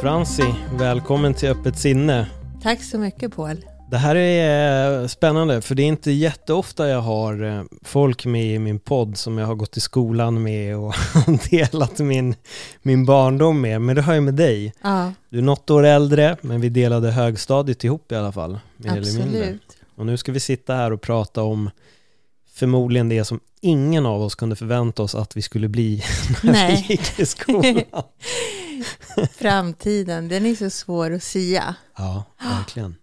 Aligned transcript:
Franci, 0.00 0.54
välkommen 0.78 1.34
till 1.34 1.48
Öppet 1.48 1.78
sinne. 1.78 2.26
Tack 2.62 2.82
så 2.82 2.98
mycket 2.98 3.36
Paul. 3.36 3.64
Det 3.90 3.96
här 3.98 4.16
är 4.16 5.00
eh, 5.02 5.06
spännande 5.06 5.60
för 5.62 5.74
det 5.74 5.82
är 5.82 5.86
inte 5.86 6.10
jätteofta 6.10 6.88
jag 6.88 7.00
har 7.00 7.42
eh, 7.44 7.62
folk 7.82 8.26
med 8.26 8.54
i 8.54 8.58
min 8.58 8.78
podd 8.78 9.16
som 9.16 9.38
jag 9.38 9.46
har 9.46 9.54
gått 9.54 9.76
i 9.76 9.80
skolan 9.80 10.42
med 10.42 10.76
och 10.76 10.94
delat 11.50 11.98
min, 11.98 12.34
min 12.82 13.04
barndom 13.06 13.60
med. 13.60 13.80
Men 13.82 13.96
det 13.96 14.02
har 14.02 14.14
jag 14.14 14.22
med 14.22 14.34
dig. 14.34 14.72
Ja, 14.82 15.12
Du 15.28 15.38
är 15.38 15.42
något 15.42 15.70
år 15.70 15.84
äldre 15.86 16.36
men 16.40 16.60
vi 16.60 16.68
delade 16.68 17.10
högstadiet 17.10 17.84
ihop 17.84 18.12
i 18.12 18.14
alla 18.14 18.32
fall. 18.32 18.58
Mer 18.76 18.96
eller 18.96 19.18
mindre. 19.18 19.40
absolut. 19.40 19.62
Och 19.96 20.06
nu 20.06 20.16
ska 20.16 20.32
vi 20.32 20.40
sitta 20.40 20.74
här 20.74 20.92
och 20.92 21.00
prata 21.00 21.42
om 21.42 21.70
förmodligen 22.54 23.08
det 23.08 23.24
som 23.24 23.40
ingen 23.60 24.06
av 24.06 24.22
oss 24.22 24.34
kunde 24.34 24.56
förvänta 24.56 25.02
oss 25.02 25.14
att 25.14 25.36
vi 25.36 25.42
skulle 25.42 25.68
bli 25.68 26.02
när 26.42 26.52
Nej. 26.52 26.84
vi 26.88 26.94
gick 26.94 27.18
i 27.20 27.26
skolan. 27.26 27.82
Framtiden, 29.32 30.28
den 30.28 30.46
är 30.46 30.54
så 30.54 30.70
svår 30.70 31.10
att 31.10 31.22
sia. 31.22 31.74
Ja, 31.96 32.24
verkligen. 32.42 32.94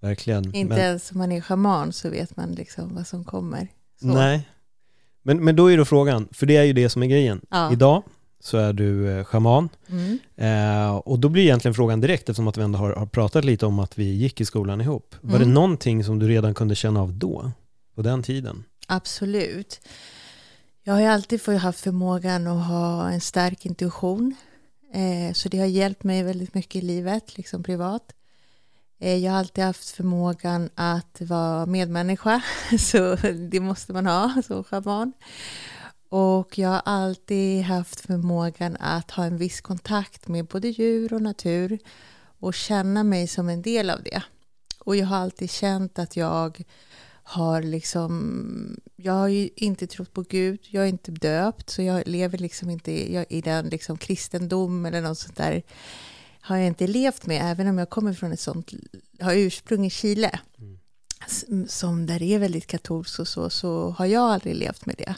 Verkligen. 0.00 0.54
Inte 0.54 0.74
Men- 0.74 0.78
ens 0.84 1.10
om 1.12 1.18
man 1.18 1.32
är 1.32 1.40
shaman 1.40 1.92
så 1.92 2.10
vet 2.10 2.36
man 2.36 2.52
liksom 2.52 2.94
vad 2.94 3.06
som 3.06 3.24
kommer. 3.24 3.68
Så. 4.00 4.06
Nej. 4.06 4.48
Men, 5.22 5.44
men 5.44 5.56
då 5.56 5.72
är 5.72 5.76
då 5.76 5.84
frågan, 5.84 6.28
för 6.32 6.46
det 6.46 6.56
är 6.56 6.64
ju 6.64 6.72
det 6.72 6.88
som 6.88 7.02
är 7.02 7.06
grejen. 7.06 7.40
Ja. 7.50 7.72
Idag 7.72 8.02
så 8.40 8.56
är 8.58 8.72
du 8.72 9.10
eh, 9.18 9.24
shaman 9.24 9.68
Mm. 9.88 10.18
eh, 10.36 10.96
och 10.96 11.18
då 11.18 11.28
blir 11.28 11.42
egentligen 11.42 11.74
frågan 11.74 12.00
direkt 12.00 12.28
eftersom 12.28 12.48
att 12.48 12.56
vi 12.56 12.62
ändå 12.62 12.78
har, 12.78 12.92
har 12.92 13.06
pratat 13.06 13.44
lite 13.44 13.66
om 13.66 13.78
att 13.78 13.98
vi 13.98 14.04
gick 14.04 14.40
i 14.40 14.44
skolan 14.44 14.80
ihop. 14.80 15.14
Var 15.20 15.36
Mm. 15.36 15.48
det 15.48 15.54
någonting 15.54 16.04
som 16.04 16.18
du 16.18 16.28
redan 16.28 16.54
kunde 16.54 16.74
känna 16.74 17.00
av 17.00 17.12
då? 17.14 17.50
På 17.94 18.02
den 18.02 18.22
tiden? 18.22 18.64
Absolut. 18.86 19.80
Jag 20.82 20.92
har 20.94 21.00
ju 21.00 21.06
alltid 21.06 21.48
haft 21.48 21.80
förmågan 21.80 22.46
att 22.46 22.66
ha 22.66 23.10
en 23.10 23.20
stark 23.20 23.66
intuition. 23.66 24.34
Eh, 24.92 25.32
så 25.32 25.48
det 25.48 25.58
har 25.58 25.66
hjälpt 25.66 26.04
mig 26.04 26.22
väldigt 26.22 26.54
mycket 26.54 26.82
i 26.82 26.86
livet, 26.86 27.36
liksom 27.36 27.62
privat. 27.62 28.12
Eh, 28.98 29.16
jag 29.16 29.32
har 29.32 29.38
alltid 29.38 29.64
haft 29.64 29.90
förmågan 29.90 30.70
att 30.74 31.20
vara 31.20 31.66
medmänniska, 31.66 32.42
så 32.78 33.16
det 33.50 33.60
måste 33.60 33.92
man 33.92 34.06
ha 34.06 34.42
som 34.46 34.64
schaman. 34.64 35.12
Och 36.08 36.58
jag 36.58 36.68
har 36.68 36.82
alltid 36.84 37.62
haft 37.62 38.00
förmågan 38.00 38.76
att 38.80 39.10
ha 39.10 39.24
en 39.24 39.36
viss 39.36 39.60
kontakt 39.60 40.28
med 40.28 40.46
både 40.46 40.68
djur 40.68 41.12
och 41.12 41.22
natur 41.22 41.78
och 42.38 42.54
känna 42.54 43.04
mig 43.04 43.26
som 43.26 43.48
en 43.48 43.62
del 43.62 43.90
av 43.90 44.02
det. 44.02 44.22
Och 44.78 44.96
jag 44.96 45.06
har 45.06 45.16
alltid 45.16 45.50
känt 45.50 45.98
att 45.98 46.16
jag 46.16 46.64
har 47.28 47.62
liksom, 47.62 48.80
jag 48.96 49.12
har 49.12 49.28
ju 49.28 49.48
inte 49.56 49.86
trott 49.86 50.12
på 50.12 50.22
Gud, 50.22 50.60
jag 50.70 50.84
är 50.84 50.88
inte 50.88 51.10
döpt, 51.12 51.70
så 51.70 51.82
jag 51.82 52.02
lever 52.08 52.38
liksom 52.38 52.70
inte 52.70 52.92
i, 52.92 53.24
i 53.28 53.40
den 53.40 53.66
liksom 53.68 53.98
kristendom 53.98 54.86
eller 54.86 55.00
något 55.00 55.18
sånt 55.18 55.36
där 55.36 55.62
har 56.40 56.56
jag 56.56 56.66
inte 56.66 56.86
levt 56.86 57.26
med, 57.26 57.50
även 57.50 57.66
om 57.68 57.78
jag 57.78 57.90
kommer 57.90 58.12
från 58.12 58.32
ett 58.32 58.40
sånt, 58.40 58.72
har 59.20 59.34
ursprung 59.34 59.86
i 59.86 59.90
Chile, 59.90 60.40
s- 61.26 61.44
som 61.68 62.06
där 62.06 62.22
är 62.22 62.38
väldigt 62.38 62.66
katolskt 62.66 63.18
och 63.18 63.28
så, 63.28 63.50
så 63.50 63.90
har 63.90 64.06
jag 64.06 64.22
aldrig 64.30 64.56
levt 64.56 64.86
med 64.86 64.94
det. 64.98 65.14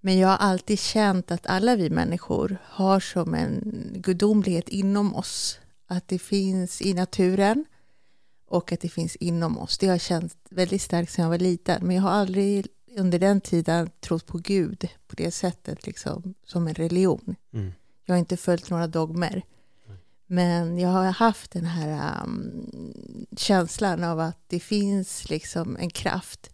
Men 0.00 0.18
jag 0.18 0.28
har 0.28 0.36
alltid 0.36 0.78
känt 0.78 1.30
att 1.30 1.46
alla 1.46 1.76
vi 1.76 1.90
människor 1.90 2.56
har 2.64 3.00
som 3.00 3.34
en 3.34 3.62
gudomlighet 3.94 4.68
inom 4.68 5.14
oss. 5.14 5.58
Att 5.86 6.08
det 6.08 6.18
finns 6.18 6.82
i 6.82 6.94
naturen 6.94 7.64
och 8.50 8.72
att 8.72 8.80
det 8.80 8.88
finns 8.88 9.16
inom 9.16 9.58
oss. 9.58 9.78
Det 9.78 9.86
har 9.86 9.94
jag 9.94 10.00
känt 10.00 10.36
väldigt 10.50 10.82
starkt 10.82 11.12
sedan 11.12 11.22
jag 11.22 11.30
var 11.30 11.38
liten. 11.38 11.86
Men 11.86 11.96
jag 11.96 12.02
har 12.02 12.10
aldrig 12.10 12.66
under 12.96 13.18
den 13.18 13.40
tiden 13.40 13.90
trott 14.00 14.26
på 14.26 14.38
Gud 14.38 14.88
på 15.06 15.16
det 15.16 15.30
sättet, 15.30 15.86
liksom, 15.86 16.34
som 16.46 16.68
en 16.68 16.74
religion. 16.74 17.36
Mm. 17.52 17.72
Jag 18.04 18.14
har 18.14 18.18
inte 18.18 18.36
följt 18.36 18.70
några 18.70 18.86
dogmer. 18.86 19.42
Men 20.26 20.78
jag 20.78 20.88
har 20.88 21.04
haft 21.04 21.50
den 21.50 21.64
här 21.64 22.22
um, 22.24 23.26
känslan 23.36 24.04
av 24.04 24.20
att 24.20 24.38
det 24.46 24.60
finns 24.60 25.30
liksom 25.30 25.76
en 25.76 25.90
kraft 25.90 26.50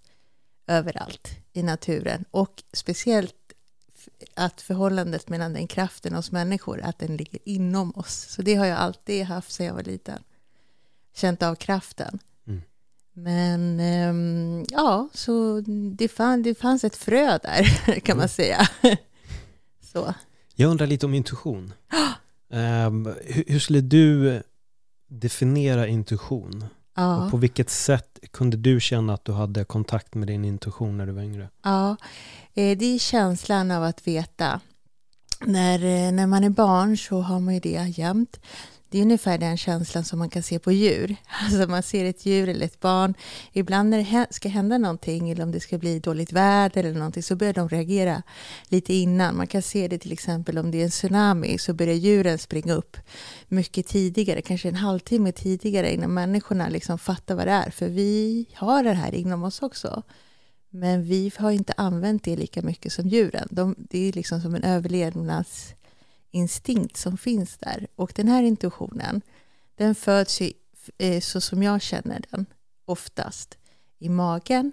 överallt 0.67 1.31
i 1.53 1.63
naturen. 1.63 2.25
Och 2.31 2.63
speciellt 2.73 3.35
att 4.35 4.61
förhållandet 4.61 5.29
mellan 5.29 5.53
den 5.53 5.67
kraften 5.67 6.13
och 6.13 6.19
oss 6.19 6.33
människor, 6.33 6.81
att 6.81 6.99
den 6.99 7.17
ligger 7.17 7.41
inom 7.45 7.93
oss. 7.97 8.27
Så 8.31 8.43
det 8.43 8.55
har 8.55 8.67
jag 8.67 8.79
alltid 8.79 9.25
haft 9.25 9.53
sedan 9.53 9.67
jag 9.67 9.75
var 9.75 9.83
liten. 9.83 10.23
Känt 11.17 11.43
av 11.43 11.55
kraften. 11.55 12.19
Mm. 12.47 12.63
Men 13.13 13.81
ehm, 13.81 14.65
ja, 14.71 15.09
så 15.15 15.61
det, 15.97 16.09
fann, 16.09 16.43
det 16.43 16.55
fanns 16.55 16.85
ett 16.85 16.97
frö 16.97 17.39
där 17.39 18.01
kan 18.05 18.17
man 18.17 18.29
säga. 18.29 18.69
Så. 19.93 20.15
Jag 20.55 20.71
undrar 20.71 20.87
lite 20.87 21.07
om 21.07 21.15
intuition. 21.15 21.73
Ehm, 22.51 23.15
hur, 23.25 23.45
hur 23.47 23.59
skulle 23.59 23.81
du 23.81 24.43
definiera 25.09 25.87
intuition? 25.87 26.65
Ja. 26.97 27.25
Och 27.25 27.31
på 27.31 27.37
vilket 27.37 27.71
sätt 27.71 28.19
kunde 28.31 28.57
du 28.57 28.81
känna 28.81 29.15
att 29.15 29.25
du 29.25 29.33
hade 29.33 29.65
kontakt 29.65 30.15
med 30.15 30.29
din 30.29 30.45
intuition 30.45 30.99
när 30.99 31.07
du 31.07 31.13
var 31.13 31.23
yngre? 31.23 31.49
Ja, 31.63 31.97
eh, 32.55 32.79
det 32.79 32.85
är 32.95 32.99
känslan 32.99 33.71
av 33.71 33.85
att 33.85 34.07
veta. 34.07 34.61
När, 35.41 35.85
eh, 35.85 36.13
när 36.13 36.27
man 36.27 36.45
är 36.45 36.51
barn 36.51 36.97
så 36.97 37.21
har 37.21 37.41
man 37.41 37.55
ju 37.55 37.61
det 37.61 37.93
jämt. 37.99 38.41
Det 38.97 39.01
är 39.01 39.05
ungefär 39.05 39.39
den 39.39 39.57
känslan 39.57 40.05
som 40.05 40.19
man 40.19 40.31
kan 40.31 40.43
se 40.43 40.59
på 40.59 40.73
djur. 40.73 41.17
Alltså 41.45 41.71
man 41.71 41.83
ser 41.83 42.05
ett 42.05 42.27
djur 42.27 42.49
eller 42.49 42.67
ett 42.67 42.81
barn. 42.81 43.15
Ibland 43.53 43.91
när 43.91 43.99
det 43.99 44.27
ska 44.31 44.49
hända 44.49 44.79
någonting 44.79 45.31
eller 45.31 45.43
om 45.43 45.53
det 45.53 45.61
ska 45.61 45.79
bli 45.79 45.99
dåligt 45.99 46.33
väder 46.33 46.85
eller 46.85 46.99
någonting 46.99 47.23
så 47.23 47.37
börjar 47.37 47.53
de 47.53 47.69
reagera 47.69 48.23
lite 48.69 48.95
innan. 48.95 49.37
Man 49.37 49.47
kan 49.47 49.63
se 49.63 49.89
det 49.89 49.99
till 49.99 50.13
exempel 50.13 50.59
om 50.59 50.71
det 50.71 50.81
är 50.81 50.85
en 50.85 50.91
tsunami 50.91 51.59
så 51.59 51.75
börjar 51.75 51.95
djuren 51.95 52.39
springa 52.39 52.75
upp 52.75 52.97
mycket 53.49 53.87
tidigare, 53.87 54.43
kanske 54.43 54.69
en 54.69 54.75
halvtimme 54.75 55.33
tidigare 55.33 55.95
innan 55.95 56.15
människorna 56.15 56.69
liksom 56.69 56.99
fattar 56.99 57.35
vad 57.35 57.47
det 57.47 57.53
är. 57.53 57.71
För 57.71 57.89
vi 57.89 58.47
har 58.55 58.83
det 58.83 58.93
här 58.93 59.15
inom 59.15 59.45
oss 59.45 59.63
också. 59.63 60.03
Men 60.71 61.03
vi 61.03 61.33
har 61.39 61.51
inte 61.51 61.75
använt 61.77 62.25
det 62.25 62.37
lika 62.37 62.63
mycket 62.63 62.93
som 62.93 63.09
djuren. 63.09 63.49
De, 63.51 63.75
det 63.79 64.09
är 64.09 64.13
liksom 64.13 64.41
som 64.41 64.55
en 64.55 64.65
överlevnads 64.65 65.75
instinkt 66.31 66.97
som 66.97 67.19
finns 67.19 67.57
där. 67.57 67.87
Och 67.97 68.13
den 68.15 68.29
här 68.29 68.43
intuitionen, 68.43 69.23
den 69.75 69.95
föds 69.95 70.41
ju, 70.41 70.53
eh, 70.99 71.21
så 71.21 71.41
som 71.41 71.63
jag 71.63 71.83
känner 71.83 72.25
den, 72.31 72.47
oftast 72.85 73.59
i 73.99 74.09
magen. 74.09 74.73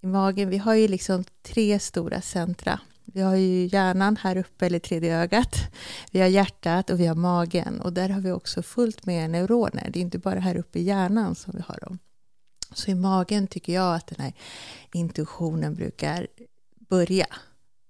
I 0.00 0.06
magen, 0.06 0.50
vi 0.50 0.58
har 0.58 0.74
ju 0.74 0.88
liksom 0.88 1.24
tre 1.42 1.78
stora 1.78 2.20
centra. 2.20 2.80
Vi 3.04 3.20
har 3.20 3.36
ju 3.36 3.66
hjärnan 3.66 4.16
här 4.16 4.36
uppe, 4.36 4.66
eller 4.66 4.78
tredje 4.78 5.16
ögat. 5.16 5.54
Vi 6.10 6.20
har 6.20 6.28
hjärtat 6.28 6.90
och 6.90 7.00
vi 7.00 7.06
har 7.06 7.14
magen. 7.14 7.80
Och 7.80 7.92
där 7.92 8.08
har 8.08 8.20
vi 8.20 8.32
också 8.32 8.62
fullt 8.62 9.06
med 9.06 9.30
neuroner. 9.30 9.90
Det 9.90 9.98
är 9.98 10.02
inte 10.02 10.18
bara 10.18 10.40
här 10.40 10.56
uppe 10.56 10.78
i 10.78 10.82
hjärnan 10.82 11.34
som 11.34 11.52
vi 11.56 11.62
har 11.68 11.78
dem. 11.80 11.98
Så 12.72 12.90
i 12.90 12.94
magen 12.94 13.46
tycker 13.46 13.72
jag 13.72 13.94
att 13.94 14.06
den 14.06 14.24
här 14.24 14.32
intuitionen 14.92 15.74
brukar 15.74 16.26
börja. 16.88 17.26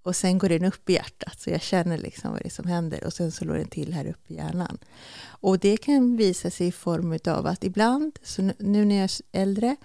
Och 0.03 0.15
sen 0.15 0.37
går 0.37 0.49
den 0.49 0.65
upp 0.65 0.89
i 0.89 0.93
hjärtat, 0.93 1.39
så 1.41 1.49
jag 1.49 1.61
känner 1.61 1.97
liksom 1.97 2.31
vad 2.31 2.41
det 2.41 2.47
är 2.47 2.49
som 2.49 2.67
händer. 2.67 3.03
Och 3.03 3.13
sen 3.13 3.31
slår 3.31 3.53
den 3.55 3.67
till 3.67 3.93
här 3.93 4.05
uppe 4.07 4.33
i 4.33 4.35
hjärnan. 4.35 4.77
Och 5.25 5.59
det 5.59 5.77
kan 5.77 6.17
visa 6.17 6.49
sig 6.49 6.67
i 6.67 6.71
form 6.71 7.17
av 7.27 7.47
att 7.47 7.63
ibland, 7.63 8.19
så 8.23 8.41
nu- 8.41 8.85
när 8.85 8.95
jag 8.95 9.03
är 9.03 9.41
äldre, 9.41 9.75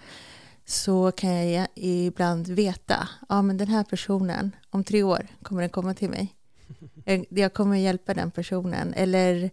så 0.65 1.13
kan 1.13 1.51
jag 1.51 1.67
ibland 1.75 2.49
veta, 2.49 3.09
ja 3.29 3.43
men 3.43 3.57
den 3.57 3.69
här 3.69 3.85
personen, 3.85 4.57
om 4.71 4.85
tre 4.85 5.03
år 5.03 5.27
kommer 5.43 5.61
den 5.61 5.71
komma 5.71 5.95
till 5.95 6.11
mig. 6.11 6.35
Jag- 7.05 7.27
Jag 7.31 7.53
kommer 7.55 7.77
hjälpa 7.77 8.15
den 8.15 8.31
personen. 8.31 8.95
Eller 8.95 9.51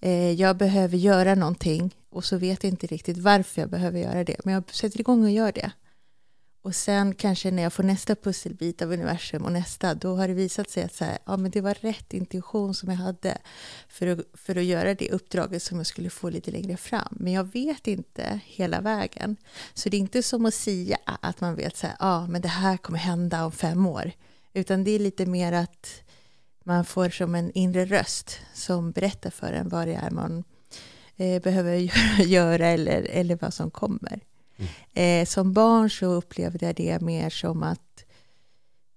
eh, 0.00 0.30
jag 0.32 0.56
behöver 0.56 0.96
göra 0.96 1.34
någonting 1.34 1.94
och 2.10 2.24
så 2.24 2.36
vet 2.36 2.64
jag 2.64 2.70
inte 2.72 2.86
riktigt 2.86 3.18
varför 3.18 3.60
jag 3.60 3.70
behöver 3.70 3.98
göra 4.00 4.24
det. 4.24 4.36
Men 4.44 4.54
jag 4.54 4.74
sätter 4.74 5.00
igång 5.00 5.24
och 5.24 5.30
gör 5.30 5.52
det. 5.52 5.72
Och 6.62 6.74
sen 6.74 7.14
kanske 7.14 7.50
när 7.50 7.62
jag 7.62 7.72
får 7.72 7.82
nästa 7.82 8.14
pusselbit 8.14 8.82
av 8.82 8.92
universum 8.92 9.44
och 9.44 9.52
nästa, 9.52 9.94
då 9.94 10.16
har 10.16 10.28
det 10.28 10.34
visat 10.34 10.70
sig 10.70 10.82
att 10.82 10.94
så 10.94 11.04
här, 11.04 11.18
ja, 11.24 11.36
men 11.36 11.50
det 11.50 11.60
var 11.60 11.74
rätt 11.74 12.14
intuition 12.14 12.74
som 12.74 12.88
jag 12.88 12.96
hade 12.96 13.38
för 13.88 14.06
att, 14.06 14.20
för 14.34 14.58
att 14.58 14.64
göra 14.64 14.94
det 14.94 15.10
uppdraget 15.10 15.62
som 15.62 15.78
jag 15.78 15.86
skulle 15.86 16.10
få 16.10 16.30
lite 16.30 16.50
längre 16.50 16.76
fram. 16.76 17.16
Men 17.20 17.32
jag 17.32 17.52
vet 17.52 17.86
inte 17.86 18.40
hela 18.44 18.80
vägen. 18.80 19.36
Så 19.74 19.88
det 19.88 19.96
är 19.96 19.98
inte 19.98 20.22
som 20.22 20.46
att 20.46 20.54
säga 20.54 20.98
att 21.04 21.40
man 21.40 21.54
vet 21.54 21.76
så 21.76 21.86
här, 21.86 21.96
ja, 21.98 22.26
men 22.26 22.42
det 22.42 22.48
här 22.48 22.76
kommer 22.76 22.98
hända 22.98 23.44
om 23.44 23.52
fem 23.52 23.86
år. 23.86 24.12
Utan 24.52 24.84
det 24.84 24.90
är 24.90 24.98
lite 24.98 25.26
mer 25.26 25.52
att 25.52 26.02
man 26.64 26.84
får 26.84 27.10
som 27.10 27.34
en 27.34 27.52
inre 27.52 27.84
röst 27.84 28.38
som 28.54 28.92
berättar 28.92 29.30
för 29.30 29.52
en 29.52 29.68
vad 29.68 29.88
det 29.88 29.94
är 29.94 30.10
man 30.10 30.44
eh, 31.16 31.42
behöver 31.42 31.74
göra 32.22 32.66
eller, 32.66 33.02
eller 33.02 33.38
vad 33.40 33.54
som 33.54 33.70
kommer. 33.70 34.20
Mm. 34.62 35.22
Eh, 35.22 35.26
som 35.26 35.52
barn 35.52 35.90
så 35.90 36.06
upplevde 36.06 36.66
jag 36.66 36.74
det 36.74 37.00
mer 37.00 37.30
som 37.30 37.62
att 37.62 38.04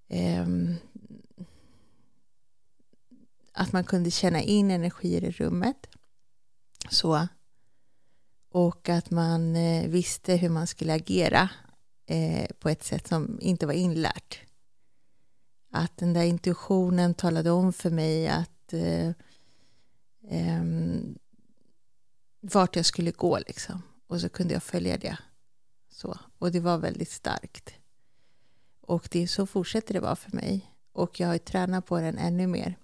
eh, 0.10 0.46
att 3.56 3.74
man 3.74 3.84
kunde 3.84 4.12
känna 4.12 4.42
in 4.42 4.72
energier 4.72 5.24
i 5.24 5.32
rummet. 5.32 5.88
Så. 6.90 7.28
Och 8.52 8.90
att 8.90 9.12
man 9.12 9.56
eh, 9.56 9.90
visste 9.90 10.36
hur 10.36 10.50
man 10.50 10.68
skulle 10.68 10.94
agera 10.94 11.50
eh, 12.06 12.46
på 12.60 12.70
ett 12.70 12.84
sätt 12.84 13.08
som 13.08 13.38
inte 13.42 13.66
var 13.66 13.74
inlärt. 13.74 14.40
Att 15.72 15.98
den 15.98 16.14
där 16.14 16.24
intuitionen 16.24 17.14
talade 17.14 17.52
om 17.52 17.74
för 17.74 17.90
mig 17.90 18.28
att 18.28 18.74
eh, 18.74 19.08
eh, 20.30 20.64
vart 22.42 22.76
jag 22.76 22.86
skulle 22.86 23.12
gå 23.12 23.40
liksom. 23.40 23.82
Och 24.08 24.22
så 24.22 24.30
kunde 24.30 24.54
jag 24.54 24.64
följa 24.64 24.98
det. 24.98 25.18
Så. 25.96 26.18
Och 26.38 26.52
det 26.52 26.60
var 26.60 26.78
väldigt 26.78 27.12
starkt. 27.12 27.74
Och 28.82 29.08
det, 29.12 29.28
så 29.28 29.46
fortsätter 29.46 29.94
det 29.94 30.00
vara 30.00 30.16
för 30.16 30.36
mig. 30.36 30.72
Och 30.92 31.20
jag 31.20 31.28
har 31.28 31.38
tränat 31.38 31.86
på 31.86 32.00
den 32.00 32.18
ännu 32.18 32.48
mer. 32.48 32.78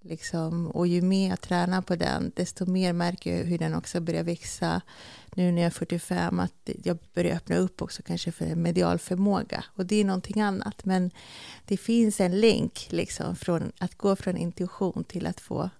Liksom, 0.00 0.66
och 0.66 0.86
ju 0.86 1.02
mer 1.02 1.28
jag 1.28 1.40
tränar 1.40 1.82
på 1.82 1.96
den, 1.96 2.32
desto 2.36 2.66
mer 2.66 2.92
märker 2.92 3.36
jag 3.36 3.44
hur 3.44 3.58
den 3.58 3.74
också 3.74 4.00
börjar 4.00 4.22
växa. 4.22 4.80
Nu 5.34 5.52
när 5.52 5.62
jag 5.62 5.66
är 5.66 5.70
45, 5.70 6.40
att 6.40 6.70
jag 6.84 6.98
börjar 7.14 7.36
öppna 7.36 7.56
upp 7.56 7.82
också 7.82 8.02
kanske 8.02 8.32
för 8.32 8.46
en 8.46 8.62
medial 8.62 8.98
förmåga. 8.98 9.64
Och 9.68 9.86
det 9.86 9.96
är 9.96 10.04
någonting 10.04 10.40
annat. 10.40 10.84
Men 10.84 11.10
det 11.64 11.76
finns 11.76 12.20
en 12.20 12.40
länk 12.40 12.88
liksom, 12.90 13.36
från 13.36 13.72
att 13.78 13.94
gå 13.94 14.16
från 14.16 14.36
intuition 14.36 15.04
till 15.04 15.26
att 15.26 15.40
få 15.40 15.70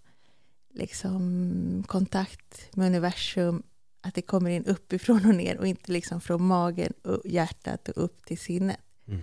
liksom, 0.74 1.84
kontakt 1.86 2.76
med 2.76 2.86
universum 2.86 3.62
att 4.00 4.14
det 4.14 4.22
kommer 4.22 4.50
in 4.50 4.64
uppifrån 4.64 5.26
och 5.26 5.34
ner 5.34 5.58
och 5.58 5.66
inte 5.66 5.92
liksom 5.92 6.20
från 6.20 6.46
magen 6.46 6.92
och 7.02 7.20
hjärtat 7.24 7.88
och 7.88 8.04
upp 8.04 8.24
till 8.24 8.38
sinnet. 8.38 8.80
Mm. 9.08 9.20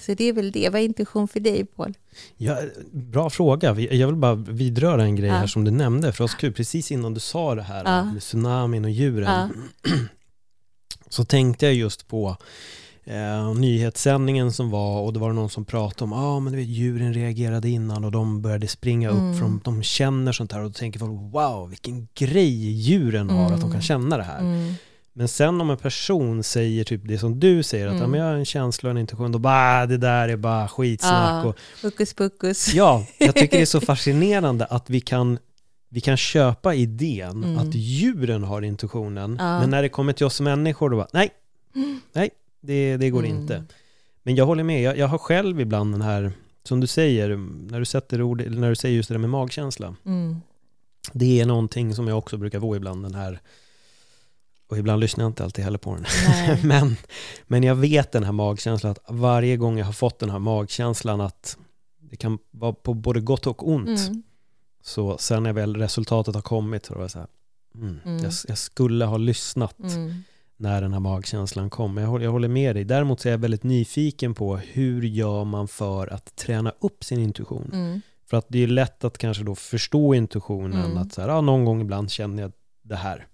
Så 0.00 0.14
det 0.14 0.24
är 0.24 0.32
väl 0.32 0.52
det. 0.52 0.68
Vad 0.68 0.80
är 0.80 0.84
intuition 0.84 1.28
för 1.28 1.40
dig, 1.40 1.64
Paul? 1.64 1.94
Ja, 2.36 2.58
bra 2.92 3.30
fråga. 3.30 3.80
Jag 3.80 4.06
vill 4.06 4.16
bara 4.16 4.34
vidröra 4.34 5.02
en 5.02 5.16
grej 5.16 5.28
ja. 5.28 5.36
här 5.36 5.46
som 5.46 5.64
du 5.64 5.70
nämnde. 5.70 6.12
För 6.12 6.24
oss 6.24 6.34
kul, 6.34 6.52
precis 6.52 6.90
innan 6.90 7.14
du 7.14 7.20
sa 7.20 7.54
det 7.54 7.62
här 7.62 7.84
ja. 7.84 8.04
med 8.04 8.22
tsunamin 8.22 8.84
och 8.84 8.90
djuren. 8.90 9.50
Ja. 9.82 9.90
Så 11.08 11.24
tänkte 11.24 11.66
jag 11.66 11.74
just 11.74 12.08
på 12.08 12.36
eh, 13.08 13.54
nyhetssändningen 13.54 14.52
som 14.52 14.70
var 14.70 15.00
och 15.00 15.12
det 15.12 15.18
var 15.18 15.32
någon 15.32 15.50
som 15.50 15.64
pratade 15.64 16.04
om 16.04 16.12
ah, 16.12 16.40
men 16.40 16.52
du 16.52 16.58
vet, 16.58 16.68
djuren 16.68 17.14
reagerade 17.14 17.68
innan 17.68 18.04
och 18.04 18.10
de 18.10 18.42
började 18.42 18.68
springa 18.68 19.10
mm. 19.10 19.30
upp 19.30 19.38
från, 19.38 19.60
de 19.64 19.82
känner 19.82 20.32
sånt 20.32 20.52
här 20.52 20.60
och 20.60 20.66
då 20.66 20.72
tänker 20.72 20.98
folk 20.98 21.32
wow 21.32 21.68
vilken 21.68 22.08
grej 22.14 22.70
djuren 22.70 23.30
har 23.30 23.46
mm. 23.46 23.54
att 23.54 23.60
de 23.60 23.70
kan 23.70 23.70
mm. 23.70 23.82
känna 23.82 24.16
det 24.16 24.22
här. 24.22 24.40
Mm. 24.40 24.74
Men 25.12 25.28
sen 25.28 25.60
om 25.60 25.70
en 25.70 25.76
person 25.76 26.42
säger 26.42 26.84
typ 26.84 27.00
det 27.04 27.18
som 27.18 27.40
du 27.40 27.62
säger, 27.62 27.86
att 27.86 27.94
mm. 27.94 28.14
ja, 28.14 28.20
jag 28.20 28.26
har 28.26 28.34
en 28.34 28.44
känsla 28.44 28.88
och 28.88 28.90
en 28.90 28.98
intuition, 28.98 29.32
då 29.32 29.38
bara 29.38 29.82
ah, 29.82 29.86
det 29.86 29.96
där 29.96 30.28
är 30.28 30.36
bara 30.36 30.68
skitsnack. 30.68 31.44
Ja, 31.44 31.54
och, 31.82 32.16
pokus. 32.16 32.74
Ja, 32.74 33.06
jag 33.18 33.34
tycker 33.34 33.56
det 33.56 33.62
är 33.62 33.66
så 33.66 33.80
fascinerande 33.94 34.64
att 34.64 34.90
vi 34.90 35.00
kan 35.00 35.38
vi 35.88 36.00
kan 36.00 36.16
köpa 36.16 36.74
idén 36.74 37.44
mm. 37.44 37.58
att 37.58 37.74
djuren 37.74 38.44
har 38.44 38.62
intuitionen, 38.62 39.36
ja. 39.40 39.60
men 39.60 39.70
när 39.70 39.82
det 39.82 39.88
kommer 39.88 40.12
till 40.12 40.26
oss 40.26 40.40
människor, 40.40 40.90
då 40.90 40.96
bara 40.96 41.08
nej, 41.12 41.30
nej, 42.12 42.30
det, 42.60 42.96
det 42.96 43.10
går 43.10 43.24
mm. 43.24 43.36
inte. 43.36 43.64
Men 44.22 44.36
jag 44.36 44.46
håller 44.46 44.64
med, 44.64 44.82
jag, 44.82 44.98
jag, 44.98 45.08
har 45.08 45.18
själv 45.18 45.60
ibland 45.60 45.94
den 45.94 46.02
här, 46.02 46.32
som 46.64 46.80
du 46.80 46.86
säger, 46.86 47.36
när 47.70 47.78
du 47.78 47.84
sätter 47.84 48.22
ord, 48.22 48.42
när 48.50 48.68
du 48.68 48.76
säger 48.76 48.96
just 48.96 49.08
det 49.08 49.14
där 49.14 49.18
med 49.18 49.30
magkänsla. 49.30 49.96
Mm. 50.06 50.36
Det 51.12 51.40
är 51.40 51.46
någonting 51.46 51.94
som 51.94 52.08
jag 52.08 52.18
också 52.18 52.36
brukar 52.36 52.60
få 52.60 52.76
ibland, 52.76 53.02
den 53.02 53.14
här, 53.14 53.40
och 54.68 54.78
ibland 54.78 55.00
lyssnar 55.00 55.24
jag 55.24 55.30
inte 55.30 55.44
alltid 55.44 55.64
heller 55.64 55.78
på 55.78 55.94
den. 55.94 56.04
men, 56.68 56.96
men 57.46 57.62
jag 57.62 57.74
vet 57.74 58.12
den 58.12 58.24
här 58.24 58.32
magkänslan, 58.32 58.92
att 58.92 59.04
varje 59.08 59.56
gång 59.56 59.78
jag 59.78 59.86
har 59.86 59.92
fått 59.92 60.18
den 60.18 60.30
här 60.30 60.38
magkänslan 60.38 61.20
att 61.20 61.58
det 62.10 62.16
kan 62.16 62.38
vara 62.50 62.72
på 62.72 62.94
både 62.94 63.20
gott 63.20 63.46
och 63.46 63.68
ont. 63.68 64.08
Mm. 64.08 64.22
Så 64.82 65.18
sen 65.18 65.42
när 65.42 65.52
väl 65.52 65.76
resultatet 65.76 66.34
har 66.34 66.42
kommit 66.42 66.86
så 66.86 66.94
var 66.94 67.02
det 67.02 67.08
så 67.08 67.18
här, 67.18 67.28
mm, 67.74 68.00
mm. 68.04 68.24
jag, 68.24 68.32
jag, 68.48 68.58
skulle 68.58 69.04
ha 69.04 69.16
lyssnat. 69.16 69.78
Mm 69.78 70.22
när 70.60 70.82
den 70.82 70.92
här 70.92 71.00
magkänslan 71.00 71.70
kommer. 71.70 72.02
Jag 72.02 72.08
håller, 72.08 72.24
jag 72.24 72.32
håller 72.32 72.48
med 72.48 72.76
dig. 72.76 72.84
Däremot 72.84 73.20
så 73.20 73.28
är 73.28 73.30
jag 73.30 73.38
väldigt 73.38 73.62
nyfiken 73.62 74.34
på 74.34 74.56
hur 74.56 75.02
gör 75.02 75.44
man 75.44 75.68
för 75.68 76.06
att 76.06 76.36
träna 76.36 76.72
upp 76.80 77.04
sin 77.04 77.20
intuition? 77.20 77.70
Mm. 77.72 78.00
För 78.26 78.36
att 78.36 78.46
det 78.48 78.62
är 78.62 78.66
lätt 78.66 79.04
att 79.04 79.18
kanske 79.18 79.44
då 79.44 79.54
förstå 79.54 80.14
intuitionen, 80.14 80.84
mm. 80.84 80.98
att 80.98 81.12
så 81.12 81.20
här, 81.20 81.28
ja, 81.28 81.40
någon 81.40 81.64
gång 81.64 81.80
ibland 81.80 82.10
känner 82.10 82.42
jag 82.42 82.52
det 82.82 82.96
här. 82.96 83.26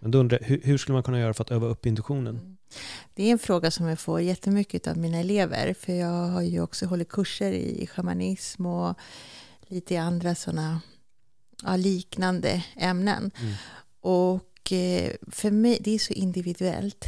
Men 0.00 0.10
då 0.10 0.18
undrar 0.18 0.38
jag, 0.40 0.46
hur, 0.46 0.60
hur, 0.64 0.78
skulle 0.78 0.94
man 0.94 1.02
kunna 1.02 1.20
göra 1.20 1.34
för 1.34 1.44
att 1.44 1.50
öva 1.50 1.66
upp 1.66 1.86
intuitionen? 1.86 2.36
Mm. 2.36 2.56
Det 3.14 3.22
är 3.22 3.32
en 3.32 3.38
fråga 3.38 3.70
som 3.70 3.86
jag 3.88 3.98
får 3.98 4.20
jättemycket 4.20 4.86
av 4.86 4.96
mina 4.96 5.18
elever, 5.18 5.74
för 5.74 5.92
jag 5.92 6.26
har 6.28 6.42
ju 6.42 6.60
också 6.60 6.86
hållit 6.86 7.08
kurser 7.08 7.52
i 7.52 7.86
shamanism 7.86 8.66
och 8.66 8.98
lite 9.66 10.00
andra 10.00 10.34
sådana 10.34 10.80
ja, 11.62 11.76
liknande 11.76 12.64
ämnen. 12.76 13.30
Mm. 13.40 13.54
Och 14.00 14.40
Eh, 14.70 15.12
för 15.30 15.50
mig, 15.50 15.78
det 15.80 15.94
är 15.94 15.98
så 15.98 16.12
individuellt. 16.12 17.06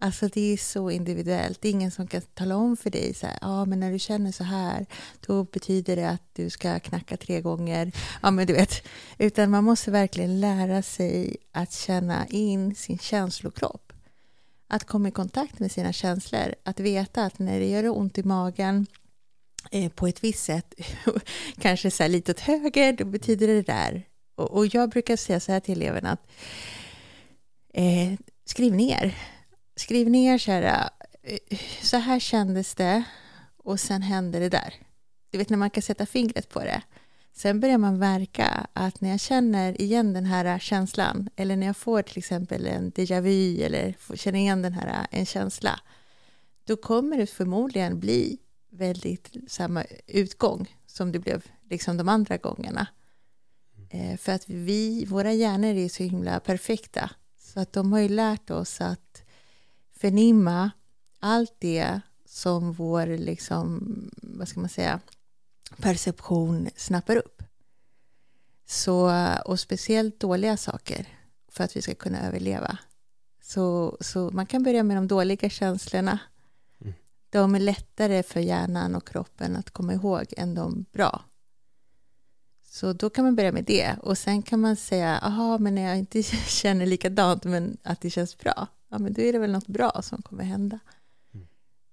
Alltså 0.00 0.28
det 0.28 0.52
är 0.52 0.56
så 0.56 0.90
individuellt. 0.90 1.62
Det 1.62 1.68
är 1.68 1.72
ingen 1.72 1.90
som 1.90 2.06
kan 2.06 2.20
tala 2.20 2.56
om 2.56 2.76
för 2.76 2.90
dig 2.90 3.14
så 3.14 3.26
här, 3.26 3.38
ja 3.40 3.64
men 3.64 3.80
när 3.80 3.92
du 3.92 3.98
känner 3.98 4.32
så 4.32 4.44
här, 4.44 4.86
då 5.26 5.44
betyder 5.44 5.96
det 5.96 6.08
att 6.10 6.22
du 6.32 6.50
ska 6.50 6.80
knacka 6.80 7.16
tre 7.16 7.40
gånger. 7.40 7.92
Ja 8.22 8.30
men 8.30 8.46
du 8.46 8.52
vet, 8.52 8.86
utan 9.18 9.50
man 9.50 9.64
måste 9.64 9.90
verkligen 9.90 10.40
lära 10.40 10.82
sig 10.82 11.36
att 11.52 11.72
känna 11.72 12.26
in 12.26 12.74
sin 12.74 12.98
känslokropp. 12.98 13.92
Att 14.68 14.84
komma 14.84 15.08
i 15.08 15.10
kontakt 15.10 15.58
med 15.58 15.72
sina 15.72 15.92
känslor, 15.92 16.54
att 16.62 16.80
veta 16.80 17.24
att 17.24 17.38
när 17.38 17.60
det 17.60 17.68
gör 17.68 17.98
ont 17.98 18.18
i 18.18 18.22
magen 18.22 18.86
eh, 19.70 19.92
på 19.92 20.06
ett 20.06 20.24
visst 20.24 20.44
sätt, 20.44 20.74
kanske 21.60 21.90
så 21.90 22.08
lite 22.08 22.32
åt 22.32 22.40
höger, 22.40 22.92
då 22.92 23.04
betyder 23.04 23.46
det 23.46 23.62
där. 23.62 24.06
Och, 24.38 24.50
och 24.50 24.66
jag 24.74 24.90
brukar 24.90 25.16
säga 25.16 25.40
så 25.40 25.52
här 25.52 25.60
till 25.60 25.82
eleverna 25.82 26.10
att 26.10 26.30
eh, 27.74 28.18
skriv 28.44 28.74
ner. 28.74 29.14
Skriv 29.76 30.10
ner 30.10 30.38
så 30.38 30.50
här, 30.50 30.90
eh, 31.22 31.58
så 31.82 31.96
här 31.96 32.20
kändes 32.20 32.74
det 32.74 33.04
och 33.56 33.80
sen 33.80 34.02
hände 34.02 34.38
det 34.38 34.48
där. 34.48 34.74
Du 35.30 35.38
vet 35.38 35.50
när 35.50 35.56
man 35.56 35.70
kan 35.70 35.82
sätta 35.82 36.06
fingret 36.06 36.48
på 36.48 36.60
det. 36.60 36.82
Sen 37.32 37.60
börjar 37.60 37.78
man 37.78 37.98
verka 37.98 38.66
att 38.72 39.00
när 39.00 39.10
jag 39.10 39.20
känner 39.20 39.80
igen 39.80 40.12
den 40.12 40.26
här 40.26 40.58
känslan 40.58 41.30
eller 41.36 41.56
när 41.56 41.66
jag 41.66 41.76
får 41.76 42.02
till 42.02 42.18
exempel 42.18 42.66
en 42.66 42.92
déjà 42.92 43.20
vu 43.20 43.62
eller 43.62 43.94
känner 44.14 44.38
igen 44.38 44.62
den 44.62 44.72
här 44.72 45.06
en 45.10 45.26
känsla 45.26 45.80
då 46.64 46.76
kommer 46.76 47.16
det 47.16 47.26
förmodligen 47.26 48.00
bli 48.00 48.38
väldigt 48.70 49.36
samma 49.46 49.84
utgång 50.06 50.76
som 50.86 51.12
det 51.12 51.18
blev 51.18 51.42
liksom 51.70 51.96
de 51.96 52.08
andra 52.08 52.36
gångerna. 52.36 52.86
Eh, 53.90 54.16
för 54.16 54.32
att 54.32 54.48
vi, 54.48 55.04
våra 55.04 55.32
hjärnor 55.32 55.74
är 55.74 55.88
så 55.88 56.02
himla 56.02 56.40
perfekta. 56.40 57.10
Så 57.38 57.60
att 57.60 57.72
de 57.72 57.92
har 57.92 58.00
ju 58.00 58.08
lärt 58.08 58.50
oss 58.50 58.80
att 58.80 59.22
förnimma 59.92 60.70
allt 61.20 61.54
det 61.58 62.00
som 62.24 62.72
vår, 62.72 63.06
liksom, 63.06 63.82
vad 64.22 64.48
ska 64.48 64.60
man 64.60 64.68
säga, 64.68 65.00
perception 65.76 66.68
snappar 66.76 67.16
upp. 67.16 67.42
Så, 68.66 69.12
och 69.44 69.60
speciellt 69.60 70.20
dåliga 70.20 70.56
saker 70.56 71.08
för 71.48 71.64
att 71.64 71.76
vi 71.76 71.82
ska 71.82 71.94
kunna 71.94 72.26
överleva. 72.26 72.78
Så, 73.42 73.96
så 74.00 74.30
man 74.30 74.46
kan 74.46 74.62
börja 74.62 74.82
med 74.82 74.96
de 74.96 75.08
dåliga 75.08 75.50
känslorna. 75.50 76.18
Mm. 76.80 76.94
De 77.30 77.54
är 77.54 77.60
lättare 77.60 78.22
för 78.22 78.40
hjärnan 78.40 78.94
och 78.94 79.08
kroppen 79.08 79.56
att 79.56 79.70
komma 79.70 79.92
ihåg 79.92 80.34
än 80.36 80.54
de 80.54 80.84
bra. 80.92 81.24
Så 82.78 82.92
då 82.92 83.10
kan 83.10 83.24
man 83.24 83.36
börja 83.36 83.52
med 83.52 83.64
det 83.64 83.96
och 84.02 84.18
sen 84.18 84.42
kan 84.42 84.60
man 84.60 84.76
säga, 84.76 85.18
aha, 85.18 85.58
men 85.58 85.74
när 85.74 85.82
jag 85.82 85.98
inte 85.98 86.22
känner 86.46 86.86
likadant 86.86 87.44
men 87.44 87.76
att 87.82 88.00
det 88.00 88.10
känns 88.10 88.38
bra, 88.38 88.66
ja 88.88 88.98
men 88.98 89.12
då 89.12 89.22
är 89.22 89.32
det 89.32 89.38
väl 89.38 89.52
något 89.52 89.66
bra 89.66 90.02
som 90.02 90.22
kommer 90.22 90.44
hända. 90.44 90.78
Mm. 91.34 91.46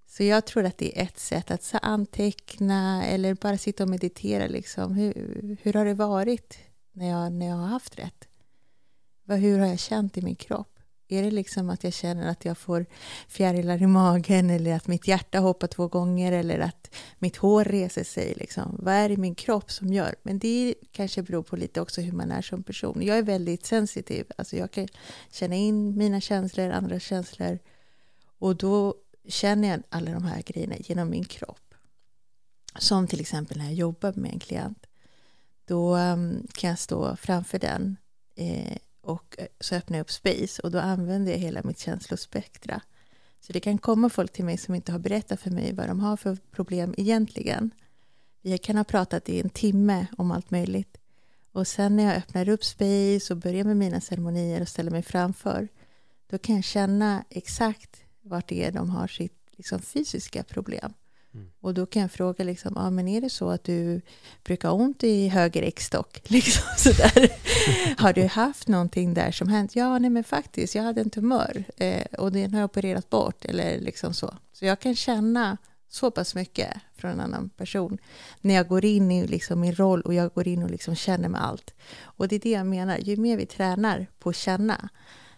Så 0.07 0.23
jag 0.23 0.45
tror 0.45 0.65
att 0.65 0.77
det 0.77 0.99
är 0.99 1.03
ett 1.03 1.19
sätt 1.19 1.51
att 1.51 1.63
så 1.63 1.77
anteckna 1.77 3.05
eller 3.05 3.33
bara 3.33 3.57
sitta 3.57 3.83
och 3.83 3.89
meditera 3.89 4.47
liksom. 4.47 4.93
Hur, 4.93 5.57
hur 5.61 5.73
har 5.73 5.85
det 5.85 5.93
varit 5.93 6.57
när 6.91 7.09
jag, 7.09 7.31
när 7.31 7.45
jag 7.45 7.55
har 7.55 7.67
haft 7.67 7.99
rätt? 7.99 8.27
Hur 9.27 9.59
har 9.59 9.67
jag 9.67 9.79
känt 9.79 10.17
i 10.17 10.21
min 10.21 10.35
kropp? 10.35 10.74
Är 11.07 11.23
det 11.23 11.31
liksom 11.31 11.69
att 11.69 11.83
jag 11.83 11.93
känner 11.93 12.27
att 12.27 12.45
jag 12.45 12.57
får 12.57 12.85
fjärilar 13.27 13.81
i 13.81 13.87
magen 13.87 14.49
eller 14.49 14.75
att 14.75 14.87
mitt 14.87 15.07
hjärta 15.07 15.39
hoppar 15.39 15.67
två 15.67 15.87
gånger 15.87 16.31
eller 16.31 16.59
att 16.59 16.95
mitt 17.19 17.37
hår 17.37 17.63
reser 17.63 18.03
sig? 18.03 18.33
Liksom. 18.37 18.77
Vad 18.79 18.93
är 18.93 19.09
det 19.09 19.13
i 19.13 19.17
min 19.17 19.35
kropp 19.35 19.71
som 19.71 19.93
gör? 19.93 20.15
Men 20.23 20.39
det 20.39 20.75
kanske 20.91 21.23
beror 21.23 21.43
på 21.43 21.55
lite 21.55 21.81
också 21.81 22.01
hur 22.01 22.11
man 22.11 22.31
är 22.31 22.41
som 22.41 22.63
person. 22.63 23.01
Jag 23.01 23.17
är 23.17 23.23
väldigt 23.23 23.65
sensitiv. 23.65 24.25
Alltså 24.37 24.55
jag 24.55 24.71
kan 24.71 24.87
känna 25.31 25.55
in 25.55 25.97
mina 25.97 26.21
känslor, 26.21 26.69
andra 26.69 26.99
känslor 26.99 27.59
och 28.39 28.55
då 28.55 28.95
känner 29.27 29.67
jag 29.67 29.83
alla 29.89 30.11
de 30.11 30.23
här 30.23 30.41
grejerna 30.41 30.75
genom 30.79 31.09
min 31.09 31.25
kropp. 31.25 31.73
Som 32.79 33.07
till 33.07 33.19
exempel 33.19 33.57
när 33.57 33.65
jag 33.65 33.73
jobbar 33.73 34.13
med 34.15 34.31
en 34.31 34.39
klient. 34.39 34.85
Då 35.65 35.95
ehm, 35.95 36.47
kan 36.53 36.69
jag 36.69 36.79
stå 36.79 37.15
framför 37.15 37.59
den 37.59 37.97
eh, 38.35 38.77
och 39.05 39.35
eh, 39.37 39.47
så 39.59 39.75
öppnar 39.75 39.97
jag 39.97 40.03
upp 40.03 40.11
space 40.11 40.61
och 40.61 40.71
då 40.71 40.79
använder 40.79 41.31
jag 41.31 41.39
hela 41.39 41.61
mitt 41.63 41.79
känslospektra. 41.79 42.81
Så 43.39 43.53
det 43.53 43.59
kan 43.59 43.77
komma 43.77 44.09
folk 44.09 44.33
till 44.33 44.45
mig 44.45 44.57
som 44.57 44.75
inte 44.75 44.91
har 44.91 44.99
berättat 44.99 45.39
för 45.39 45.51
mig 45.51 45.73
vad 45.73 45.87
de 45.87 45.99
har 45.99 46.17
för 46.17 46.37
problem 46.51 46.95
egentligen. 46.97 47.71
Vi 48.41 48.57
kan 48.57 48.77
ha 48.77 48.83
pratat 48.83 49.29
i 49.29 49.41
en 49.41 49.49
timme 49.49 50.07
om 50.17 50.31
allt 50.31 50.51
möjligt. 50.51 50.97
Och 51.51 51.67
sen 51.67 51.95
när 51.95 52.03
jag 52.03 52.15
öppnar 52.15 52.49
upp 52.49 52.63
space 52.63 53.33
och 53.33 53.37
börjar 53.37 53.63
med 53.63 53.77
mina 53.77 54.01
ceremonier 54.01 54.61
och 54.61 54.67
ställer 54.67 54.91
mig 54.91 55.03
framför, 55.03 55.67
då 56.27 56.37
kan 56.37 56.55
jag 56.55 56.63
känna 56.63 57.23
exakt 57.29 58.01
vart 58.21 58.47
det 58.47 58.63
är 58.63 58.71
de 58.71 58.89
har 58.89 59.07
sitt 59.07 59.37
liksom, 59.51 59.79
fysiska 59.79 60.43
problem. 60.43 60.93
Mm. 61.35 61.49
Och 61.59 61.73
då 61.73 61.85
kan 61.85 62.01
jag 62.01 62.11
fråga, 62.11 62.43
liksom, 62.43 62.77
ah, 62.77 62.89
men 62.89 63.07
är 63.07 63.21
det 63.21 63.29
så 63.29 63.49
att 63.49 63.63
du 63.63 64.01
brukar 64.43 64.69
ha 64.69 64.75
ont 64.75 65.03
i 65.03 65.27
höger 65.27 65.63
äggstock? 65.63 66.21
Liksom 66.29 66.63
sådär. 66.77 67.29
har 68.01 68.13
du 68.13 68.23
haft 68.25 68.67
någonting 68.67 69.13
där 69.13 69.31
som 69.31 69.47
hänt? 69.47 69.75
Ja, 69.75 69.99
nej 69.99 70.09
men 70.09 70.23
faktiskt, 70.23 70.75
jag 70.75 70.83
hade 70.83 71.01
en 71.01 71.09
tumör 71.09 71.63
eh, 71.77 72.05
och 72.17 72.31
den 72.31 72.53
har 72.53 72.59
jag 72.59 72.65
opererat 72.65 73.09
bort. 73.09 73.45
Eller 73.45 73.79
liksom 73.79 74.13
så. 74.13 74.37
så 74.53 74.65
jag 74.65 74.79
kan 74.79 74.95
känna 74.95 75.57
så 75.89 76.11
pass 76.11 76.35
mycket 76.35 76.73
från 76.95 77.11
en 77.11 77.19
annan 77.19 77.49
person 77.49 77.97
när 78.41 78.53
jag 78.53 78.67
går 78.67 78.85
in 78.85 79.11
i 79.11 79.27
liksom 79.27 79.59
min 79.59 79.75
roll 79.75 80.01
och 80.01 80.13
jag 80.13 80.33
går 80.33 80.47
in 80.47 80.63
och 80.63 80.71
liksom 80.71 80.95
känner 80.95 81.29
med 81.29 81.43
allt. 81.43 81.73
Och 82.01 82.27
det 82.27 82.35
är 82.35 82.39
det 82.39 82.49
jag 82.49 82.65
menar, 82.65 82.97
ju 82.97 83.17
mer 83.17 83.37
vi 83.37 83.45
tränar 83.45 84.07
på 84.19 84.29
att 84.29 84.35
känna, 84.35 84.89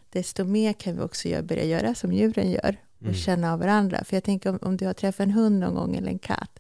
desto 0.10 0.44
mer 0.44 0.74
kan 0.74 0.96
vi 0.96 1.01
också 1.01 1.42
börja 1.44 1.63
göra 1.63 1.96
som 1.96 2.13
djuren 2.13 2.51
gör 2.51 2.77
och 2.98 3.04
mm. 3.04 3.16
känna 3.16 3.54
av 3.54 3.60
varandra. 3.60 4.04
För 4.04 4.16
jag 4.16 4.24
tänker 4.24 4.50
om, 4.50 4.60
om 4.62 4.77
du 4.77 4.86
har 4.86 4.94
träffat 4.94 5.20
en 5.20 5.32
hund 5.32 5.60
någon 5.60 5.75
gång 5.75 5.96
eller 5.96 6.08
en 6.08 6.20
katt, 6.20 6.60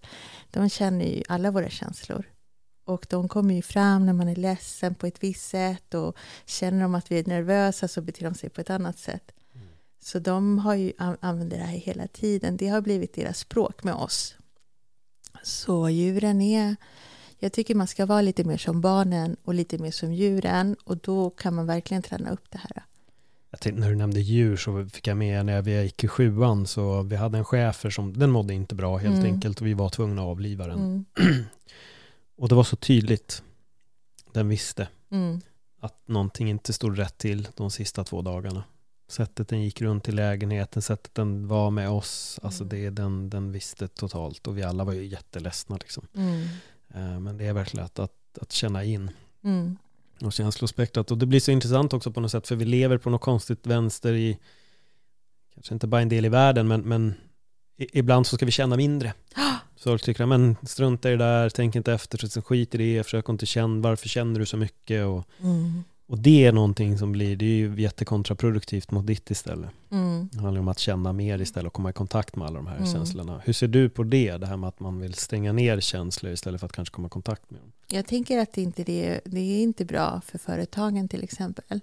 de 0.51 0.69
känner 0.69 1.05
ju 1.05 1.23
alla 1.27 1.51
våra 1.51 1.69
känslor. 1.69 2.25
Och 2.85 3.05
de 3.09 3.27
kommer 3.27 3.55
ju 3.55 3.61
fram 3.61 4.05
när 4.05 4.13
man 4.13 4.27
är 4.27 4.35
ledsen 4.35 4.95
på 4.95 5.07
ett 5.07 5.23
visst 5.23 5.49
sätt 5.49 5.93
och 5.93 6.17
känner 6.45 6.81
de 6.81 6.95
att 6.95 7.11
vi 7.11 7.19
är 7.19 7.25
nervösa 7.25 7.87
så 7.87 8.01
beter 8.01 8.23
de 8.23 8.33
sig 8.33 8.49
på 8.49 8.61
ett 8.61 8.69
annat 8.69 8.97
sätt. 8.97 9.31
Mm. 9.55 9.67
Så 9.99 10.19
de 10.19 10.59
har 10.59 10.75
ju 10.75 10.91
använder 10.97 11.57
det 11.57 11.63
här 11.63 11.77
hela 11.77 12.07
tiden. 12.07 12.57
Det 12.57 12.67
har 12.67 12.81
blivit 12.81 13.13
deras 13.13 13.39
språk 13.39 13.83
med 13.83 13.93
oss. 13.93 14.35
Så 15.43 15.89
djuren 15.89 16.41
är... 16.41 16.75
Jag 17.39 17.53
tycker 17.53 17.75
man 17.75 17.87
ska 17.87 18.05
vara 18.05 18.21
lite 18.21 18.43
mer 18.43 18.57
som 18.57 18.81
barnen 18.81 19.35
och 19.43 19.53
lite 19.53 19.77
mer 19.77 19.91
som 19.91 20.13
djuren 20.13 20.75
och 20.83 20.97
då 20.97 21.29
kan 21.29 21.55
man 21.55 21.65
verkligen 21.65 22.03
träna 22.03 22.29
upp 22.29 22.51
det 22.51 22.57
här. 22.57 22.83
Jag 23.57 23.61
tänkte, 23.61 23.81
när 23.81 23.89
du 23.89 23.95
nämnde 23.95 24.21
djur 24.21 24.57
så 24.57 24.85
fick 24.85 25.07
jag 25.07 25.17
med 25.17 25.45
när 25.45 25.61
vi 25.61 25.81
gick 25.81 26.03
i 26.03 26.07
sjuan 26.07 26.67
så 26.67 27.01
vi 27.01 27.15
hade 27.15 27.37
en 27.37 27.45
schäfer 27.45 27.89
som, 27.89 28.17
den 28.17 28.31
mådde 28.31 28.53
inte 28.53 28.75
bra 28.75 28.97
helt 28.97 29.15
mm. 29.15 29.33
enkelt 29.33 29.61
och 29.61 29.67
vi 29.67 29.73
var 29.73 29.89
tvungna 29.89 30.21
att 30.21 30.27
avliva 30.27 30.67
den. 30.67 30.79
Mm. 30.79 31.05
och 32.37 32.49
det 32.49 32.55
var 32.55 32.63
så 32.63 32.75
tydligt, 32.75 33.43
den 34.31 34.49
visste 34.49 34.87
mm. 35.11 35.41
att 35.79 36.07
någonting 36.07 36.49
inte 36.49 36.73
stod 36.73 36.99
rätt 36.99 37.17
till 37.17 37.47
de 37.55 37.71
sista 37.71 38.03
två 38.03 38.21
dagarna. 38.21 38.63
Sättet 39.07 39.47
den 39.47 39.61
gick 39.61 39.81
runt 39.81 40.09
i 40.09 40.11
lägenheten, 40.11 40.81
sättet 40.81 41.15
den 41.15 41.47
var 41.47 41.71
med 41.71 41.89
oss, 41.89 42.39
alltså 42.43 42.63
mm. 42.63 42.69
det, 42.69 42.89
den, 42.89 43.29
den 43.29 43.51
visste 43.51 43.87
totalt 43.87 44.47
och 44.47 44.57
vi 44.57 44.63
alla 44.63 44.83
var 44.83 44.93
ju 44.93 45.05
jätteledsna 45.05 45.77
liksom. 45.77 46.07
Mm. 46.13 46.41
Eh, 46.93 47.19
men 47.19 47.37
det 47.37 47.45
är 47.45 47.53
verkligen 47.53 47.85
att, 47.85 47.99
att, 47.99 48.37
att 48.41 48.51
känna 48.51 48.83
in. 48.83 49.11
Och 50.21 50.33
känslospektrat. 50.33 51.11
Och 51.11 51.17
det 51.17 51.25
blir 51.25 51.39
så 51.39 51.51
intressant 51.51 51.93
också 51.93 52.11
på 52.11 52.19
något 52.19 52.31
sätt, 52.31 52.47
för 52.47 52.55
vi 52.55 52.65
lever 52.65 52.97
på 52.97 53.09
något 53.09 53.21
konstigt 53.21 53.67
vänster 53.67 54.13
i, 54.13 54.37
kanske 55.53 55.73
inte 55.73 55.87
bara 55.87 56.01
en 56.01 56.09
del 56.09 56.25
i 56.25 56.29
världen, 56.29 56.67
men, 56.67 56.81
men 56.81 57.13
ibland 57.77 58.27
så 58.27 58.35
ska 58.35 58.45
vi 58.45 58.51
känna 58.51 58.77
mindre. 58.77 59.13
Så 59.75 59.83
folk 59.83 60.03
tycker, 60.03 60.25
men 60.25 60.55
strunta 60.63 61.09
i 61.09 61.11
det 61.11 61.17
där, 61.17 61.49
tänk 61.49 61.75
inte 61.75 61.93
efter, 61.93 62.41
skit 62.41 62.75
i 62.75 62.77
det, 62.77 63.03
försök 63.03 63.29
inte 63.29 63.45
känna, 63.45 63.81
varför 63.81 64.09
känner 64.09 64.39
du 64.39 64.45
så 64.45 64.57
mycket? 64.57 65.05
Och, 65.05 65.23
mm. 65.43 65.83
Och 66.07 66.19
det 66.19 66.45
är 66.45 66.51
någonting 66.51 66.97
som 66.97 67.11
blir, 67.11 67.35
det 67.35 67.45
är 67.45 67.57
ju 67.57 67.81
jättekontraproduktivt 67.81 68.91
mot 68.91 69.07
ditt 69.07 69.31
istället. 69.31 69.69
Mm. 69.91 70.29
Det 70.31 70.39
handlar 70.39 70.61
om 70.61 70.67
att 70.67 70.79
känna 70.79 71.13
mer 71.13 71.41
istället 71.41 71.67
och 71.67 71.73
komma 71.73 71.89
i 71.89 71.93
kontakt 71.93 72.35
med 72.35 72.47
alla 72.47 72.55
de 72.55 72.67
här 72.67 72.77
mm. 72.77 72.93
känslorna. 72.93 73.41
Hur 73.45 73.53
ser 73.53 73.67
du 73.67 73.89
på 73.89 74.03
det, 74.03 74.37
det 74.37 74.47
här 74.47 74.57
med 74.57 74.67
att 74.67 74.79
man 74.79 74.99
vill 74.99 75.13
stänga 75.13 75.53
ner 75.53 75.79
känslor 75.79 76.33
istället 76.33 76.59
för 76.59 76.65
att 76.65 76.73
kanske 76.73 76.93
komma 76.95 77.07
i 77.07 77.09
kontakt 77.09 77.51
med 77.51 77.61
dem? 77.61 77.71
Jag 77.87 78.05
tänker 78.07 78.39
att 78.39 78.53
det 78.53 78.61
inte 78.61 78.83
det, 78.83 79.21
det 79.25 79.39
är 79.39 79.63
inte 79.63 79.85
bra 79.85 80.21
för 80.25 80.37
företagen 80.37 81.07
till 81.07 81.23
exempel. 81.23 81.79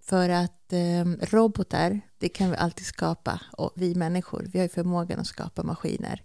För 0.00 0.28
att 0.28 0.72
eh, 0.72 1.04
robotar, 1.20 2.00
det 2.18 2.28
kan 2.28 2.50
vi 2.50 2.56
alltid 2.56 2.86
skapa. 2.86 3.40
Och 3.52 3.72
vi 3.74 3.94
människor, 3.94 4.46
vi 4.52 4.58
har 4.58 4.64
ju 4.64 4.68
förmågan 4.68 5.20
att 5.20 5.26
skapa 5.26 5.62
maskiner. 5.62 6.22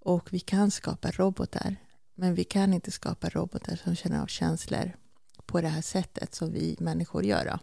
Och 0.00 0.32
vi 0.32 0.40
kan 0.40 0.70
skapa 0.70 1.10
robotar. 1.10 1.76
Men 2.14 2.34
vi 2.34 2.44
kan 2.44 2.74
inte 2.74 2.90
skapa 2.90 3.28
robotar 3.28 3.76
som 3.84 3.96
känner 3.96 4.22
av 4.22 4.26
känslor 4.26 4.92
på 5.46 5.60
det 5.60 5.68
här 5.68 5.82
sättet 5.82 6.34
som 6.34 6.52
vi 6.52 6.76
människor 6.80 7.24
gör. 7.24 7.44
Då. 7.44 7.58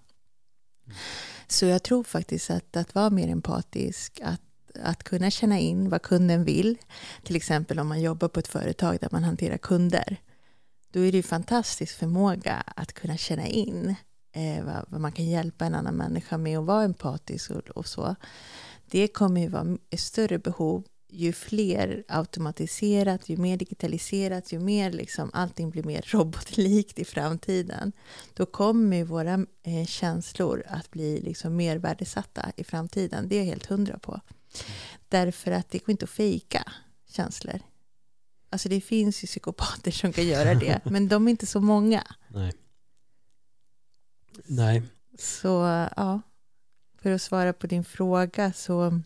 Så 1.48 1.66
jag 1.66 1.84
tror 1.84 2.04
faktiskt 2.04 2.50
att, 2.50 2.78
att 2.78 2.96
vara 2.96 3.10
mer 3.10 3.28
empatisk, 3.28 4.22
att, 4.24 4.42
att 4.84 5.04
kunna 5.04 5.32
känna 5.32 5.60
in 5.60 5.90
vad 5.90 6.02
kunden 6.02 6.44
vill. 6.44 6.78
Till 7.24 7.36
exempel 7.36 7.80
om 7.80 7.88
man 7.88 8.02
jobbar 8.02 8.28
på 8.28 8.40
ett 8.40 8.48
företag 8.48 8.98
där 9.02 9.10
man 9.12 9.24
hanterar 9.24 9.58
kunder. 9.58 10.18
Då 10.92 11.00
är 11.00 11.12
det 11.12 11.18
ju 11.18 11.24
fantastisk 11.24 11.98
förmåga 11.98 12.64
att 12.76 12.94
kunna 12.94 13.18
känna 13.18 13.48
in 13.48 13.96
eh, 14.32 14.66
vad, 14.66 14.86
vad, 14.88 15.02
man 15.02 15.12
kan 15.12 15.26
hjälpa 15.26 15.66
en 15.66 15.76
annan 15.76 15.96
människa 15.96 16.38
med 16.38 16.60
och 16.60 16.66
vara 16.66 16.84
empatisk 16.84 17.52
och, 17.52 17.70
och 17.70 17.86
så. 17.86 18.16
Det 18.86 19.08
kommer 19.08 19.42
ju 19.42 19.48
vara 19.48 19.78
ett 19.90 20.00
större 20.00 20.40
behov 20.40 20.84
ju 21.12 21.34
fler 21.34 22.03
automatiserat, 22.08 23.30
ju 23.30 23.38
mer 23.38 23.58
digitaliserat, 23.58 24.51
ju 24.51 24.60
mer 24.60 24.91
liksom 24.91 25.32
allting 25.34 25.70
blir 25.70 25.84
mer 25.84 26.06
robotlikt 26.12 27.00
i 27.00 27.06
framtiden, 27.06 27.91
då 28.34 28.46
kommer 28.46 29.03
våra 29.03 29.46
eh, 29.63 29.86
känslor 29.86 30.63
att 30.68 30.91
bli 30.91 31.22
liksom 31.22 31.56
mer 31.56 31.77
värdesatta 31.77 32.51
i 32.56 32.63
framtiden. 32.63 33.27
Det 33.30 33.36
är 33.36 33.39
jag 33.39 33.46
helt 33.46 33.65
hundra 33.65 34.00
på. 34.00 34.22
Därför 35.10 35.51
att 35.51 35.70
det 35.70 35.77
går 35.77 35.91
inte 35.91 36.06
att 36.06 36.10
fejka 36.10 36.72
känslor. 37.08 37.60
Alltså 38.50 38.70
det 38.70 38.82
finns 38.82 39.24
ju 39.24 39.27
psykopater 39.27 39.91
som 39.91 40.13
kan 40.13 40.27
göra 40.27 40.53
det, 40.53 40.82
men 40.86 41.08
de 41.08 41.27
är 41.27 41.32
inte 41.32 41.46
så 41.46 41.62
många. 41.62 42.03
Nej. 42.27 42.53
Nej. 44.46 44.84
Så 45.18 45.48
ja, 45.96 46.22
för 47.01 47.12
att 47.12 47.22
svara 47.22 47.53
på 47.53 47.68
din 47.68 47.84
fråga 47.84 48.53
så 48.53 49.01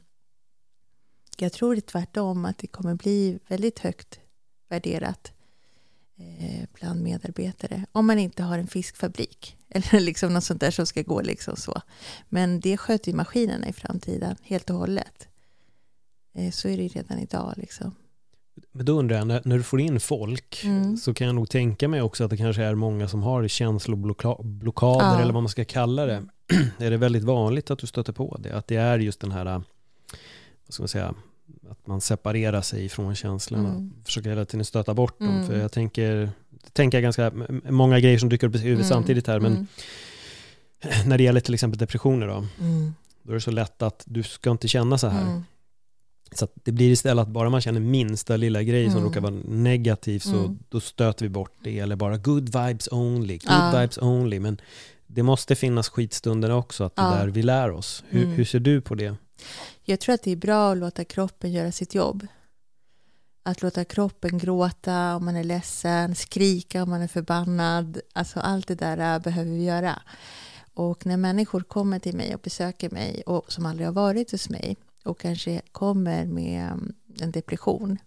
jag 1.37 1.53
tror 1.53 1.75
det 1.75 1.81
tvärtom 1.81 2.45
att 2.45 2.57
det 2.57 2.67
kommer 2.67 2.95
bli 2.95 3.39
väldigt 3.47 3.79
högt 3.79 4.19
värderat 4.69 5.31
eh, 6.17 6.67
bland 6.73 7.03
medarbetare. 7.03 7.85
Om 7.91 8.07
man 8.07 8.19
inte 8.19 8.43
har 8.43 8.57
en 8.57 8.67
fiskfabrik 8.67 9.57
eller 9.69 9.99
liksom 9.99 10.33
något 10.33 10.43
sånt 10.43 10.61
där 10.61 10.71
som 10.71 10.85
ska 10.85 11.01
gå 11.01 11.21
liksom 11.21 11.55
så. 11.55 11.81
Men 12.29 12.59
det 12.59 12.77
sköter 12.77 13.11
ju 13.11 13.17
maskinerna 13.17 13.67
i 13.67 13.73
framtiden 13.73 14.35
helt 14.41 14.69
och 14.69 14.75
hållet. 14.75 15.27
Eh, 16.35 16.51
så 16.51 16.67
är 16.67 16.77
det 16.77 16.87
redan 16.87 17.19
idag 17.19 17.53
liksom. 17.57 17.95
Men 18.71 18.85
då 18.85 18.99
undrar 18.99 19.17
jag, 19.17 19.27
när, 19.27 19.41
när 19.45 19.57
du 19.57 19.63
får 19.63 19.81
in 19.81 19.99
folk 19.99 20.63
mm. 20.63 20.97
så 20.97 21.13
kan 21.13 21.27
jag 21.27 21.35
nog 21.35 21.49
tänka 21.49 21.87
mig 21.87 22.01
också 22.01 22.23
att 22.23 22.29
det 22.29 22.37
kanske 22.37 22.63
är 22.63 22.75
många 22.75 23.07
som 23.07 23.23
har 23.23 23.47
känsloblockader 23.47 25.05
ja. 25.05 25.21
eller 25.21 25.33
vad 25.33 25.43
man 25.43 25.49
ska 25.49 25.65
kalla 25.65 26.05
det. 26.05 26.25
är 26.77 26.91
det 26.91 26.97
väldigt 26.97 27.23
vanligt 27.23 27.71
att 27.71 27.79
du 27.79 27.87
stöter 27.87 28.13
på 28.13 28.37
det? 28.39 28.51
Att 28.51 28.67
det 28.67 28.75
är 28.75 28.99
just 28.99 29.19
den 29.19 29.31
här 29.31 29.63
vad 30.67 30.73
ska 30.73 30.81
man 30.81 30.87
säga, 30.87 31.15
att 31.69 31.87
man 31.87 32.01
separerar 32.01 32.61
sig 32.61 32.89
från 32.89 33.15
känslorna. 33.15 33.69
Mm. 33.69 33.93
Försöker 34.05 34.29
hela 34.29 34.45
tiden 34.45 34.65
stöta 34.65 34.93
bort 34.93 35.19
dem. 35.19 35.29
Mm. 35.29 35.47
För 35.47 35.57
jag 35.57 35.71
tänker, 35.71 36.29
tänker 36.73 37.01
ganska 37.01 37.31
många 37.69 37.99
grejer 37.99 38.17
som 38.17 38.29
dyker 38.29 38.47
upp 38.47 38.55
i 38.55 38.57
huvudet 38.57 38.85
mm. 38.85 38.95
samtidigt 38.95 39.27
här. 39.27 39.39
Men 39.39 39.51
mm. 39.51 39.67
när 41.09 41.17
det 41.17 41.23
gäller 41.23 41.39
till 41.39 41.53
exempel 41.53 41.77
depressioner 41.77 42.27
då, 42.27 42.45
mm. 42.59 42.93
då 43.23 43.31
är 43.31 43.35
det 43.35 43.41
så 43.41 43.51
lätt 43.51 43.81
att 43.81 44.03
du 44.05 44.23
ska 44.23 44.51
inte 44.51 44.67
känna 44.67 44.97
så 44.97 45.07
här. 45.07 45.27
Mm. 45.27 45.43
Så 46.31 46.47
det 46.63 46.71
blir 46.71 46.91
istället 46.91 47.21
att 47.21 47.27
bara 47.27 47.49
man 47.49 47.61
känner 47.61 47.79
minsta 47.79 48.37
lilla 48.37 48.63
grej 48.63 48.91
som 48.91 49.03
råkar 49.03 49.21
vara 49.21 49.33
negativ 49.45 50.19
så 50.19 50.57
då 50.69 50.79
stöter 50.79 51.25
vi 51.25 51.29
bort 51.29 51.57
det. 51.63 51.79
Eller 51.79 51.95
bara 51.95 52.17
good 52.17 52.45
vibes 52.45 52.87
only, 52.91 53.37
good 53.37 53.51
ja. 53.51 53.79
vibes 53.79 53.97
only. 53.97 54.39
Men 54.39 54.61
det 55.07 55.23
måste 55.23 55.55
finnas 55.55 55.89
skitstunder 55.89 56.51
också, 56.51 56.83
att 56.83 56.95
det 56.95 57.01
ja. 57.01 57.15
där 57.15 57.27
vi 57.27 57.43
lär 57.43 57.71
oss. 57.71 58.03
Hur, 58.07 58.25
hur 58.25 58.45
ser 58.45 58.59
du 58.59 58.81
på 58.81 58.95
det? 58.95 59.15
Jag 59.87 59.99
tror 59.99 60.15
att 60.15 60.23
det 60.23 60.31
är 60.31 60.35
bra 60.35 60.71
att 60.71 60.77
låta 60.77 61.05
kroppen 61.05 61.51
göra 61.51 61.71
sitt 61.71 61.95
jobb. 61.95 62.27
Att 63.43 63.61
låta 63.61 63.85
kroppen 63.85 64.37
gråta 64.37 65.15
om 65.15 65.25
man 65.25 65.35
är 65.35 65.43
ledsen, 65.43 66.15
skrika 66.15 66.83
om 66.83 66.89
man 66.89 67.01
är 67.01 67.07
förbannad. 67.07 67.99
Alltså 68.13 68.39
allt 68.39 68.67
det 68.67 68.75
där 68.75 69.15
äh, 69.15 69.21
behöver 69.21 69.51
vi 69.51 69.63
göra. 69.63 70.01
Och 70.73 71.05
när 71.05 71.17
människor 71.17 71.61
kommer 71.61 71.99
till 71.99 72.15
mig 72.15 72.35
och 72.35 72.41
besöker 72.41 72.89
mig 72.89 73.23
och 73.25 73.51
som 73.51 73.65
aldrig 73.65 73.87
har 73.87 73.93
varit 73.93 74.31
hos 74.31 74.49
mig 74.49 74.77
och 75.03 75.19
kanske 75.19 75.61
kommer 75.71 76.25
med 76.25 76.65
mm, 76.65 76.93
en 77.19 77.31
depression 77.31 77.97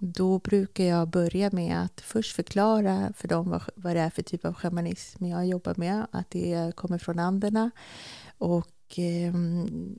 då 0.00 0.38
brukar 0.38 0.84
jag 0.84 1.08
börja 1.08 1.50
med 1.52 1.82
att 1.82 2.00
först 2.00 2.36
förklara 2.36 3.12
för 3.16 3.28
dem 3.28 3.50
vad, 3.50 3.62
vad 3.74 3.96
det 3.96 4.00
är 4.00 4.10
för 4.10 4.22
typ 4.22 4.44
av 4.44 4.54
shamanism 4.54 5.26
jag 5.26 5.46
jobbar 5.46 5.74
med, 5.76 6.06
att 6.10 6.30
det 6.30 6.72
kommer 6.76 6.98
från 6.98 7.18
anderna 7.18 7.70
och 8.38 8.66
eh, 8.98 9.32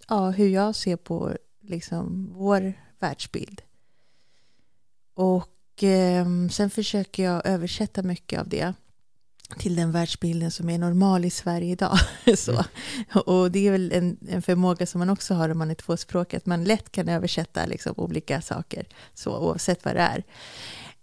ja, 0.07 0.29
hur 0.29 0.47
jag 0.47 0.75
ser 0.75 0.95
på 0.95 1.37
liksom, 1.61 2.31
vår 2.33 2.73
världsbild. 2.99 3.61
Och 5.13 5.83
eh, 5.83 6.25
sen 6.51 6.69
försöker 6.69 7.23
jag 7.23 7.45
översätta 7.45 8.03
mycket 8.03 8.39
av 8.39 8.49
det 8.49 8.73
till 9.57 9.75
den 9.75 9.91
världsbilden 9.91 10.51
som 10.51 10.69
är 10.69 10.77
normal 10.77 11.25
i 11.25 11.29
Sverige 11.29 11.71
idag. 11.71 11.97
så. 12.37 12.51
Mm. 12.51 12.65
Och 13.25 13.51
det 13.51 13.67
är 13.67 13.71
väl 13.71 13.91
en, 13.91 14.17
en, 14.29 14.41
förmåga 14.41 14.85
som 14.85 14.99
man 14.99 15.09
också 15.09 15.33
har 15.33 15.49
om 15.49 15.57
man 15.57 15.71
är 15.71 15.75
tvåspråkig, 15.75 16.37
att 16.37 16.45
man 16.45 16.63
lätt 16.63 16.91
kan 16.91 17.09
översätta 17.09 17.65
liksom 17.65 17.93
olika 17.97 18.41
saker, 18.41 18.87
så, 19.13 19.37
oavsett 19.37 19.85
vad 19.85 19.95
det 19.95 20.01
är. 20.01 20.23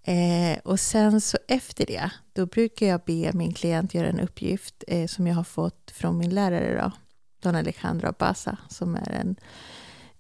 Eh, 0.03 0.59
och 0.65 0.81
sen 0.81 1.21
så 1.21 1.39
efter 1.49 1.87
det, 1.87 2.11
då 2.33 2.47
brukar 2.47 2.87
jag 2.87 3.01
be 3.07 3.33
min 3.33 3.55
klient 3.55 3.95
göra 3.95 4.09
en 4.09 4.21
uppgift 4.21 4.85
eh, 4.89 5.07
som 5.07 5.27
jag 5.27 5.35
har 5.35 5.45
fått 5.45 5.91
från 5.91 6.19
min 6.19 6.35
lärare 6.35 6.83
då, 6.83 6.93
Don 7.41 7.55
Alejandro 7.55 8.09
Abasa 8.09 8.59
som 8.69 8.95
är 8.95 9.11
en, 9.11 9.37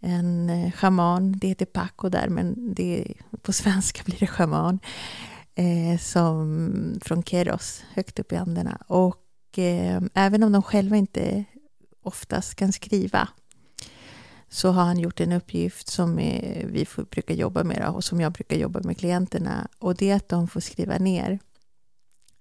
en 0.00 0.50
eh, 0.50 0.72
shaman. 0.72 1.38
Det 1.38 1.48
heter 1.48 1.66
Paco 1.66 2.08
där, 2.08 2.28
men 2.28 2.74
det, 2.74 3.14
på 3.42 3.52
svenska 3.52 4.02
blir 4.06 4.18
det 4.18 4.26
shaman 4.26 4.78
eh, 5.54 5.98
som, 5.98 6.98
från 7.02 7.22
Keros, 7.22 7.82
högt 7.94 8.18
upp 8.18 8.32
i 8.32 8.36
anderna. 8.36 8.82
Och 8.86 9.58
eh, 9.58 10.02
även 10.14 10.42
om 10.42 10.52
de 10.52 10.62
själva 10.62 10.96
inte 10.96 11.44
oftast 12.02 12.54
kan 12.54 12.72
skriva 12.72 13.28
så 14.48 14.70
har 14.70 14.84
han 14.84 14.98
gjort 14.98 15.20
en 15.20 15.32
uppgift 15.32 15.88
som 15.88 16.18
är, 16.18 16.66
vi 16.66 16.86
får, 16.86 17.02
brukar 17.02 17.34
jobba 17.34 17.64
med 17.64 17.88
och 17.88 18.04
som 18.04 18.20
jag 18.20 18.32
brukar 18.32 18.56
jobba 18.56 18.80
med 18.80 18.98
klienterna. 18.98 19.68
Och 19.78 19.94
det 19.94 20.10
är 20.10 20.16
att 20.16 20.28
de 20.28 20.48
får 20.48 20.60
skriva 20.60 20.98
ner 20.98 21.38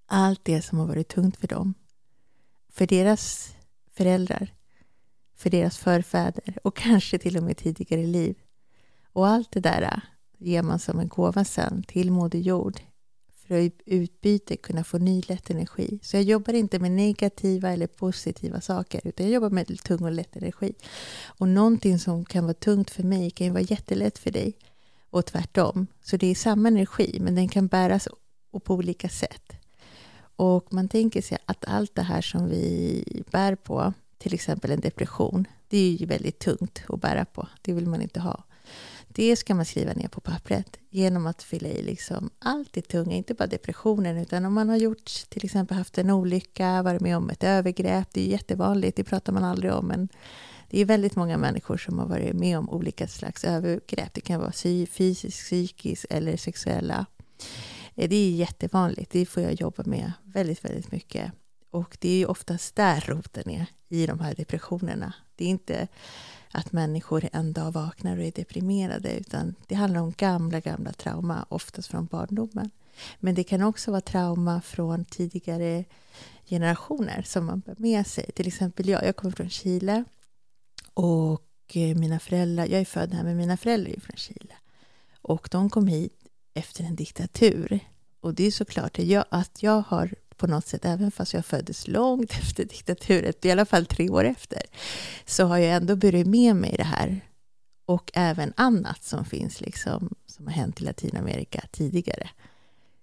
allt 0.06 0.46
det 0.46 0.62
som 0.62 0.80
har 0.80 0.88
varit 0.88 1.08
tungt 1.08 1.38
för 1.38 1.48
dem. 1.48 1.74
För 2.72 2.88
deras 2.88 3.56
föräldrar, 3.92 4.54
för 5.38 5.50
deras 5.50 5.78
förfäder 5.78 6.58
och 6.64 6.76
kanske 6.76 7.18
till 7.18 7.38
och 7.38 7.44
med 7.44 7.58
tidigare 7.58 8.04
liv. 8.04 8.36
Och 9.14 9.28
allt 9.28 9.52
det 9.52 9.60
där 9.60 9.82
äh, 9.82 10.00
ger 10.38 10.62
man 10.62 10.80
som 10.80 11.00
en 11.00 11.08
gåva 11.08 11.46
sen 11.46 11.84
till 11.88 12.12
Moder 12.12 12.40
Jord 12.40 12.80
för 13.48 13.66
att 13.66 13.74
utbyte 13.86 14.58
kunna 14.58 14.84
få 14.84 14.98
ny 14.98 15.22
lätt 15.28 15.50
energi. 15.50 16.00
Så 16.02 16.18
jag 16.18 16.24
jobbar 16.24 16.54
inte 16.54 16.80
med 16.80 16.92
negativa 16.92 17.72
eller 17.72 17.88
positiva 17.88 18.62
saker, 18.62 19.02
utan 19.04 19.26
jag 19.26 19.34
jobbar 19.34 19.50
med 19.50 19.84
tung 19.84 20.04
och 20.04 20.12
lätt 20.12 20.36
energi. 20.36 20.74
Och 21.26 21.48
någonting 21.48 22.00
som 22.00 22.26
kan 22.26 22.44
vara 22.44 22.54
tungt 22.54 22.90
för 22.90 23.04
mig 23.04 23.32
kan 23.32 23.48
ju 23.48 23.54
vara 23.54 23.64
jättelätt 23.64 24.18
för 24.18 24.32
dig 24.32 24.54
och 25.10 25.26
tvärtom. 25.26 25.88
Så 26.04 26.18
det 26.18 26.28
är 26.28 26.36
samma 26.36 26.68
energi, 26.68 27.18
men 27.22 27.36
den 27.36 27.50
kan 27.50 27.68
bäras 27.68 28.08
på 28.64 28.74
olika 28.74 29.10
sätt. 29.10 29.52
Och 30.36 30.74
man 30.74 30.90
tänker 30.90 31.22
sig 31.22 31.38
att 31.46 31.66
allt 31.68 31.96
det 31.96 32.02
här 32.02 32.22
som 32.22 32.50
vi 32.50 33.04
bär 33.32 33.56
på, 33.56 33.94
till 34.18 34.34
exempel 34.34 34.72
en 34.72 34.80
depression, 34.80 35.48
det 35.68 35.78
är 35.78 35.92
ju 35.92 36.06
väldigt 36.06 36.40
tungt 36.40 36.84
att 36.90 37.02
bära 37.02 37.26
på. 37.26 37.48
Det 37.62 37.74
vill 37.74 37.88
man 37.88 38.02
inte 38.02 38.20
ha. 38.20 38.44
Det 39.08 39.36
ska 39.36 39.56
man 39.56 39.66
skriva 39.66 39.94
ner 39.94 40.08
på 40.08 40.22
pappret 40.22 40.78
genom 40.90 41.28
att 41.28 41.44
fylla 41.44 41.70
i 41.70 41.84
liksom 41.84 42.30
allt 42.40 42.74
det 42.74 42.82
tunga, 42.82 43.16
inte 43.16 43.34
bara 43.34 43.48
depressionen, 43.48 44.18
utan 44.18 44.46
om 44.46 44.54
man 44.54 44.70
har 44.70 44.78
gjort, 44.78 45.30
till 45.30 45.46
exempel 45.46 45.78
haft 45.78 45.98
en 45.98 46.10
olycka, 46.10 46.84
varit 46.84 47.02
med 47.02 47.18
om 47.18 47.30
ett 47.30 47.44
övergrepp, 47.44 48.08
det 48.12 48.22
är 48.22 48.28
jättevanligt, 48.28 48.98
det 48.98 49.04
pratar 49.04 49.34
man 49.34 49.44
aldrig 49.44 49.74
om, 49.74 49.88
men 49.88 50.10
det 50.70 50.80
är 50.80 50.86
väldigt 50.86 51.16
många 51.16 51.38
människor 51.38 51.78
som 51.78 52.00
har 52.00 52.06
varit 52.06 52.34
med 52.34 52.58
om 52.58 52.70
olika 52.70 53.08
slags 53.08 53.44
övergrepp. 53.44 54.14
Det 54.14 54.22
kan 54.22 54.40
vara 54.40 54.52
fysiskt, 54.52 55.40
psykiskt 55.40 56.06
eller 56.10 56.38
sexuella. 56.38 57.06
Eh, 57.96 58.10
det 58.10 58.16
är 58.16 58.32
jättevanligt, 58.32 59.12
det 59.12 59.26
får 59.26 59.44
jag 59.44 59.54
jobba 59.54 59.84
med 59.86 60.12
väldigt, 60.24 60.66
väldigt 60.66 60.92
mycket. 60.92 61.32
Och 61.72 61.98
det 62.00 62.22
är 62.22 62.30
oftast 62.30 62.76
där 62.76 63.04
roten 63.08 63.50
är, 63.50 63.66
i 63.90 64.06
de 64.06 64.20
här 64.20 64.36
depressionerna. 64.36 65.14
Det 65.36 65.46
är 65.46 65.50
inte 65.50 65.88
att 66.52 66.72
människor 66.72 67.30
en 67.34 67.54
dag 67.54 67.72
vaknar 67.72 68.18
och 68.18 68.24
är 68.24 68.32
deprimerade, 68.32 69.18
utan 69.18 69.56
det 69.68 69.76
handlar 69.76 70.02
om 70.02 70.14
gamla, 70.18 70.60
gamla 70.60 70.94
trauma, 70.94 71.46
oftast 71.50 71.88
från 71.88 72.06
barndomen. 72.06 72.70
Men 73.20 73.36
det 73.36 73.44
kan 73.44 73.62
också 73.62 73.92
vara 73.92 74.02
trauma 74.02 74.62
från 74.62 75.06
tidigare 75.06 75.86
generationer 76.46 77.22
som 77.22 77.46
man 77.46 77.60
bär 77.60 77.76
med 77.78 78.08
sig. 78.08 78.32
Till 78.32 78.48
exempel 78.48 78.90
jag, 78.90 79.06
jag 79.06 79.16
kommer 79.16 79.36
från 79.36 79.50
Chile 79.50 80.04
och 80.94 81.44
eh, 81.74 81.98
mina 81.98 82.20
föräldrar, 82.20 82.66
jag 82.66 82.82
är 82.82 82.86
född 82.86 83.14
här 83.14 83.24
men 83.24 83.38
mina 83.38 83.58
föräldrar 83.58 83.92
är 83.92 84.00
från 84.00 84.18
Chile. 84.18 84.54
Och 85.22 85.48
de 85.52 85.70
kom 85.70 85.88
hit 85.88 86.28
efter 86.54 86.84
en 86.84 86.96
diktatur. 86.96 87.80
Och 88.20 88.34
det 88.34 88.44
är 88.44 88.52
såklart 88.52 89.00
att 89.00 89.06
jag, 89.06 89.26
att 89.30 89.64
jag 89.64 89.84
har 89.88 90.16
på 90.38 90.48
något 90.48 90.68
sätt, 90.68 90.86
även 90.86 91.12
fast 91.12 91.34
jag 91.34 91.46
föddes 91.46 91.88
långt 91.88 92.32
efter 92.42 92.66
diktaturen, 92.66 93.34
i 93.42 93.52
alla 93.52 93.66
fall 93.66 93.86
tre 93.86 94.10
år 94.10 94.24
efter, 94.24 94.62
så 95.26 95.46
har 95.46 95.58
jag 95.58 95.76
ändå 95.76 95.96
burit 95.96 96.28
med 96.28 96.56
mig 96.56 96.76
det 96.78 96.84
här 96.84 97.22
och 97.86 98.12
även 98.14 98.54
annat 98.58 99.04
som 99.04 99.26
finns, 99.26 99.62
liksom, 99.62 100.16
som 100.26 100.48
har 100.48 100.54
hänt 100.54 100.82
i 100.82 100.84
Latinamerika 100.84 101.64
tidigare 101.72 102.30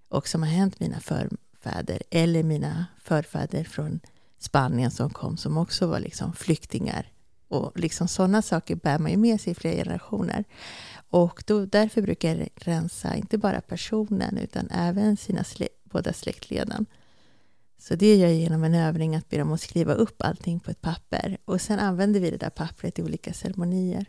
och 0.08 0.28
som 0.28 0.42
har 0.42 0.50
hänt 0.50 0.80
mina 0.80 1.00
förfäder 1.00 2.02
eller 2.10 2.42
mina 2.42 2.86
förfäder 3.02 3.64
från 3.64 4.00
Spanien 4.38 4.90
som 4.90 5.10
kom, 5.10 5.36
som 5.36 5.58
också 5.58 5.86
var 5.86 6.00
liksom 6.00 6.32
flyktingar. 6.32 7.10
Och 7.48 7.78
liksom 7.78 8.08
sådana 8.08 8.42
saker 8.42 8.74
bär 8.74 8.98
man 8.98 9.10
ju 9.10 9.16
med 9.16 9.40
sig 9.40 9.50
i 9.50 9.54
flera 9.54 9.76
generationer. 9.76 10.44
Och 11.10 11.44
då, 11.46 11.66
därför 11.66 12.02
brukar 12.02 12.34
jag 12.34 12.48
rensa 12.54 13.14
inte 13.14 13.38
bara 13.38 13.60
personen 13.60 14.38
utan 14.38 14.70
även 14.70 15.16
sina 15.16 15.44
slä, 15.44 15.68
båda 15.84 16.12
släktleden. 16.12 16.86
Så 17.84 17.94
det 17.94 18.16
gör 18.16 18.28
jag 18.28 18.36
genom 18.36 18.64
en 18.64 18.74
övning 18.74 19.16
att 19.16 19.28
be 19.28 19.38
dem 19.38 19.52
att 19.52 19.60
skriva 19.60 19.94
upp 19.94 20.22
allting 20.22 20.60
på 20.60 20.70
ett 20.70 20.80
papper. 20.80 21.38
Och 21.44 21.60
sen 21.60 21.78
använder 21.78 22.20
vi 22.20 22.30
det 22.30 22.36
där 22.36 22.50
pappret 22.50 22.98
i 22.98 23.02
olika 23.02 23.32
ceremonier. 23.32 24.06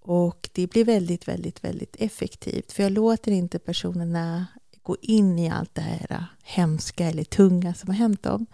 Och 0.00 0.50
det 0.52 0.66
blir 0.66 0.84
väldigt, 0.84 1.28
väldigt, 1.28 1.64
väldigt 1.64 1.96
effektivt. 1.98 2.72
För 2.72 2.82
jag 2.82 2.92
låter 2.92 3.32
inte 3.32 3.58
personerna 3.58 4.46
gå 4.82 4.96
in 5.02 5.38
i 5.38 5.50
allt 5.50 5.74
det 5.74 5.80
här 5.80 6.26
hemska 6.42 7.06
eller 7.06 7.24
tunga 7.24 7.74
som 7.74 7.88
har 7.88 7.96
hänt 7.96 8.22
dem. 8.22 8.46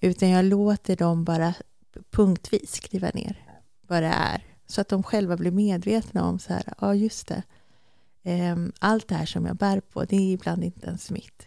Utan 0.00 0.28
jag 0.28 0.44
låter 0.44 0.96
dem 0.96 1.24
bara 1.24 1.54
punktvis 2.10 2.72
skriva 2.72 3.10
ner 3.14 3.60
vad 3.86 4.02
det 4.02 4.14
är. 4.14 4.44
Så 4.66 4.80
att 4.80 4.88
de 4.88 5.02
själva 5.02 5.36
blir 5.36 5.50
medvetna 5.50 6.24
om 6.24 6.38
så 6.38 6.52
här, 6.52 6.74
ja 6.80 6.94
just 6.94 7.28
det. 7.28 7.42
Ehm, 8.22 8.72
allt 8.78 9.08
det 9.08 9.14
här 9.14 9.26
som 9.26 9.46
jag 9.46 9.56
bär 9.56 9.80
på, 9.80 10.04
det 10.04 10.16
är 10.16 10.32
ibland 10.32 10.64
inte 10.64 10.86
ens 10.86 11.10
mitt. 11.10 11.45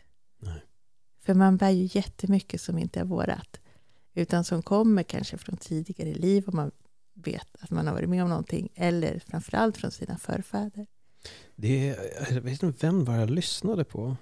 För 1.30 1.34
man 1.34 1.58
bär 1.58 1.70
ju 1.70 1.89
jättemycket 1.92 2.62
som 2.62 2.78
inte 2.78 3.00
är 3.00 3.04
vårat. 3.04 3.60
Utan 4.13 4.44
som 4.44 4.62
kommer 4.62 5.04
kanske 5.04 5.38
från 5.38 5.58
tidigare 5.58 6.13
liv 6.13 6.48
och 6.48 6.54
man 6.54 6.72
vet 7.13 7.48
att 7.60 7.72
man 7.72 7.88
har 7.88 7.94
varit 7.94 8.10
med 8.10 8.24
om 8.24 8.30
någonting. 8.30 8.70
Eller 8.76 9.22
framförallt 9.28 9.78
från 9.78 9.92
sina 9.92 10.18
förfäder. 10.18 10.88
Det 11.56 11.89
är, 11.89 11.98
jag 12.30 12.42
vet 12.42 12.63
inte 12.63 12.86
vem 12.86 13.06
var 13.06 13.15
jag 13.15 13.30
lyssnade 13.30 13.84
på. 13.84 14.15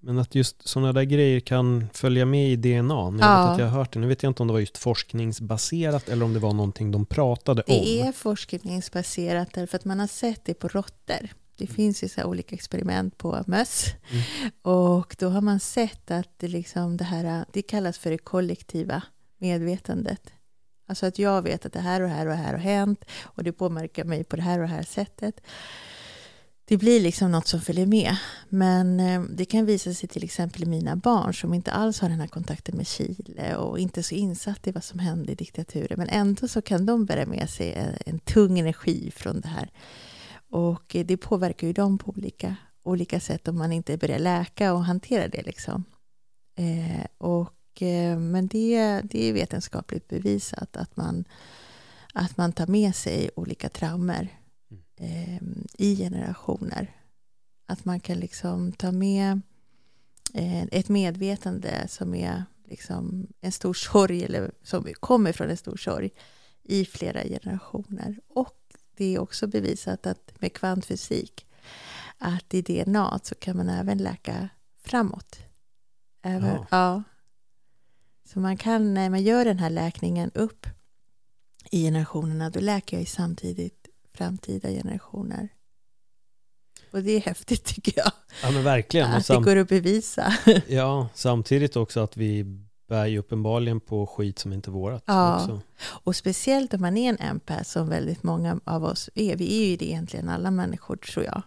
Men 0.00 0.18
att 0.18 0.34
just 0.34 0.68
sådana 0.68 0.92
där 0.92 1.02
grejer 1.02 1.40
kan 1.40 1.86
följa 1.92 2.26
med 2.26 2.50
i 2.50 2.56
DNA. 2.56 2.94
Jag 2.94 3.12
vet 3.12 3.22
att 3.24 3.58
jag 3.58 3.66
har 3.66 3.78
hört 3.78 3.92
det. 3.92 3.98
Nu 3.98 4.06
vet 4.06 4.22
jag 4.22 4.30
inte 4.30 4.42
om 4.42 4.46
det 4.46 4.52
var 4.52 4.60
just 4.60 4.78
forskningsbaserat 4.78 6.08
eller 6.08 6.24
om 6.24 6.34
det 6.34 6.40
var 6.40 6.52
någonting 6.52 6.90
de 6.90 7.06
pratade 7.06 7.62
det 7.66 7.72
om. 7.78 7.84
Det 7.84 8.00
är 8.00 8.12
forskningsbaserat 8.12 9.52
därför 9.54 9.76
att 9.76 9.84
man 9.84 10.00
har 10.00 10.06
sett 10.06 10.44
det 10.44 10.54
på 10.54 10.68
råttor. 10.68 11.28
Det 11.56 11.64
mm. 11.64 11.74
finns 11.74 12.04
ju 12.04 12.08
så 12.08 12.24
olika 12.24 12.54
experiment 12.54 13.18
på 13.18 13.44
möss. 13.46 13.86
Mm. 14.10 14.50
Och 14.62 15.16
då 15.18 15.28
har 15.28 15.40
man 15.40 15.60
sett 15.60 16.10
att 16.10 16.30
det, 16.36 16.48
liksom 16.48 16.96
det 16.96 17.04
här, 17.04 17.44
det 17.52 17.62
kallas 17.62 17.98
för 17.98 18.10
det 18.10 18.18
kollektiva 18.18 19.02
medvetandet. 19.38 20.32
Alltså 20.88 21.06
att 21.06 21.18
jag 21.18 21.42
vet 21.42 21.66
att 21.66 21.72
det 21.72 21.80
här 21.80 22.00
och 22.00 22.08
här 22.08 22.26
och 22.26 22.34
här 22.34 22.52
har 22.52 22.58
hänt 22.58 23.04
och 23.22 23.44
det 23.44 23.52
påverkar 23.52 24.04
mig 24.04 24.24
på 24.24 24.36
det 24.36 24.42
här 24.42 24.58
och 24.58 24.68
det 24.68 24.74
här 24.74 24.82
sättet. 24.82 25.40
Det 26.68 26.76
blir 26.76 27.00
liksom 27.00 27.32
något 27.32 27.46
som 27.46 27.60
följer 27.60 27.86
med. 27.86 28.16
Men 28.48 29.00
eh, 29.00 29.22
det 29.22 29.44
kan 29.44 29.66
visa 29.66 29.94
sig 29.94 30.08
till 30.08 30.24
exempel 30.24 30.62
i 30.62 30.66
mina 30.66 30.96
barn 30.96 31.34
som 31.34 31.54
inte 31.54 31.72
alls 31.72 32.00
har 32.00 32.08
den 32.08 32.20
här 32.20 32.26
kontakten 32.26 32.76
med 32.76 32.86
Chile 32.86 33.56
och 33.56 33.78
inte 33.78 34.02
så 34.02 34.14
insatt 34.14 34.66
i 34.66 34.72
vad 34.72 34.84
som 34.84 34.98
hände 34.98 35.32
i 35.32 35.34
diktaturen. 35.34 35.98
Men 35.98 36.08
ändå 36.08 36.48
så 36.48 36.62
kan 36.62 36.86
de 36.86 37.04
bära 37.04 37.26
med 37.26 37.50
sig 37.50 37.72
en, 37.72 37.94
en 38.06 38.18
tung 38.18 38.58
energi 38.58 39.12
från 39.16 39.40
det 39.40 39.48
här 39.48 39.70
och 40.50 40.96
eh, 40.96 41.06
det 41.06 41.16
påverkar 41.16 41.66
ju 41.66 41.72
dem 41.72 41.98
på 41.98 42.10
olika, 42.10 42.56
olika 42.82 43.20
sätt 43.20 43.48
om 43.48 43.58
man 43.58 43.72
inte 43.72 43.96
börjar 43.96 44.18
läka 44.18 44.72
och 44.72 44.84
hantera 44.84 45.28
det. 45.28 45.42
Liksom. 45.42 45.84
Eh, 46.56 47.06
och, 47.18 47.82
eh, 47.82 48.18
men 48.18 48.46
det, 48.46 49.00
det 49.00 49.28
är 49.28 49.32
vetenskapligt 49.32 50.08
bevisat 50.08 50.76
att 50.76 50.96
man, 50.96 51.24
att 52.14 52.36
man 52.36 52.52
tar 52.52 52.66
med 52.66 52.94
sig 52.94 53.30
olika 53.36 53.68
traumer 53.68 54.28
eh, 54.96 55.42
i 55.78 55.96
generationer. 55.96 56.92
Att 57.66 57.84
man 57.84 58.00
kan 58.00 58.18
liksom 58.18 58.72
ta 58.72 58.92
med 58.92 59.40
eh, 60.34 60.62
ett 60.64 60.88
medvetande 60.88 61.88
som 61.88 62.14
är 62.14 62.44
liksom 62.64 63.26
en 63.40 63.52
stor 63.52 63.74
sorg, 63.74 64.24
eller 64.24 64.50
som 64.62 64.86
kommer 65.00 65.32
från 65.32 65.50
en 65.50 65.56
stor 65.56 65.76
sorg, 65.76 66.10
i 66.62 66.84
flera 66.84 67.22
generationer. 67.22 68.20
Och 68.28 68.65
det 68.96 69.14
är 69.14 69.18
också 69.18 69.46
bevisat 69.46 70.06
att 70.06 70.32
med 70.38 70.52
kvantfysik, 70.52 71.46
att 72.18 72.54
i 72.54 72.62
DNA 72.62 73.20
så 73.22 73.34
kan 73.34 73.56
man 73.56 73.68
även 73.68 73.98
läka 73.98 74.48
framåt. 74.84 75.38
Även, 76.22 76.54
ja. 76.54 76.66
ja. 76.70 77.02
Så 78.24 78.40
man 78.40 78.56
kan, 78.56 78.94
när 78.94 79.10
man 79.10 79.22
gör 79.22 79.44
den 79.44 79.58
här 79.58 79.70
läkningen 79.70 80.30
upp 80.34 80.66
i 81.70 81.82
generationerna, 81.82 82.50
då 82.50 82.60
läker 82.60 82.96
jag 82.96 83.02
ju 83.02 83.06
samtidigt 83.06 83.88
framtida 84.14 84.68
generationer. 84.68 85.48
Och 86.90 87.02
det 87.02 87.10
är 87.10 87.20
häftigt 87.20 87.64
tycker 87.64 87.92
jag. 87.96 88.12
Ja 88.42 88.50
men 88.50 88.64
verkligen. 88.64 89.10
Att 89.10 89.26
det 89.26 89.36
går 89.36 89.56
att 89.56 89.68
bevisa. 89.68 90.34
Ja, 90.68 91.08
samtidigt 91.14 91.76
också 91.76 92.00
att 92.00 92.16
vi 92.16 92.44
bär 92.86 93.06
ju 93.06 93.18
uppenbarligen 93.18 93.80
på 93.80 94.06
skit 94.06 94.38
som 94.38 94.52
inte 94.52 94.70
är 94.70 94.72
vårat. 94.72 95.02
Ja, 95.06 95.36
också. 95.36 95.60
och 95.78 96.16
speciellt 96.16 96.74
om 96.74 96.80
man 96.80 96.96
är 96.96 97.08
en 97.08 97.18
empath 97.18 97.62
som 97.62 97.88
väldigt 97.88 98.22
många 98.22 98.60
av 98.64 98.84
oss 98.84 99.10
är. 99.14 99.36
Vi 99.36 99.62
är 99.62 99.66
ju 99.66 99.76
det 99.76 99.84
egentligen 99.84 100.28
alla 100.28 100.50
människor 100.50 100.96
tror 100.96 101.24
jag. 101.24 101.42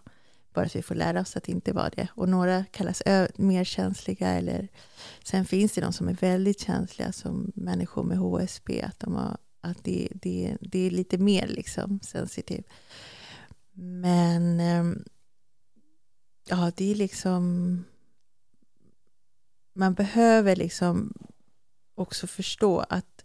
Bara 0.54 0.66
att 0.66 0.76
vi 0.76 0.82
får 0.82 0.94
lära 0.94 1.20
oss 1.20 1.36
att 1.36 1.48
inte 1.48 1.72
vara 1.72 1.88
det. 1.88 2.08
Och 2.14 2.28
några 2.28 2.64
kallas 2.64 3.02
mer 3.36 3.64
känsliga. 3.64 4.28
Eller, 4.28 4.68
sen 5.24 5.44
finns 5.44 5.72
det 5.72 5.80
de 5.80 5.92
som 5.92 6.08
är 6.08 6.14
väldigt 6.14 6.60
känsliga 6.60 7.12
som 7.12 7.52
människor 7.54 8.02
med 8.02 8.18
HSB. 8.18 8.82
Att, 8.82 9.00
de 9.00 9.14
har, 9.14 9.36
att 9.60 9.84
det, 9.84 10.08
det, 10.12 10.56
det 10.60 10.86
är 10.86 10.90
lite 10.90 11.18
mer 11.18 11.46
liksom 11.46 12.00
sensitiv. 12.02 12.64
Men 13.72 14.60
ehm, 14.60 15.04
ja, 16.48 16.72
det 16.76 16.90
är 16.90 16.94
liksom... 16.94 17.84
Man 19.74 19.94
behöver 19.94 20.56
liksom 20.56 21.12
också 22.00 22.26
förstå 22.26 22.78
att, 22.88 23.24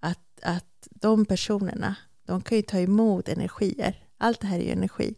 att, 0.00 0.40
att 0.42 0.88
de 0.90 1.24
personerna, 1.24 1.96
de 2.26 2.42
kan 2.42 2.56
ju 2.56 2.62
ta 2.62 2.78
emot 2.78 3.28
energier. 3.28 4.04
Allt 4.18 4.40
det 4.40 4.46
här 4.46 4.58
är 4.58 4.64
ju 4.64 4.70
energi. 4.70 5.14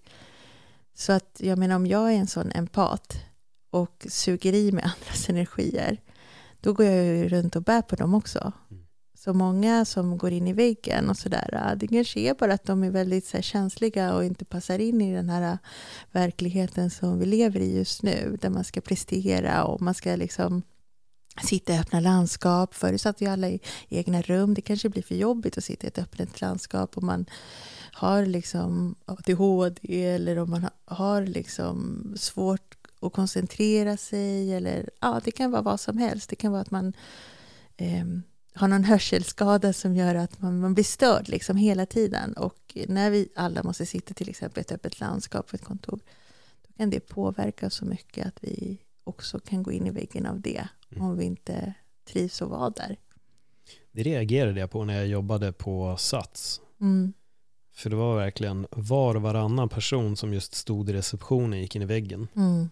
Så 0.95 1.13
att 1.13 1.37
jag 1.39 1.59
menar 1.59 1.77
om 1.77 1.87
jag 1.87 2.13
är 2.13 2.17
en 2.17 2.27
sån 2.27 2.53
empat 2.53 3.17
och 3.71 4.07
suger 4.09 4.53
i 4.53 4.73
mig 4.73 4.85
andras 4.99 5.29
energier, 5.29 6.01
då 6.61 6.73
går 6.73 6.87
jag 6.87 7.05
ju 7.05 7.29
runt 7.29 7.57
och 7.57 7.63
bär 7.63 7.83
på 7.83 7.97
dem 7.97 8.15
också. 8.15 8.53
Mm. 8.71 8.83
Så 9.15 9.35
många 9.35 9.85
som 9.85 10.19
går 10.19 10.31
in 10.31 10.49
i 10.49 10.53
väggen 10.53 11.11
och 11.11 11.17
sådär, 11.17 11.75
det 11.77 11.87
kanske 11.87 12.21
är 12.21 12.35
bara 12.35 12.55
att 12.55 12.65
de 12.65 12.85
är 12.85 12.91
väldigt 12.91 13.27
så 13.27 13.37
här, 13.37 13.43
känsliga 13.43 14.15
och 14.15 14.25
inte 14.25 14.45
passar 14.45 14.79
in 14.79 15.01
i 15.01 15.15
den 15.15 15.31
här 15.31 15.59
verkligheten 16.13 16.91
som 16.91 17.19
vi 17.19 17.27
lever 17.27 17.61
i 17.61 17.77
just 17.77 18.03
nu, 18.03 18.37
där 18.41 18.51
man 18.51 18.65
ska 18.65 18.81
prestera 18.81 19.65
och 19.65 19.83
man 19.83 19.95
ska 19.95 20.17
liksom 20.17 20.63
sitta 21.41 21.75
i 21.75 21.79
öppna 21.79 22.01
landskap. 22.01 22.75
Förr 22.75 22.97
satt 22.97 23.23
vi 23.23 23.27
alla 23.27 23.49
i 23.49 23.61
egna 23.89 24.23
rum. 24.23 24.55
Det 24.55 24.61
kanske 24.61 24.89
blir 24.89 25.03
för 25.03 25.15
jobbigt 25.15 25.59
att 25.59 25.65
sitta 25.65 25.87
i 25.87 25.89
ett 25.89 25.99
öppet 25.99 26.41
landskap 26.41 26.97
om 26.97 27.07
man 27.07 27.27
har 27.93 28.27
liksom 28.27 28.95
ADHD 29.05 30.05
eller 30.07 30.39
om 30.39 30.51
man 30.51 30.69
har 30.85 31.23
liksom 31.23 32.05
svårt 32.17 32.77
att 33.01 33.13
koncentrera 33.13 33.97
sig. 33.97 34.55
Eller, 34.55 34.91
ja, 35.01 35.21
det 35.25 35.31
kan 35.31 35.51
vara 35.51 35.63
vad 35.63 35.81
som 35.81 35.99
helst. 35.99 36.31
Det 36.31 36.37
kan 36.37 36.53
vara 36.53 36.63
att 36.63 36.71
man 36.71 36.93
eh, 37.77 38.07
har 38.55 38.69
någon 38.69 38.85
hörselskada 38.85 39.73
som 39.73 39.97
gör 39.97 40.15
att 40.15 40.41
man, 40.41 40.61
man 40.61 40.75
blir 40.75 40.85
störd 40.85 41.29
liksom 41.29 41.57
hela 41.57 41.87
tiden. 41.87 42.33
Och 42.33 42.77
när 42.89 43.11
vi 43.11 43.29
alla 43.37 43.63
måste 43.63 43.87
sitta 43.87 44.15
till 44.15 44.29
exempel 44.29 44.61
i 44.61 44.61
ett 44.61 44.73
öppet 44.73 45.01
landskap 45.01 45.47
på 45.47 45.57
ett 45.57 45.65
kontor, 45.65 46.01
då 46.67 46.73
kan 46.77 46.91
det 46.91 47.01
påverka 47.01 47.71
så 47.71 47.85
mycket 47.85 48.27
att 48.27 48.39
vi 48.41 48.79
också 49.05 49.39
kan 49.39 49.63
gå 49.63 49.73
in 49.73 49.87
i 49.87 49.91
väggen 49.91 50.27
av 50.27 50.41
det 50.41 50.69
mm. 50.91 51.05
om 51.05 51.17
vi 51.17 51.25
inte 51.25 51.75
trivs 52.05 52.43
att 52.43 52.49
vara 52.49 52.71
där. 52.71 52.97
Det 53.93 54.03
reagerade 54.03 54.61
jag 54.61 54.71
på 54.71 54.85
när 54.85 54.95
jag 54.95 55.07
jobbade 55.07 55.53
på 55.53 55.97
Sats. 55.97 56.61
Mm. 56.81 57.13
För 57.75 57.91
det 57.91 57.97
var 57.97 58.17
verkligen 58.17 58.67
var 58.71 59.15
och 59.15 59.23
varannan 59.23 59.69
person 59.69 60.17
som 60.17 60.35
just 60.35 60.55
stod 60.55 60.91
i 60.91 60.93
receptionen 60.93 61.61
gick 61.61 61.77
in 61.77 61.83
i 61.83 61.85
väggen. 61.85 62.29
Mm. 62.37 62.69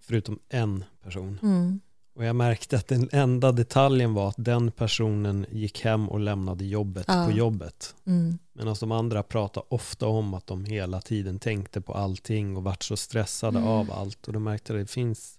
Förutom 0.00 0.38
en 0.48 0.84
person. 1.02 1.38
Mm. 1.42 1.80
Och 2.14 2.24
jag 2.24 2.36
märkte 2.36 2.76
att 2.76 2.88
den 2.88 3.08
enda 3.12 3.52
detaljen 3.52 4.14
var 4.14 4.28
att 4.28 4.34
den 4.38 4.70
personen 4.70 5.46
gick 5.50 5.84
hem 5.84 6.08
och 6.08 6.20
lämnade 6.20 6.64
jobbet 6.64 7.04
ja. 7.08 7.26
på 7.26 7.32
jobbet. 7.32 7.94
Mm. 8.06 8.38
Medan 8.52 8.76
de 8.80 8.92
andra 8.92 9.22
pratade 9.22 9.66
ofta 9.68 10.06
om 10.06 10.34
att 10.34 10.46
de 10.46 10.64
hela 10.64 11.00
tiden 11.00 11.38
tänkte 11.38 11.80
på 11.80 11.94
allting 11.94 12.56
och 12.56 12.64
vart 12.64 12.82
så 12.82 12.96
stressade 12.96 13.58
mm. 13.58 13.70
av 13.70 13.92
allt. 13.92 14.26
Och 14.26 14.32
då 14.32 14.38
märkte 14.38 14.72
jag 14.72 14.80
att 14.80 14.86
det 14.86 14.92
finns, 14.92 15.38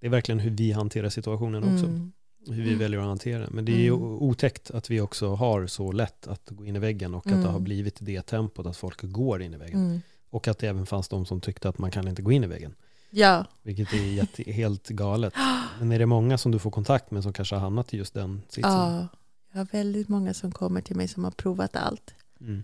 det 0.00 0.06
är 0.06 0.10
verkligen 0.10 0.38
hur 0.38 0.50
vi 0.50 0.72
hanterar 0.72 1.08
situationen 1.08 1.64
också. 1.64 1.86
Mm. 1.86 2.12
Hur 2.46 2.62
vi 2.62 2.74
väljer 2.74 3.00
att 3.00 3.06
hantera. 3.06 3.48
Men 3.50 3.64
det 3.64 3.72
är 3.72 3.80
ju 3.80 3.94
mm. 3.94 4.02
otäckt 4.02 4.70
att 4.70 4.90
vi 4.90 5.00
också 5.00 5.34
har 5.34 5.66
så 5.66 5.92
lätt 5.92 6.26
att 6.26 6.50
gå 6.50 6.66
in 6.66 6.76
i 6.76 6.78
väggen 6.78 7.14
och 7.14 7.26
att 7.26 7.32
det 7.32 7.48
har 7.48 7.48
mm. 7.48 7.64
blivit 7.64 7.96
det 8.00 8.22
tempot 8.22 8.66
att 8.66 8.76
folk 8.76 9.02
går 9.02 9.42
in 9.42 9.54
i 9.54 9.56
väggen. 9.56 9.86
Mm. 9.86 10.00
Och 10.30 10.48
att 10.48 10.58
det 10.58 10.68
även 10.68 10.86
fanns 10.86 11.08
de 11.08 11.26
som 11.26 11.40
tyckte 11.40 11.68
att 11.68 11.78
man 11.78 11.90
kan 11.90 12.08
inte 12.08 12.22
gå 12.22 12.32
in 12.32 12.44
i 12.44 12.46
väggen. 12.46 12.74
Ja. 13.10 13.44
Vilket 13.62 13.92
är 13.92 13.96
jätte, 14.12 14.52
helt 14.52 14.88
galet. 14.88 15.34
Men 15.78 15.92
är 15.92 15.98
det 15.98 16.06
många 16.06 16.38
som 16.38 16.52
du 16.52 16.58
får 16.58 16.70
kontakt 16.70 17.10
med 17.10 17.22
som 17.22 17.32
kanske 17.32 17.54
har 17.54 17.60
hamnat 17.60 17.94
i 17.94 17.96
just 17.96 18.14
den 18.14 18.42
sitsen? 18.48 18.72
Ja, 18.72 19.08
jag 19.52 19.58
har 19.58 19.68
väldigt 19.72 20.08
många 20.08 20.34
som 20.34 20.52
kommer 20.52 20.80
till 20.80 20.96
mig 20.96 21.08
som 21.08 21.24
har 21.24 21.30
provat 21.30 21.76
allt. 21.76 22.14
Mm. 22.40 22.62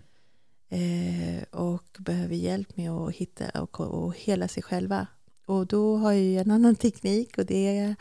Eh, 0.69 1.43
och 1.51 1.97
behöver 1.99 2.35
hjälp 2.35 2.77
med 2.77 2.91
att 2.91 3.15
hitta 3.15 3.61
och, 3.61 3.79
och 3.81 4.15
hela 4.17 4.47
sig 4.47 4.63
själva. 4.63 5.07
Och 5.45 5.67
då 5.67 5.97
har 5.97 6.11
jag 6.11 6.41
en 6.41 6.51
annan 6.51 6.75
teknik 6.75 7.37
och 7.37 7.45
det 7.45 7.95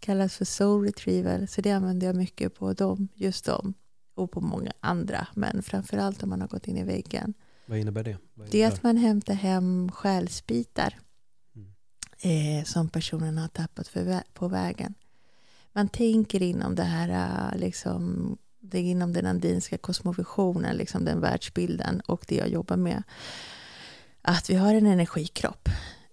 kallas 0.00 0.36
för 0.36 0.44
soul 0.44 0.84
retrieval. 0.84 1.48
Så 1.48 1.60
det 1.60 1.70
använder 1.70 2.06
jag 2.06 2.16
mycket 2.16 2.54
på 2.54 2.72
dem, 2.72 3.08
just 3.14 3.44
dem. 3.44 3.74
Och 4.14 4.30
på 4.30 4.40
många 4.40 4.72
andra, 4.80 5.26
men 5.34 5.62
framförallt 5.62 6.22
om 6.22 6.28
man 6.28 6.40
har 6.40 6.48
gått 6.48 6.68
in 6.68 6.76
i 6.76 6.84
väggen. 6.84 7.34
Vad 7.66 7.78
innebär 7.78 8.04
det? 8.04 8.18
Vad 8.34 8.46
innebär? 8.46 8.52
Det 8.52 8.62
är 8.62 8.68
att 8.68 8.82
man 8.82 8.96
hämtar 8.96 9.34
hem 9.34 9.90
själsbitar 9.92 10.94
eh, 12.20 12.64
som 12.64 12.88
personen 12.88 13.38
har 13.38 13.48
tappat 13.48 13.88
för, 13.88 14.22
på 14.34 14.48
vägen. 14.48 14.94
Man 15.72 15.88
tänker 15.88 16.42
inom 16.42 16.74
det 16.74 16.82
här, 16.82 17.08
eh, 17.08 17.60
liksom, 17.60 18.36
det 18.60 18.78
är 18.78 18.82
inom 18.82 19.12
den 19.12 19.26
andinska 19.26 19.78
kosmovisionen, 19.78 20.76
liksom 20.76 21.04
den 21.04 21.20
världsbilden 21.20 22.00
och 22.00 22.24
det 22.28 22.36
jag 22.36 22.48
jobbar 22.48 22.76
med. 22.76 23.02
Att 24.22 24.50
vi 24.50 24.54
har 24.54 24.74
en 24.74 24.86
energikropp 24.86 25.68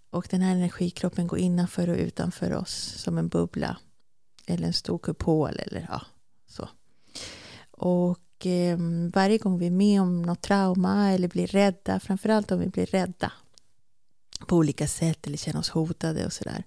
och 0.10 0.28
den 0.30 0.42
här 0.42 0.56
energikroppen 0.56 1.28
går 1.28 1.40
innanför 1.40 1.90
och 1.90 1.98
utanför 1.98 2.54
oss 2.54 2.74
som 2.98 3.18
en 3.18 3.28
bubbla 3.28 3.78
eller 4.46 4.68
en 4.68 4.74
stor 4.74 4.98
kupol 4.98 5.60
eller 5.60 5.88
ja, 5.90 6.02
så. 6.48 6.70
Och 7.72 8.46
eh, 8.46 8.78
varje 9.14 9.38
gång 9.38 9.58
vi 9.60 9.68
är 9.68 9.72
med 9.72 10.02
om 10.02 10.22
något 10.22 10.42
trauma 10.42 11.12
eller 11.12 11.28
blir 11.28 11.48
rädda, 11.48 12.00
framförallt 12.00 12.52
om 12.52 12.60
vi 12.60 12.68
blir 12.68 12.86
rädda 12.86 13.32
på 14.48 14.56
olika 14.56 14.88
sätt 14.88 15.28
eller 15.28 15.38
känner 15.38 15.60
oss 15.60 15.70
hotade 15.70 16.26
och 16.26 16.34
sådär. 16.34 16.64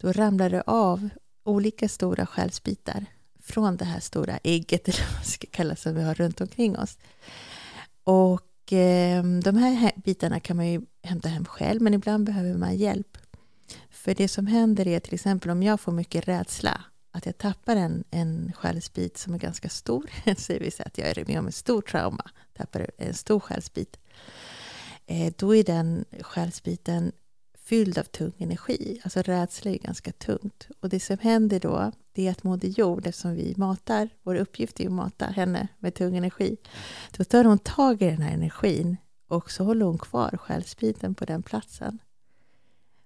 Då 0.00 0.12
ramlar 0.12 0.50
det 0.50 0.62
av 0.66 1.08
olika 1.44 1.88
stora 1.88 2.26
själsbitar 2.26 3.06
från 3.40 3.76
det 3.76 3.84
här 3.84 4.00
stora 4.00 4.38
ägget 4.42 4.88
eller 4.88 5.04
vad 5.04 5.14
man 5.14 5.24
ska 5.24 5.46
kalla 5.50 5.76
som 5.76 5.94
vi 5.94 6.02
har 6.02 6.14
runt 6.14 6.40
omkring 6.40 6.78
oss. 6.78 6.98
Och 8.04 8.42
eh, 8.72 9.22
de 9.22 9.56
här 9.56 9.92
bitarna 9.96 10.40
kan 10.40 10.56
man 10.56 10.66
ju 10.66 10.82
hämta 11.02 11.28
hem 11.28 11.44
själv 11.44 11.82
men 11.82 11.94
ibland 11.94 12.24
behöver 12.26 12.54
man 12.54 12.76
hjälp. 12.76 13.18
För 13.90 14.14
det 14.14 14.28
som 14.28 14.46
händer 14.46 14.88
är 14.88 15.00
till 15.00 15.14
exempel 15.14 15.50
om 15.50 15.62
jag 15.62 15.80
får 15.80 15.92
mycket 15.92 16.28
rädsla 16.28 16.80
att 17.10 17.26
jag 17.26 17.38
tappar 17.38 17.76
en, 17.76 18.04
en 18.10 18.52
själsbit 18.56 19.18
som 19.18 19.34
är 19.34 19.38
ganska 19.38 19.68
stor. 19.68 20.10
säger 20.36 20.60
vi 20.60 20.70
att 20.82 20.98
jag 20.98 21.08
är 21.08 21.24
med 21.26 21.38
om 21.38 21.46
en 21.46 21.52
stor 21.52 21.82
trauma, 21.82 22.30
tappar 22.52 22.90
en 22.98 23.14
stor 23.14 23.40
själsbit 23.40 23.98
eh, 25.06 25.32
då 25.36 25.54
är 25.54 25.64
den 25.64 26.04
själsbiten 26.20 27.12
fylld 27.58 27.98
av 27.98 28.02
tung 28.02 28.32
energi. 28.38 29.00
Alltså 29.04 29.22
rädsla 29.22 29.70
är 29.70 29.78
ganska 29.78 30.12
tungt. 30.12 30.68
Och 30.80 30.88
det 30.88 31.00
som 31.00 31.18
händer 31.18 31.60
då, 31.60 31.92
det 32.16 32.26
är 32.26 32.30
att 32.30 32.44
Moder 32.44 32.68
Jord, 32.68 33.06
eftersom 33.06 33.34
vi 33.34 33.54
matar, 33.56 34.08
vår 34.22 34.34
uppgift 34.34 34.80
är 34.80 34.86
att 34.86 34.92
mata 34.92 35.26
henne 35.26 35.68
med 35.78 35.94
tung 35.94 36.16
energi, 36.16 36.56
då 37.16 37.24
tar 37.24 37.44
hon 37.44 37.58
tag 37.58 38.02
i 38.02 38.04
den 38.04 38.22
här 38.22 38.34
energin 38.34 38.96
och 39.28 39.50
så 39.50 39.64
håller 39.64 39.86
hon 39.86 39.98
kvar 39.98 40.38
själsbiten 40.40 41.14
på 41.14 41.24
den 41.24 41.42
platsen. 41.42 41.98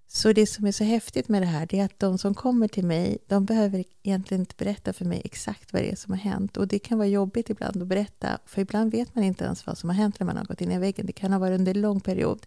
Så 0.07 0.33
det 0.33 0.47
som 0.47 0.67
är 0.67 0.73
så 0.73 0.85
häftigt 0.85 1.29
med 1.29 1.43
det 1.43 1.47
här 1.47 1.67
det 1.67 1.79
är 1.79 1.85
att 1.85 1.99
de 1.99 2.19
som 2.19 2.35
kommer 2.35 2.69
till 2.69 2.87
mig, 2.87 3.19
de 3.27 3.45
behöver 3.45 3.85
egentligen 4.03 4.41
inte 4.41 4.55
berätta 4.59 4.93
för 4.93 5.05
mig 5.05 5.23
exakt 5.25 5.73
vad 5.73 5.83
det 5.83 5.93
är 5.93 5.97
som 5.97 6.13
har 6.13 6.21
hänt. 6.21 6.57
Och 6.57 6.69
det 6.69 6.79
kan 6.79 6.99
vara 6.99 7.09
jobbigt 7.09 7.51
ibland 7.51 7.83
att 7.83 7.89
berätta, 7.89 8.39
för 8.47 8.63
ibland 8.63 8.93
vet 8.93 9.15
man 9.15 9.25
inte 9.25 9.45
ens 9.45 9.67
vad 9.67 9.79
som 9.79 9.89
har 9.89 9.97
hänt 9.97 10.21
när 10.21 10.27
man 10.27 10.37
har 10.37 10.45
gått 10.45 10.61
in 10.61 10.73
i 10.73 10.79
väggen. 10.79 11.07
Det 11.07 11.13
kan 11.13 11.33
ha 11.33 11.39
varit 11.39 11.59
under 11.59 11.75
en 11.75 11.81
lång 11.81 12.01
period. 12.01 12.47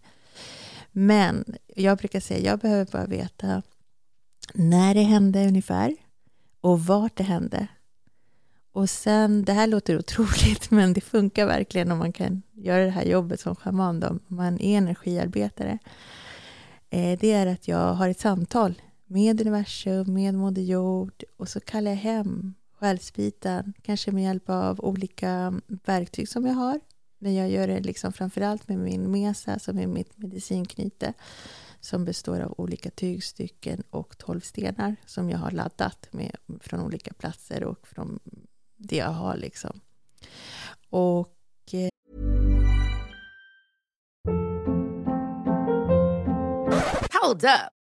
Men 0.92 1.46
jag 1.76 1.98
brukar 1.98 2.20
säga, 2.20 2.52
jag 2.52 2.60
behöver 2.60 2.92
bara 2.92 3.06
veta 3.06 3.62
när 4.54 4.94
det 4.94 5.02
hände 5.02 5.48
ungefär 5.48 5.96
och 6.64 6.86
vart 6.86 7.16
det 7.16 7.24
hände. 7.24 7.68
Och 8.72 8.90
sen, 8.90 9.46
det 9.46 9.54
här 9.54 9.68
låter 9.68 9.98
otroligt, 10.00 10.72
men 10.72 10.94
det 10.94 11.02
funkar 11.02 11.46
verkligen 11.46 11.92
om 11.92 11.98
man 11.98 12.14
kan 12.14 12.42
göra 12.52 12.84
det 12.84 12.90
här 12.90 13.06
jobbet 13.06 13.40
som 13.40 13.56
schaman, 13.56 14.00
då, 14.00 14.08
om 14.08 14.20
man 14.28 14.62
är 14.62 14.78
energiarbetare. 14.78 15.80
Eh, 16.90 17.20
det 17.20 17.32
är 17.32 17.48
att 17.48 17.68
jag 17.68 17.94
har 17.94 18.10
ett 18.10 18.20
samtal 18.20 18.82
med 19.06 19.42
universum, 19.42 20.14
med 20.14 20.34
Moder 20.34 20.62
Jord 20.62 21.24
och 21.38 21.50
så 21.50 21.60
kallar 21.60 21.92
jag 21.92 21.98
hem 21.98 22.54
själsbiten, 22.80 23.74
kanske 23.82 24.12
med 24.12 24.24
hjälp 24.24 24.50
av 24.50 24.80
olika 24.80 25.54
verktyg 25.68 26.30
som 26.30 26.46
jag 26.46 26.54
har. 26.54 26.80
Men 27.24 27.36
jag 27.36 27.50
gör 27.50 27.68
det 27.68 27.80
liksom 27.80 28.14
framförallt 28.14 28.68
med 28.68 28.78
min 28.78 29.12
mesa, 29.12 29.54
alltså 29.54 29.72
som 29.72 29.80
är 29.80 29.88
mitt 29.88 30.18
medicinknyte, 30.18 31.14
som 31.80 32.06
består 32.06 32.40
av 32.40 32.54
olika 32.58 32.90
tygstycken 32.90 33.84
och 33.90 34.18
tolv 34.18 34.40
stenar 34.40 34.96
som 35.06 35.30
jag 35.30 35.38
har 35.38 35.52
laddat 35.52 36.08
med 36.12 36.36
från 36.62 36.80
olika 36.80 37.14
platser 37.14 37.64
och 37.64 37.88
från 37.88 38.20
det 38.78 38.96
jag 38.96 39.12
har. 39.12 39.38
Liksom. 39.38 39.80
Och 40.90 41.36
eh- 41.72 41.90
Hold 47.22 47.44
up. 47.44 47.83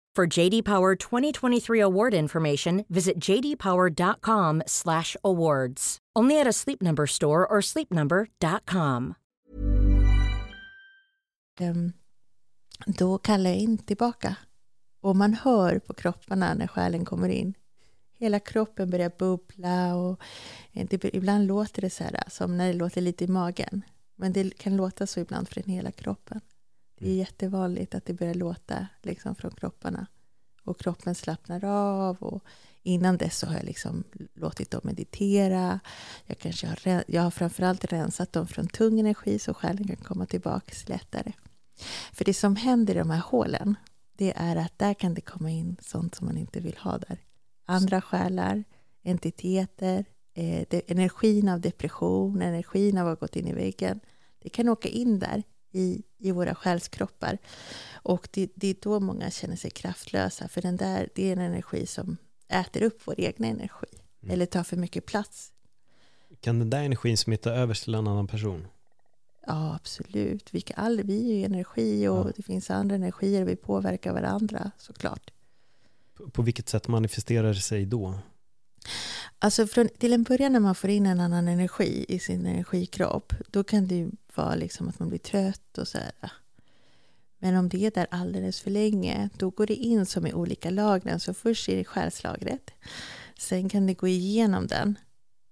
For 0.17 0.39
JD 0.39 0.65
Power 0.65 0.95
2023 0.95 1.79
award 1.79 2.13
information, 2.13 2.85
visit 2.89 3.19
jdpower.com/awards. 3.19 5.97
Only 6.19 6.41
at 6.41 6.47
a 6.47 6.53
Sleep 6.53 6.81
Number 6.81 7.07
store 7.07 7.47
or 7.47 7.61
sleepnumber.com. 7.61 9.15
Um, 11.59 11.59
ehm, 11.59 11.93
då 12.85 13.17
kallar 13.17 13.49
jag 13.49 13.59
in 13.59 13.77
tillbaka. 13.77 14.35
Och 15.01 15.15
man 15.15 15.33
hör 15.33 15.79
på 15.79 15.93
kropparna 15.93 16.53
när 16.53 16.67
själen 16.67 17.05
kommer 17.05 17.29
in. 17.29 17.53
Hela 18.17 18.39
kroppen 18.39 18.89
börjar 18.89 19.11
bubbla 19.19 19.95
och 19.95 20.21
eh, 20.71 20.87
det, 20.89 21.15
ibland 21.15 21.47
låter 21.47 21.81
det 21.81 21.89
så 21.89 22.03
här 22.03 22.23
som 22.27 22.57
när 22.57 22.67
det 22.67 22.73
låter 22.73 23.01
lite 23.01 23.23
i 23.23 23.27
magen. 23.27 23.81
Men 24.15 24.33
det 24.33 24.57
kan 24.57 24.77
låta 24.77 25.07
så 25.07 25.19
ibland 25.19 25.49
från 25.49 25.63
hela 25.63 25.91
kroppen. 25.91 26.41
Det 27.01 27.09
är 27.09 27.15
jättevanligt 27.15 27.95
att 27.95 28.05
det 28.05 28.13
börjar 28.13 28.33
låta 28.33 28.87
liksom 29.01 29.35
från 29.35 29.51
kropparna. 29.51 30.07
Och 30.63 30.79
kroppen 30.79 31.15
slappnar 31.15 31.65
av. 31.65 32.17
Och 32.17 32.43
innan 32.83 33.17
dess 33.17 33.37
så 33.37 33.47
har 33.47 33.55
jag 33.55 33.63
liksom 33.63 34.03
låtit 34.33 34.71
dem 34.71 34.81
meditera. 34.83 35.79
Jag, 36.25 36.37
kanske 36.37 36.67
har, 36.67 37.03
jag 37.07 37.21
har 37.21 37.31
framförallt 37.31 37.85
rensat 37.85 38.33
dem 38.33 38.47
från 38.47 38.67
tung 38.67 38.99
energi 38.99 39.39
så 39.39 39.53
själen 39.53 39.87
kan 39.87 39.95
komma 39.95 40.25
tillbaka 40.25 40.73
lättare. 40.87 41.33
För 42.13 42.25
det 42.25 42.33
som 42.33 42.55
händer 42.55 42.95
i 42.95 42.97
de 42.97 43.09
här 43.09 43.21
hålen, 43.25 43.75
det 44.17 44.33
är 44.35 44.55
att 44.55 44.79
där 44.79 44.93
kan 44.93 45.13
det 45.13 45.21
komma 45.21 45.51
in 45.51 45.77
sånt 45.81 46.15
som 46.15 46.27
man 46.27 46.37
inte 46.37 46.59
vill 46.59 46.77
ha 46.77 46.97
där. 46.97 47.17
Andra 47.65 48.01
själar, 48.01 48.63
entiteter, 49.03 50.05
eh, 50.33 50.65
det, 50.69 50.91
energin 50.91 51.49
av 51.49 51.61
depression, 51.61 52.41
energin 52.41 52.97
av 52.97 53.07
att 53.07 53.19
ha 53.19 53.25
gått 53.25 53.35
in 53.35 53.47
i 53.47 53.53
väggen. 53.53 53.99
Det 54.39 54.49
kan 54.49 54.69
åka 54.69 54.89
in 54.89 55.19
där 55.19 55.43
i, 55.71 56.01
i 56.17 56.31
våra 56.31 56.55
själskroppar. 56.55 57.37
Och 57.93 58.27
det, 58.31 58.49
det 58.55 58.67
är 58.67 58.75
då 58.81 58.99
många 58.99 59.31
känner 59.31 59.55
sig 59.55 59.71
kraftlösa, 59.71 60.47
för 60.47 60.61
den 60.61 60.77
där, 60.77 61.09
det 61.15 61.27
är 61.29 61.33
en 61.33 61.41
energi 61.41 61.85
som 61.85 62.17
äter 62.47 62.83
upp 62.83 63.01
vår 63.05 63.19
egna 63.19 63.47
energi, 63.47 63.87
Mm. 64.23 64.33
eller 64.33 64.45
tar 64.45 64.63
för 64.63 64.77
mycket 64.77 65.05
plats. 65.05 65.51
Kan 66.39 66.59
den 66.59 66.69
där 66.69 66.83
energin 66.83 67.17
smitta 67.17 67.51
över 67.53 67.73
till 67.73 67.93
en 67.95 68.07
annan 68.07 68.27
person? 68.27 68.67
Ja, 69.47 69.75
absolut. 69.75 70.53
Vi, 70.53 70.61
kan 70.61 70.85
all, 70.85 71.03
vi 71.03 71.31
är 71.31 71.35
ju 71.37 71.45
energi 71.45 72.07
och 72.07 72.17
Ja. 72.27 72.31
det 72.35 72.43
finns 72.43 72.71
andra 72.71 72.95
energier 72.95 73.41
och 73.41 73.47
vi 73.47 73.55
påverkar 73.55 74.13
varandra 74.13 74.71
såklart. 74.77 75.31
På, 76.13 76.29
på 76.29 76.41
vilket 76.41 76.69
sätt 76.69 76.87
manifesterar 76.87 77.53
det 77.53 77.61
sig 77.61 77.85
då? 77.85 78.19
Alltså 79.39 79.67
från, 79.67 79.89
till 79.89 80.13
en 80.13 80.23
början 80.23 80.53
när 80.53 80.59
man 80.59 80.75
får 80.75 80.89
in 80.89 81.05
en 81.05 81.19
annan 81.19 81.47
energi 81.47 82.05
i 82.09 82.19
sin 82.19 82.45
energikropp, 82.45 83.33
då 83.51 83.63
kan 83.63 83.87
det 83.87 83.95
ju 83.95 84.11
vara 84.37 84.55
liksom 84.55 84.89
att 84.89 84.99
man 84.99 85.09
blir 85.09 85.19
trött 85.19 85.77
och 85.77 85.87
så 85.87 85.97
här. 85.97 86.31
Men 87.39 87.55
om 87.55 87.69
det 87.69 87.85
är 87.85 87.91
där 87.91 88.07
alldeles 88.11 88.61
för 88.61 88.71
länge, 88.71 89.29
då 89.37 89.49
går 89.49 89.65
det 89.65 89.75
in 89.75 90.05
som 90.05 90.27
i 90.27 90.33
olika 90.33 90.69
lagren. 90.69 91.19
Så 91.19 91.33
först 91.33 91.69
är 91.69 91.75
det 91.75 91.85
själslagret, 91.85 92.71
sen 93.37 93.69
kan 93.69 93.87
det 93.87 93.93
gå 93.93 94.07
igenom 94.07 94.67
den 94.67 94.97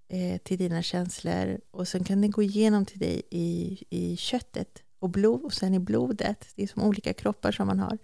eh, 0.10 0.38
till 0.38 0.58
dina 0.58 0.84
känslor 0.84 1.60
och 1.72 1.88
sen 1.88 2.04
kan 2.04 2.22
det 2.22 2.28
gå 2.28 2.44
igenom 2.44 2.86
till 2.86 3.00
dig 3.00 3.22
i, 3.30 3.78
i 3.90 4.18
köttet 4.18 4.84
och 5.00 5.10
blod 5.10 5.44
och 5.44 5.54
sen 5.54 5.74
i 5.74 5.80
blodet. 5.80 6.48
Det 6.56 6.64
är 6.64 6.68
som 6.68 6.84
olika 6.84 7.14
kroppar 7.14 7.52
som 7.52 7.68
man 7.68 7.80
har. 7.80 7.98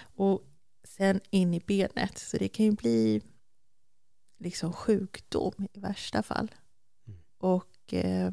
Och 0.00 0.42
sen 0.84 1.20
in 1.30 1.54
i 1.54 1.60
benet. 1.60 2.18
Så 2.18 2.36
det 2.36 2.48
kan 2.48 2.66
ju 2.66 2.72
bli 2.72 3.22
liksom 4.38 4.72
sjukdom 4.72 5.68
i 5.72 5.80
värsta 5.80 6.22
fall. 6.22 6.54
Mm. 7.06 7.18
Och 7.38 7.94
eh, 7.94 8.30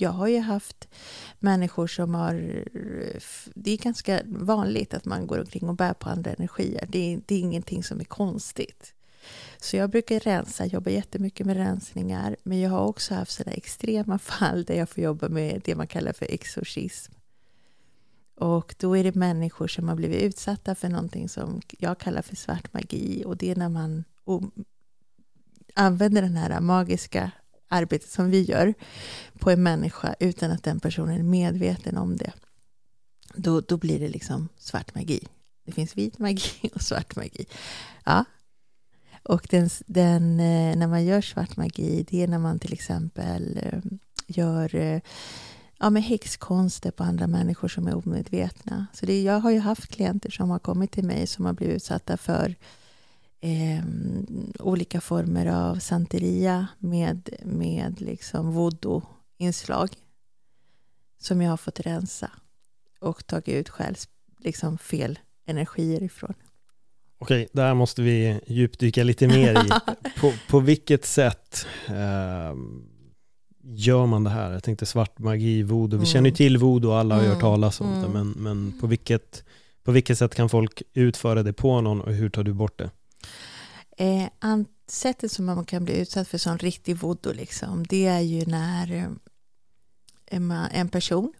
jag 0.00 0.10
har 0.10 0.28
ju 0.28 0.38
haft 0.38 0.88
människor 1.38 1.86
som 1.86 2.14
har... 2.14 2.64
Det 3.54 3.70
är 3.70 3.76
ganska 3.76 4.20
vanligt 4.26 4.94
att 4.94 5.04
man 5.04 5.26
går 5.26 5.38
omkring 5.38 5.68
och 5.68 5.76
bär 5.76 5.94
på 5.94 6.08
andra 6.08 6.30
energier. 6.30 6.86
Det 6.88 7.12
är, 7.12 7.20
det 7.26 7.34
är 7.34 7.40
ingenting 7.40 7.84
som 7.84 8.00
är 8.00 8.04
konstigt. 8.04 8.94
Så 9.58 9.76
jag 9.76 9.90
brukar 9.90 10.20
rensa, 10.20 10.66
jobbar 10.66 10.92
jättemycket 10.92 11.46
med 11.46 11.56
rensningar. 11.56 12.36
Men 12.42 12.60
jag 12.60 12.70
har 12.70 12.86
också 12.86 13.14
haft 13.14 13.32
sådana 13.32 13.56
extrema 13.56 14.18
fall 14.18 14.64
där 14.64 14.74
jag 14.74 14.88
får 14.88 15.04
jobba 15.04 15.28
med 15.28 15.62
det 15.64 15.74
man 15.74 15.86
kallar 15.86 16.12
för 16.12 16.26
exorcism. 16.30 17.12
Och 18.34 18.74
då 18.78 18.96
är 18.96 19.04
det 19.04 19.14
människor 19.14 19.68
som 19.68 19.88
har 19.88 19.96
blivit 19.96 20.22
utsatta 20.22 20.74
för 20.74 20.88
någonting 20.88 21.28
som 21.28 21.60
jag 21.78 21.98
kallar 21.98 22.22
för 22.22 22.36
svart 22.36 22.72
magi. 22.72 23.22
Och 23.26 23.36
det 23.36 23.50
är 23.50 23.56
när 23.56 23.68
man 23.68 24.04
använder 25.74 26.22
den 26.22 26.36
här 26.36 26.60
magiska 26.60 27.30
arbetet 27.68 28.10
som 28.10 28.30
vi 28.30 28.42
gör 28.42 28.74
på 29.38 29.50
en 29.50 29.62
människa 29.62 30.14
utan 30.20 30.50
att 30.50 30.62
den 30.62 30.80
personen 30.80 31.18
är 31.18 31.22
medveten 31.22 31.96
om 31.96 32.16
det. 32.16 32.32
Då, 33.34 33.60
då 33.60 33.76
blir 33.76 34.00
det 34.00 34.08
liksom 34.08 34.48
svart 34.56 34.94
magi. 34.94 35.20
Det 35.66 35.72
finns 35.72 35.96
vit 35.96 36.18
magi 36.18 36.70
och 36.74 36.82
svart 36.82 37.16
magi. 37.16 37.46
Ja. 38.04 38.24
Och 39.22 39.46
den, 39.50 39.70
den, 39.86 40.40
eh, 40.40 40.76
när 40.76 40.86
man 40.86 41.04
gör 41.04 41.20
svart 41.20 41.56
magi, 41.56 42.06
det 42.10 42.22
är 42.22 42.28
när 42.28 42.38
man 42.38 42.58
till 42.58 42.72
exempel 42.72 43.60
eh, 43.62 43.80
gör 44.26 44.74
eh, 44.74 45.00
ja, 45.78 45.90
med 45.90 46.02
häxkonster 46.02 46.90
på 46.90 47.04
andra 47.04 47.26
människor 47.26 47.68
som 47.68 47.86
är 47.86 47.96
omedvetna. 47.96 48.86
Så 48.92 49.06
det, 49.06 49.22
jag 49.22 49.40
har 49.40 49.50
ju 49.50 49.58
haft 49.58 49.86
klienter 49.86 50.30
som 50.30 50.50
har 50.50 50.58
kommit 50.58 50.92
till 50.92 51.04
mig 51.04 51.26
som 51.26 51.44
har 51.44 51.52
blivit 51.52 51.76
utsatta 51.76 52.16
för 52.16 52.54
eh, 53.40 53.84
olika 54.58 55.00
former 55.00 55.46
av 55.46 55.76
santeria 55.76 56.66
med, 56.78 57.28
med 57.44 58.00
liksom 58.00 58.52
voodoo-inslag 58.52 59.88
som 61.20 61.42
jag 61.42 61.50
har 61.50 61.56
fått 61.56 61.80
rensa 61.80 62.30
och 63.00 63.26
tagit 63.26 63.48
ut 63.54 63.68
själv 63.68 63.94
liksom 64.38 64.78
fel 64.78 65.18
energier 65.46 66.02
ifrån. 66.02 66.34
Okej, 67.20 67.48
där 67.52 67.74
måste 67.74 68.02
vi 68.02 68.40
djupdyka 68.46 69.04
lite 69.04 69.28
mer 69.28 69.64
i. 69.66 69.68
På, 70.20 70.32
på 70.48 70.60
vilket 70.60 71.04
sätt 71.04 71.66
eh, 71.88 72.54
gör 73.62 74.06
man 74.06 74.24
det 74.24 74.30
här? 74.30 74.52
Jag 74.52 74.62
tänkte 74.62 74.86
svart 74.86 75.18
magi, 75.18 75.62
voodoo. 75.62 75.88
Vi 75.90 75.96
Mm. 75.96 76.06
känner 76.06 76.30
ju 76.30 76.36
till 76.36 76.58
voodoo, 76.58 76.92
alla 76.92 77.14
har 77.14 77.22
ju 77.22 77.28
hört 77.28 77.36
Mm, 77.42 77.50
talas 77.52 77.80
om 77.80 77.86
det. 78.00 78.06
mm. 78.06 78.12
Men, 78.12 78.30
men 78.30 78.72
på, 78.80 78.86
vilket, 78.86 79.44
på 79.82 79.92
vilket 79.92 80.18
sätt 80.18 80.34
kan 80.34 80.48
folk 80.48 80.82
utföra 80.94 81.42
det 81.42 81.52
på 81.52 81.80
någon 81.80 82.00
och 82.00 82.12
hur 82.12 82.28
tar 82.30 82.44
du 82.44 82.52
bort 82.52 82.78
det? 82.78 82.90
Eh, 83.98 84.28
sättet 84.86 85.32
som 85.32 85.44
man 85.44 85.64
kan 85.64 85.84
bli 85.84 86.00
utsatt 86.00 86.28
för 86.28 86.38
sån 86.38 86.58
riktig 86.58 86.96
voodoo, 86.96 87.32
liksom, 87.32 87.86
det 87.86 88.06
är 88.06 88.20
ju 88.20 88.46
när 88.46 88.92
eh, 88.92 89.08
en 90.26 90.50
en 90.50 90.88
person 90.88 91.32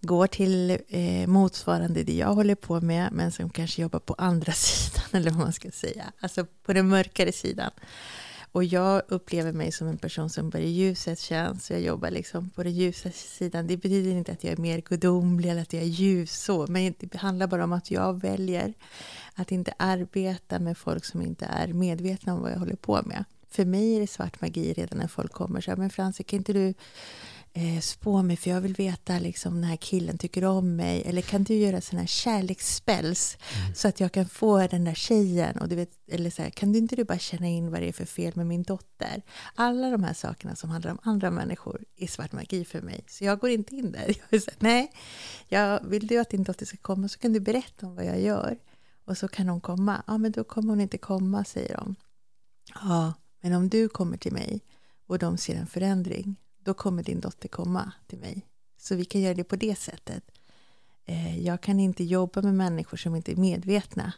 går 0.00 0.26
till 0.26 0.78
eh, 0.88 1.26
motsvarande 1.26 2.02
det 2.02 2.14
jag 2.14 2.34
håller 2.34 2.54
på 2.54 2.80
med, 2.80 3.12
men 3.12 3.32
som 3.32 3.50
kanske 3.50 3.82
jobbar 3.82 3.98
på 3.98 4.14
andra 4.18 4.52
sidan, 4.52 5.04
eller 5.12 5.30
vad 5.30 5.40
man 5.40 5.52
ska 5.52 5.70
säga, 5.70 6.12
alltså 6.20 6.46
på 6.62 6.72
den 6.72 6.88
mörkare 6.88 7.32
sidan. 7.32 7.70
Och 8.56 8.64
jag 8.64 9.02
upplever 9.08 9.52
mig 9.52 9.72
som 9.72 9.88
en 9.88 9.98
person 9.98 10.30
som 10.30 10.50
bara 10.50 10.62
ljusets 10.62 11.22
tjänst. 11.22 11.70
Jag 11.70 11.80
jobbar 11.80 12.10
liksom 12.10 12.50
på 12.50 12.62
den 12.62 12.72
ljusa 12.72 13.10
sidan. 13.10 13.66
Det 13.66 13.76
betyder 13.76 14.10
inte 14.10 14.32
att 14.32 14.44
jag 14.44 14.52
är 14.52 14.56
mer 14.56 14.80
gudomlig 14.80 15.50
eller 15.50 15.62
att 15.62 15.72
jag 15.72 15.82
är 15.82 15.86
ljus 15.86 16.42
så. 16.42 16.66
Men 16.66 16.94
det 16.98 17.16
handlar 17.16 17.46
bara 17.46 17.64
om 17.64 17.72
att 17.72 17.90
jag 17.90 18.20
väljer 18.20 18.74
att 19.34 19.52
inte 19.52 19.74
arbeta 19.76 20.58
med 20.58 20.78
folk 20.78 21.04
som 21.04 21.22
inte 21.22 21.44
är 21.44 21.72
medvetna 21.72 22.34
om 22.34 22.42
vad 22.42 22.52
jag 22.52 22.58
håller 22.58 22.76
på 22.76 23.02
med. 23.04 23.24
För 23.50 23.64
mig 23.64 23.96
är 23.96 24.00
det 24.00 24.06
svart 24.06 24.40
magi 24.40 24.72
redan 24.72 24.98
när 24.98 25.08
folk 25.08 25.32
kommer 25.32 25.60
så 25.60 25.70
här, 25.70 25.78
men 25.78 25.90
Frans, 25.90 26.20
kan 26.26 26.36
inte 26.36 26.52
du 26.52 26.74
eh, 27.56 27.80
spå 27.80 28.22
mig 28.22 28.36
för 28.36 28.50
jag 28.50 28.60
vill 28.60 28.74
veta 28.74 29.18
liksom 29.18 29.54
den 29.54 29.64
här 29.64 29.76
killen 29.76 30.18
tycker 30.18 30.44
om 30.44 30.76
mig. 30.76 31.02
Eller 31.06 31.22
kan 31.22 31.44
du 31.44 31.54
göra 31.54 31.80
sådana 31.80 32.00
här 32.00 32.06
kärleksspells 32.06 33.38
mm. 33.56 33.74
så 33.74 33.88
att 33.88 34.00
jag 34.00 34.12
kan 34.12 34.28
få 34.28 34.66
den 34.66 34.84
där 34.84 34.94
tjejen. 34.94 35.58
Och 35.58 35.68
du 35.68 35.76
vet, 35.76 35.90
eller 36.10 36.30
så 36.30 36.42
här, 36.42 36.50
kan 36.50 36.72
du 36.72 36.78
inte 36.78 36.96
du 36.96 37.04
bara 37.04 37.18
känna 37.18 37.48
in 37.48 37.70
vad 37.70 37.80
det 37.80 37.88
är 37.88 37.92
för 37.92 38.04
fel 38.04 38.32
med 38.36 38.46
min 38.46 38.62
dotter? 38.62 39.22
Alla 39.54 39.90
de 39.90 40.04
här 40.04 40.14
sakerna 40.14 40.56
som 40.56 40.70
handlar 40.70 40.90
om 40.90 40.98
andra 41.02 41.30
människor 41.30 41.84
är 41.96 42.06
svart 42.06 42.32
magi 42.32 42.64
för 42.64 42.80
mig. 42.80 43.04
Så 43.08 43.24
jag 43.24 43.38
går 43.38 43.50
inte 43.50 43.76
in 43.76 43.92
där. 43.92 44.16
Jag 44.30 44.42
säga, 44.42 44.56
nej, 44.58 44.92
jag 45.48 45.84
vill 45.84 46.06
du 46.06 46.18
att 46.18 46.30
din 46.30 46.42
dotter 46.42 46.66
ska 46.66 46.76
komma 46.76 47.08
så 47.08 47.18
kan 47.18 47.32
du 47.32 47.40
berätta 47.40 47.86
om 47.86 47.94
vad 47.94 48.04
jag 48.04 48.20
gör. 48.20 48.58
Och 49.04 49.18
så 49.18 49.28
kan 49.28 49.48
hon 49.48 49.60
komma. 49.60 50.02
Ja, 50.06 50.18
men 50.18 50.32
då 50.32 50.44
kommer 50.44 50.68
hon 50.68 50.80
inte 50.80 50.98
komma, 50.98 51.44
säger 51.44 51.76
de. 51.76 51.94
Ja, 52.74 53.12
men 53.42 53.52
om 53.52 53.68
du 53.68 53.88
kommer 53.88 54.16
till 54.16 54.32
mig 54.32 54.60
och 55.06 55.18
de 55.18 55.38
ser 55.38 55.54
en 55.54 55.66
förändring, 55.66 56.36
då 56.66 56.74
kommer 56.74 57.02
din 57.02 57.20
dotter 57.20 57.48
komma 57.48 57.92
till 58.06 58.18
mig. 58.18 58.46
Så 58.78 58.94
vi 58.94 59.04
kan 59.04 59.20
göra 59.20 59.34
det 59.34 59.44
på 59.44 59.56
det 59.56 59.78
sättet. 59.78 60.24
Eh, 61.04 61.38
jag 61.38 61.60
kan 61.60 61.80
inte 61.80 62.04
jobba 62.04 62.42
med 62.42 62.54
människor 62.54 62.96
som 62.96 63.16
inte 63.16 63.32
är 63.32 63.36
medvetna 63.36 64.12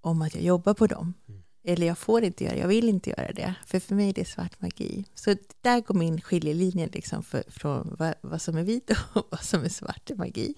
om 0.00 0.22
att 0.22 0.34
jag 0.34 0.44
jobbar 0.44 0.74
på 0.74 0.86
dem. 0.86 1.14
Mm. 1.28 1.42
Eller 1.64 1.86
jag 1.86 1.98
får 1.98 2.24
inte 2.24 2.44
göra 2.44 2.56
jag 2.56 2.68
vill 2.68 2.88
inte 2.88 3.10
göra 3.10 3.32
det. 3.32 3.54
För 3.66 3.80
för 3.80 3.94
mig 3.94 4.08
är 4.08 4.12
det 4.12 4.24
svart 4.24 4.60
magi. 4.60 5.04
Så 5.14 5.36
där 5.60 5.80
går 5.80 5.94
min 5.94 6.20
skiljelinje 6.20 6.88
liksom 6.92 7.22
för, 7.22 7.44
från 7.48 7.96
vad, 7.98 8.14
vad, 8.20 8.42
som 8.42 8.56
är 8.56 8.62
vit 8.62 8.90
och 9.12 9.26
vad 9.30 9.42
som 9.42 9.64
är 9.64 9.68
svart 9.68 10.10
magi. 10.16 10.54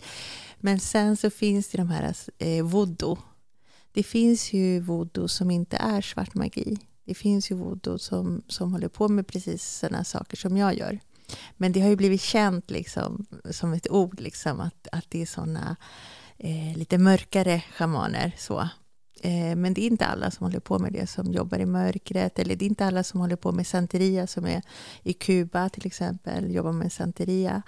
Men 0.58 0.80
sen 0.80 1.16
så 1.16 1.30
finns 1.30 1.68
det 1.68 1.78
de 1.78 1.88
här 1.88 2.14
eh, 2.38 2.64
voodoo. 2.64 3.18
Det 3.92 4.02
finns 4.02 4.52
ju 4.52 4.80
voodoo 4.80 5.28
som 5.28 5.50
inte 5.50 5.76
är 5.76 6.00
svart 6.00 6.34
magi. 6.34 6.78
Det 7.06 7.14
finns 7.14 7.50
ju 7.50 7.54
voodoo 7.54 7.98
som, 7.98 8.42
som 8.48 8.72
håller 8.72 8.88
på 8.88 9.08
med 9.08 9.26
precis 9.26 9.78
sådana 9.78 10.04
saker 10.04 10.36
som 10.36 10.56
jag 10.56 10.74
gör. 10.74 10.98
Men 11.56 11.72
det 11.72 11.80
har 11.80 11.88
ju 11.88 11.96
blivit 11.96 12.20
känt 12.20 12.70
liksom, 12.70 13.26
som 13.50 13.72
ett 13.72 13.90
ord, 13.90 14.20
liksom, 14.20 14.60
att, 14.60 14.88
att 14.92 15.04
det 15.08 15.22
är 15.22 15.26
sådana 15.26 15.76
eh, 16.38 16.76
lite 16.76 16.98
mörkare 16.98 17.62
schamaner. 17.72 18.32
Så. 18.38 18.68
Eh, 19.22 19.56
men 19.56 19.74
det 19.74 19.80
är 19.80 19.86
inte 19.86 20.06
alla 20.06 20.30
som 20.30 20.44
håller 20.44 20.60
på 20.60 20.78
med 20.78 20.92
det 20.92 21.06
som 21.06 21.32
jobbar 21.32 21.58
i 21.58 21.66
mörkret. 21.66 22.38
Eller 22.38 22.56
det 22.56 22.64
är 22.64 22.68
inte 22.68 22.86
alla 22.86 23.04
som 23.04 23.20
håller 23.20 23.36
på 23.36 23.52
med 23.52 23.66
santeria 23.66 24.26
som 24.26 24.46
är 24.46 24.62
i 25.02 25.12
Kuba 25.12 25.68
till 25.68 25.86
exempel, 25.86 26.54
jobbar 26.54 26.72
med 26.72 26.92
santeria. 26.92 27.62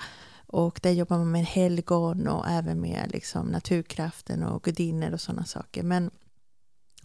Och 0.47 0.81
där 0.83 0.91
jobbar 0.91 1.19
man 1.19 1.31
med 1.31 1.45
helgon 1.45 2.29
och 2.29 2.49
även 2.49 2.81
med 2.81 3.11
liksom, 3.13 3.47
naturkraften 3.47 4.43
och 4.43 4.63
gudinnor 4.63 5.13
och 5.13 5.21
sådana 5.21 5.45
saker. 5.45 5.83
Men 5.83 6.11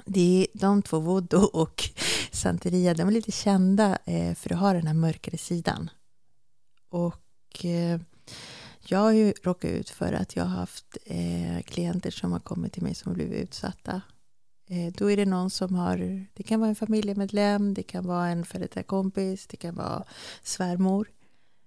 det 0.06 0.47
är 0.53 0.60
de 0.60 0.82
två, 0.82 0.99
voodoo 0.99 1.43
och 1.43 1.89
santeria, 2.32 2.93
de 2.93 3.08
är 3.08 3.12
lite 3.12 3.32
kända 3.32 3.97
eh, 4.06 4.36
för 4.36 4.53
att 4.53 4.60
ha 4.60 4.73
den 4.73 4.88
här 4.88 4.93
mörkare 4.93 5.38
sidan. 5.38 5.89
Och 6.89 7.65
eh, 7.65 8.01
jag 8.88 8.99
har 8.99 9.12
ju 9.12 9.34
råkat 9.43 9.71
ut 9.71 9.89
för 9.89 10.13
att 10.13 10.36
jag 10.36 10.43
har 10.43 10.58
haft 10.58 10.97
eh, 11.06 11.62
klienter 11.65 12.12
som 12.12 12.32
har 12.32 12.39
kommit 12.39 12.73
till 12.73 12.84
mig 12.84 12.95
som 12.95 13.10
har 13.10 13.15
blivit 13.15 13.43
utsatta. 13.43 14.01
Då 14.97 15.12
är 15.12 15.17
det 15.17 15.25
någon 15.25 15.49
som 15.49 15.75
har, 15.75 16.25
det 16.34 16.43
kan 16.43 16.60
vara 16.60 16.69
en 16.69 16.75
familjemedlem, 16.75 17.73
det 17.73 17.84
kan 17.84 18.08
vara 18.08 18.27
en 18.27 18.45
före 18.45 18.62
detta 18.62 18.84
kompis, 18.84 19.47
det 19.47 19.58
kan 19.58 19.75
vara 19.75 20.03
svärmor. 20.43 21.08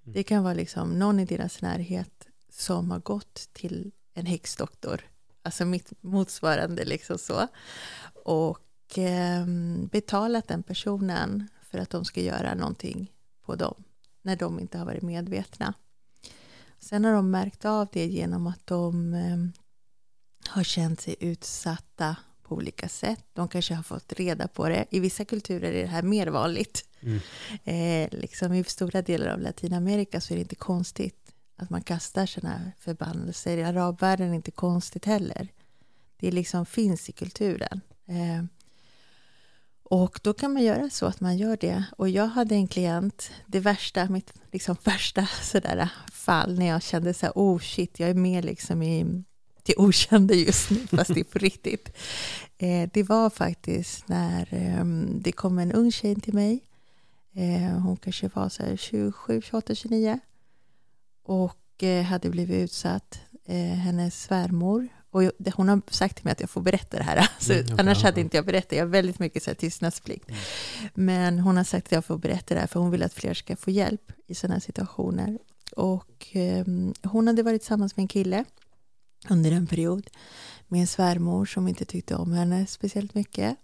Det 0.05 0.23
kan 0.23 0.45
vara 0.45 0.55
liksom 0.55 0.99
någon 0.99 1.21
i 1.21 1.25
deras 1.25 1.63
närhet 1.63 2.29
som 2.51 2.91
har 2.91 2.99
gått 2.99 3.49
till 3.53 3.93
en 4.15 4.27
häxdoktor, 4.27 5.01
alltså 5.47 5.65
mitt 5.65 5.93
motsvarande 6.01 6.85
liksom 6.85 7.19
så 7.19 7.49
och 8.25 8.99
eh, 8.99 9.47
betalat 9.91 10.49
den 10.49 10.63
personen 10.63 11.49
för 11.63 11.79
att 11.79 11.91
de 11.91 12.05
ska 12.05 12.21
göra 12.21 12.55
någonting 12.55 13.13
på 13.45 13.55
dem 13.55 13.85
när 14.23 14.37
de 14.37 14.61
inte 14.61 14.79
har 14.79 14.85
varit 14.85 15.03
medvetna. 15.03 15.75
Sen 16.79 17.05
har 17.05 17.13
de 17.13 17.31
märkt 17.31 17.65
av 17.65 17.89
det 17.93 18.07
genom 18.07 18.47
att 18.47 18.67
de 18.67 19.15
eh, 19.15 19.63
har 20.49 20.63
känt 20.63 21.01
sig 21.01 21.17
utsatta 21.21 22.17
på 22.43 22.55
olika 22.55 22.89
sätt. 22.89 23.25
De 23.33 23.49
kanske 23.49 23.75
har 23.75 23.83
fått 23.83 24.13
reda 24.13 24.49
på 24.49 24.69
det. 24.69 24.87
I 24.91 25.01
vissa 25.01 25.25
kulturer 25.25 25.73
är 25.73 25.83
det 25.83 25.89
här 25.89 26.03
mer 26.03 26.27
vanligt. 26.27 26.85
Mm. 27.01 27.21
Eh, 27.65 28.19
liksom 28.21 28.53
I 28.53 28.65
stora 28.65 29.03
delar 29.03 29.29
av 29.29 29.41
Latinamerika 29.41 30.21
så 30.21 30.35
är 30.35 30.37
det 30.37 30.43
inte 30.43 30.55
konstigt 30.55 31.26
att 31.57 31.71
man 31.71 31.83
kastar 31.83 32.27
sådana 32.27 32.73
förbannelser. 32.79 33.57
I 33.57 33.63
arabvärlden 33.63 34.27
är 34.27 34.31
det 34.31 34.37
inte 34.37 34.51
konstigt 34.51 35.05
heller. 35.05 35.49
Det 36.17 36.31
liksom 36.31 36.67
finns 36.67 37.09
i 37.09 37.13
kulturen. 37.13 37.81
Eh, 38.07 38.45
och 39.89 40.21
då 40.23 40.35
kan 40.35 40.53
man 40.53 40.63
göra 40.63 40.91
så 40.91 41.07
att 41.07 41.21
man 41.21 41.37
gör 41.37 41.57
det. 41.57 41.85
Och 41.97 42.09
jag 42.09 42.27
hade 42.27 42.55
en 42.55 42.69
klient, 42.69 43.31
det 43.47 43.61
värsta, 43.61 44.09
mitt 44.09 44.33
liksom 44.53 44.77
värsta 44.85 45.27
sådär 45.43 45.77
äh, 45.77 46.13
fall 46.13 46.59
när 46.59 46.67
jag 46.67 46.83
kände 46.83 47.15
så 47.15 47.27
här, 47.27 47.33
oh 47.35 47.59
shit, 47.59 48.01
jag 48.01 48.11
är 48.11 48.15
med 48.15 48.45
liksom 48.45 48.83
i 48.83 49.25
det 49.63 49.75
okända 49.77 50.35
just 50.35 50.71
nu, 50.71 50.87
fast 50.87 51.15
det 51.15 51.21
är 51.21 51.25
på 51.25 51.39
riktigt. 51.49 51.97
Eh, 52.59 52.91
det 52.93 53.03
var 53.03 53.31
faktiskt 53.31 54.09
när 54.09 54.55
eh, 54.55 54.85
det 55.21 55.33
kom 55.33 55.59
en 55.59 55.73
ung 55.73 55.93
tjej 55.93 56.15
till 56.15 56.35
mig. 56.35 56.61
Eh, 57.35 57.79
hon 57.79 57.97
kanske 57.97 58.31
var 58.35 58.49
så 58.49 58.63
här 58.63 58.77
27, 58.77 59.43
28, 59.43 59.75
29 59.75 60.21
och 61.27 61.83
eh, 61.83 62.05
hade 62.05 62.31
blivit 62.31 62.65
utsatt. 62.65 63.21
Eh, 63.49 63.57
hennes 63.57 64.23
svärmor 64.23 64.89
och 65.11 65.23
hon 65.55 65.69
har 65.69 65.83
sagt 65.91 66.17
till 66.17 66.25
mig 66.25 66.33
att 66.33 66.41
jag 66.41 66.51
får 66.51 66.61
berätta 66.61 66.97
det 66.97 67.03
här. 67.03 67.17
Alltså, 67.37 67.53
mm, 67.53 67.65
okay, 67.65 67.77
annars 67.79 68.03
hade 68.03 68.21
inte 68.21 68.37
jag 68.37 68.47
berättat. 68.47 68.73
Jag 68.73 68.85
har 68.85 68.91
väldigt 68.91 69.19
mycket 69.19 69.43
så 69.43 69.51
här, 69.51 69.55
tystnadsplikt. 69.55 70.29
Mm. 70.29 70.41
Men 70.95 71.39
hon 71.39 71.57
har 71.57 71.65
sagt 71.65 71.87
att 71.87 71.93
jag 71.93 72.05
får 72.05 72.19
berätta 72.19 72.55
det 72.55 72.61
här 72.61 72.67
för 72.67 72.81
hon 72.81 72.91
vill 72.91 73.03
att 73.03 73.15
fler 73.15 73.35
ska 73.35 73.57
få 73.57 73.71
hjälp 73.71 74.13
i 74.27 74.35
sådana 74.35 74.61
situationer. 74.61 75.39
Och 75.77 76.37
eh, 76.37 76.67
hon 77.03 77.27
hade 77.27 77.43
varit 77.43 77.61
tillsammans 77.61 77.97
med 77.97 78.03
en 78.03 78.09
kille 78.09 78.45
under 79.29 79.53
en 79.53 79.67
period 79.67 80.07
med 80.69 80.81
en 80.81 80.87
svärmor 80.87 81.45
som 81.45 81.69
inte 81.69 81.85
tyckte 81.85 82.15
om 82.15 82.33
henne 82.33 82.67
speciellt 82.67 83.15
mycket 83.15 83.57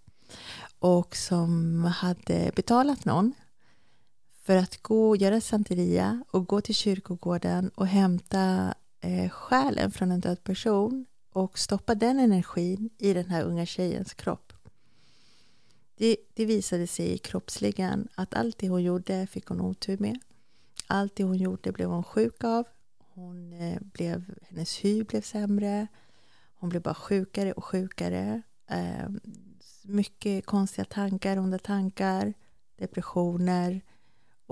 och 0.79 1.17
som 1.17 1.85
hade 1.85 2.51
betalat 2.57 3.05
någon 3.05 3.35
för 4.43 4.57
att 4.57 4.83
gå 4.83 5.09
och 5.09 5.17
göra 5.17 5.41
santeria 5.41 6.25
och 6.31 6.47
gå 6.47 6.61
till 6.61 6.75
kyrkogården 6.75 7.69
och 7.75 7.87
hämta 7.87 8.75
eh, 9.01 9.31
själen 9.31 9.91
från 9.91 10.13
en 10.13 10.21
död 10.21 10.45
person 10.45 11.07
och 11.33 11.59
stoppa 11.59 11.95
den 11.95 12.19
energin 12.19 12.91
i 12.99 13.13
den 13.13 13.27
här 13.27 13.43
unga 13.43 13.67
tjejens 13.67 14.15
kropp. 14.15 14.53
Det, 15.95 16.17
det 16.35 16.45
visade 16.45 16.87
sig 16.87 17.19
kroppsligen 17.19 18.09
att 18.15 18.35
allt 18.35 18.59
det 18.59 18.69
hon 18.69 18.83
gjorde 18.83 19.27
fick 19.27 19.47
hon 19.47 19.61
otur 19.61 19.99
med. 19.99 20.19
Allt 20.87 21.17
det 21.17 21.25
hon 21.25 21.37
gjorde 21.37 21.73
blev 21.73 21.89
hon 21.89 22.05
sjuk 22.05 22.45
av. 22.45 22.67
Hon 22.99 23.53
eh, 23.53 23.81
blev, 23.81 24.35
hennes 24.49 24.85
hy 24.85 25.05
blev 25.05 25.21
sämre. 25.21 25.87
Hon 26.55 26.69
blev 26.69 26.83
bara 26.83 26.95
sjukare 26.95 27.53
och 27.53 27.65
sjukare. 27.65 28.43
Eh, 28.67 29.09
mycket 29.83 30.47
konstiga 30.47 30.85
tankar, 30.85 31.39
onda 31.39 31.59
tankar, 31.59 32.35
depressioner. 32.77 33.81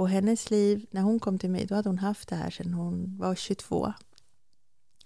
Och 0.01 0.09
hennes 0.09 0.51
liv, 0.51 0.87
när 0.91 1.03
hon 1.03 1.21
kom 1.21 1.39
till 1.39 1.51
mig, 1.51 1.67
då 1.67 1.75
hade 1.75 1.89
hon 1.89 1.99
haft 1.99 2.29
det 2.29 2.37
här 2.37 2.51
sedan 2.51 2.75
hon 2.75 3.19
var 3.19 3.35
22. 3.35 3.93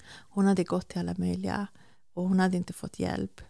Hon 0.08 0.44
hade 0.46 0.64
gått 0.64 0.88
till 0.88 0.98
alla 0.98 1.14
möjliga 1.18 1.66
och 2.12 2.28
hon 2.28 2.40
hade 2.40 2.56
inte 2.56 2.72
fått 2.72 2.98
hjälp. 2.98 3.40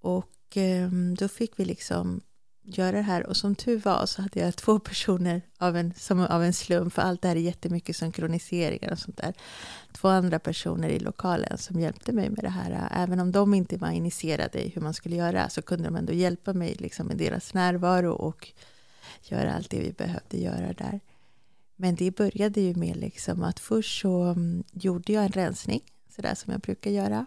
Och 0.00 0.56
eh, 0.56 0.90
då 1.18 1.28
fick 1.28 1.58
vi 1.58 1.64
liksom 1.64 2.20
göra 2.62 2.92
det 2.92 3.02
här 3.02 3.26
och 3.26 3.36
som 3.36 3.54
tur 3.54 3.78
var 3.78 4.06
så 4.06 4.22
hade 4.22 4.40
jag 4.40 4.56
två 4.64 4.78
personer 4.78 5.42
av 5.58 5.76
en, 5.76 5.94
som 5.94 6.20
av 6.20 6.44
en 6.44 6.52
slump, 6.52 6.92
för 6.92 7.02
allt 7.02 7.22
det 7.22 7.28
här 7.28 7.36
är 7.36 7.40
jättemycket 7.40 7.96
synkroniseringar 7.96 8.92
och 8.92 8.98
sånt 8.98 9.16
där. 9.16 9.34
Två 9.92 10.08
andra 10.08 10.38
personer 10.38 10.88
i 10.88 10.98
lokalen 10.98 11.58
som 11.58 11.80
hjälpte 11.80 12.12
mig 12.12 12.30
med 12.30 12.44
det 12.44 12.50
här. 12.50 12.88
Även 12.90 13.20
om 13.20 13.32
de 13.32 13.54
inte 13.54 13.76
var 13.76 13.90
initierade 13.90 14.66
i 14.66 14.68
hur 14.68 14.82
man 14.82 14.94
skulle 14.94 15.16
göra 15.16 15.48
så 15.48 15.62
kunde 15.62 15.84
de 15.84 15.96
ändå 15.96 16.12
hjälpa 16.12 16.52
mig 16.52 16.76
liksom 16.78 17.06
med 17.06 17.16
deras 17.16 17.54
närvaro 17.54 18.12
och 18.12 18.52
göra 19.22 19.54
allt 19.54 19.70
det 19.70 19.80
vi 19.80 19.92
behövde 19.92 20.38
göra 20.38 20.72
där. 20.72 21.00
Men 21.76 21.94
det 21.94 22.16
började 22.16 22.60
ju 22.60 22.74
med 22.74 22.96
liksom 22.96 23.42
att 23.42 23.60
först 23.60 24.00
så 24.00 24.22
mm, 24.22 24.64
gjorde 24.72 25.12
jag 25.12 25.24
en 25.24 25.32
rensning, 25.32 25.80
sådär 26.16 26.34
som 26.34 26.52
jag 26.52 26.60
brukar 26.60 26.90
göra. 26.90 27.26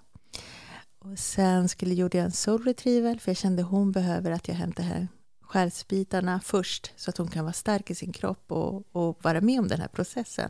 Och 0.99 1.19
sen 1.19 1.69
skulle, 1.69 1.93
gjorde 1.93 2.17
jag 2.17 2.25
en 2.25 2.31
soul 2.31 2.63
retrieval, 2.63 3.19
för 3.19 3.31
jag 3.31 3.37
kände 3.37 3.61
att 3.61 3.69
hon 3.69 3.91
behöver 3.91 4.31
att 4.31 4.47
jag 4.47 4.55
hämtar 4.55 4.83
här 4.83 5.07
själsbitarna 5.41 6.41
först, 6.43 6.91
så 6.95 7.09
att 7.09 7.17
hon 7.17 7.27
kan 7.27 7.45
vara 7.45 7.53
stark 7.53 7.89
i 7.89 7.95
sin 7.95 8.13
kropp 8.13 8.51
och, 8.51 8.83
och 8.91 9.23
vara 9.23 9.41
med 9.41 9.59
om 9.59 9.67
den 9.67 9.79
här 9.79 9.87
processen. 9.87 10.49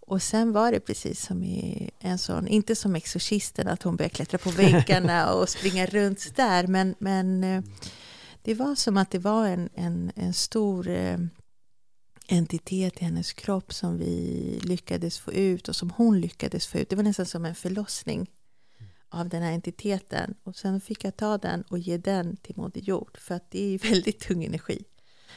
Och 0.00 0.22
sen 0.22 0.52
var 0.52 0.72
det 0.72 0.80
precis 0.80 1.26
som 1.26 1.44
i 1.44 1.90
en 1.98 2.18
sån, 2.18 2.48
inte 2.48 2.76
som 2.76 2.94
exorcisten, 2.94 3.68
att 3.68 3.82
hon 3.82 3.96
började 3.96 4.14
klättra 4.14 4.38
på 4.38 4.50
väggarna 4.50 5.32
och 5.34 5.48
springa 5.48 5.86
runt 5.86 6.36
där, 6.36 6.66
men, 6.66 6.94
men 6.98 7.44
eh, 7.44 7.62
det 8.46 8.54
var 8.54 8.74
som 8.74 8.96
att 8.96 9.10
det 9.10 9.18
var 9.18 9.46
en, 9.46 9.68
en, 9.74 10.12
en 10.16 10.34
stor 10.34 10.88
eh, 10.88 11.18
entitet 12.28 13.02
i 13.02 13.04
hennes 13.04 13.32
kropp 13.32 13.72
som 13.72 13.98
vi 13.98 14.60
lyckades 14.62 15.18
få 15.18 15.32
ut 15.32 15.68
och 15.68 15.76
som 15.76 15.90
hon 15.90 16.20
lyckades 16.20 16.66
få 16.66 16.78
ut. 16.78 16.88
Det 16.88 16.96
var 16.96 17.02
nästan 17.02 17.26
som 17.26 17.44
en 17.44 17.54
förlossning 17.54 18.30
av 19.08 19.28
den 19.28 19.42
här 19.42 19.52
entiteten. 19.52 20.34
Och 20.42 20.56
sen 20.56 20.80
fick 20.80 21.04
jag 21.04 21.16
ta 21.16 21.38
den 21.38 21.62
och 21.62 21.78
ge 21.78 21.98
den 21.98 22.36
till 22.36 22.56
Moder 22.56 22.80
Jord 22.80 23.18
för 23.18 23.34
att 23.34 23.50
det 23.50 23.74
är 23.74 23.78
väldigt 23.90 24.20
tung 24.20 24.44
energi. 24.44 24.84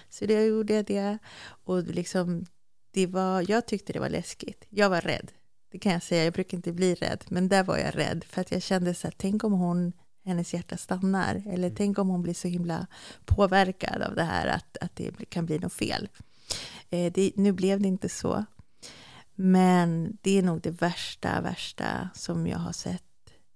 Så 0.10 0.26
det 0.26 0.46
gjorde 0.46 0.74
jag 0.74 0.86
det. 0.86 1.18
Och 1.42 1.84
liksom, 1.84 2.46
det 2.92 3.08
var, 3.08 3.52
jag 3.52 3.66
tyckte 3.66 3.94
det 3.94 4.00
var 4.00 4.10
läskigt. 4.10 4.66
Jag 4.70 4.90
var 4.90 5.02
rädd. 5.02 5.32
Det 5.72 5.80
kan 5.80 5.92
jag 5.92 6.04
säga. 6.04 6.24
Jag 6.24 6.34
brukar 6.34 6.58
inte 6.58 6.72
bli 6.72 6.96
rädd. 6.96 7.24
Men 7.30 7.48
där 7.48 7.64
var 7.64 7.78
jag 7.78 7.98
rädd. 7.98 8.24
För 8.24 8.42
att 8.42 8.52
jag 8.52 8.62
kände 8.62 8.94
så 8.94 9.08
här, 9.08 9.14
tänk 9.18 9.44
om 9.44 9.54
hon, 9.54 9.94
hennes 10.30 10.54
hjärta 10.54 10.78
stannar. 10.78 11.36
Eller 11.36 11.68
mm. 11.68 11.76
tänk 11.76 12.00
om 12.00 12.10
hon 12.10 12.22
blir 12.22 12.34
så 12.34 12.48
himla 12.48 12.88
påverkad 13.26 14.02
av 14.02 14.16
det 14.16 14.24
här 14.24 14.48
att, 14.48 14.78
att 14.82 14.96
det 14.96 15.30
kan 15.30 15.46
bli 15.46 15.60
något 15.60 15.74
fel. 15.74 16.10
Eh, 16.90 17.14
det, 17.14 17.32
nu 17.36 17.52
blev 17.52 17.82
det 17.82 17.88
inte 17.88 18.10
så. 18.10 18.46
Men 19.36 20.18
det 20.22 20.38
är 20.38 20.44
nog 20.44 20.62
det 20.62 20.72
värsta, 20.72 21.42
värsta 21.42 22.10
som 22.14 22.48
jag 22.48 22.58
har 22.58 22.72
sett 22.72 23.04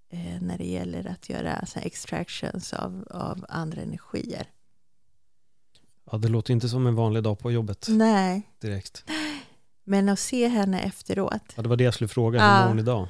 eh, 0.09 0.41
när 0.41 0.57
det 0.57 0.67
gäller 0.67 1.07
att 1.07 1.29
göra 1.29 1.65
så 1.65 1.79
extractions 1.79 2.73
av, 2.73 3.07
av 3.09 3.45
andra 3.49 3.81
energier. 3.81 4.47
Ja, 6.11 6.17
det 6.17 6.27
låter 6.27 6.53
inte 6.53 6.69
som 6.69 6.87
en 6.87 6.95
vanlig 6.95 7.23
dag 7.23 7.39
på 7.39 7.51
jobbet. 7.51 7.85
Nej. 7.89 8.49
Direkt. 8.59 9.05
Men 9.83 10.09
att 10.09 10.19
se 10.19 10.47
henne 10.47 10.81
efteråt. 10.81 11.53
Ja, 11.55 11.63
det 11.63 11.69
var 11.69 11.75
det 11.75 11.83
jag 11.83 11.93
skulle 11.93 12.07
fråga. 12.07 12.53
Hur 12.53 12.61
mår 12.61 12.67
hon 12.67 12.79
idag? 12.79 13.07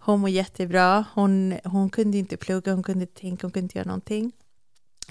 Hon 0.00 0.20
mår 0.20 0.30
jättebra. 0.30 1.04
Hon, 1.14 1.58
hon 1.64 1.90
kunde 1.90 2.18
inte 2.18 2.36
plugga, 2.36 2.74
hon 2.74 2.82
kunde 2.82 3.06
tänka, 3.06 3.46
hon 3.46 3.52
kunde 3.52 3.64
inte 3.64 3.78
göra 3.78 3.88
någonting. 3.88 4.32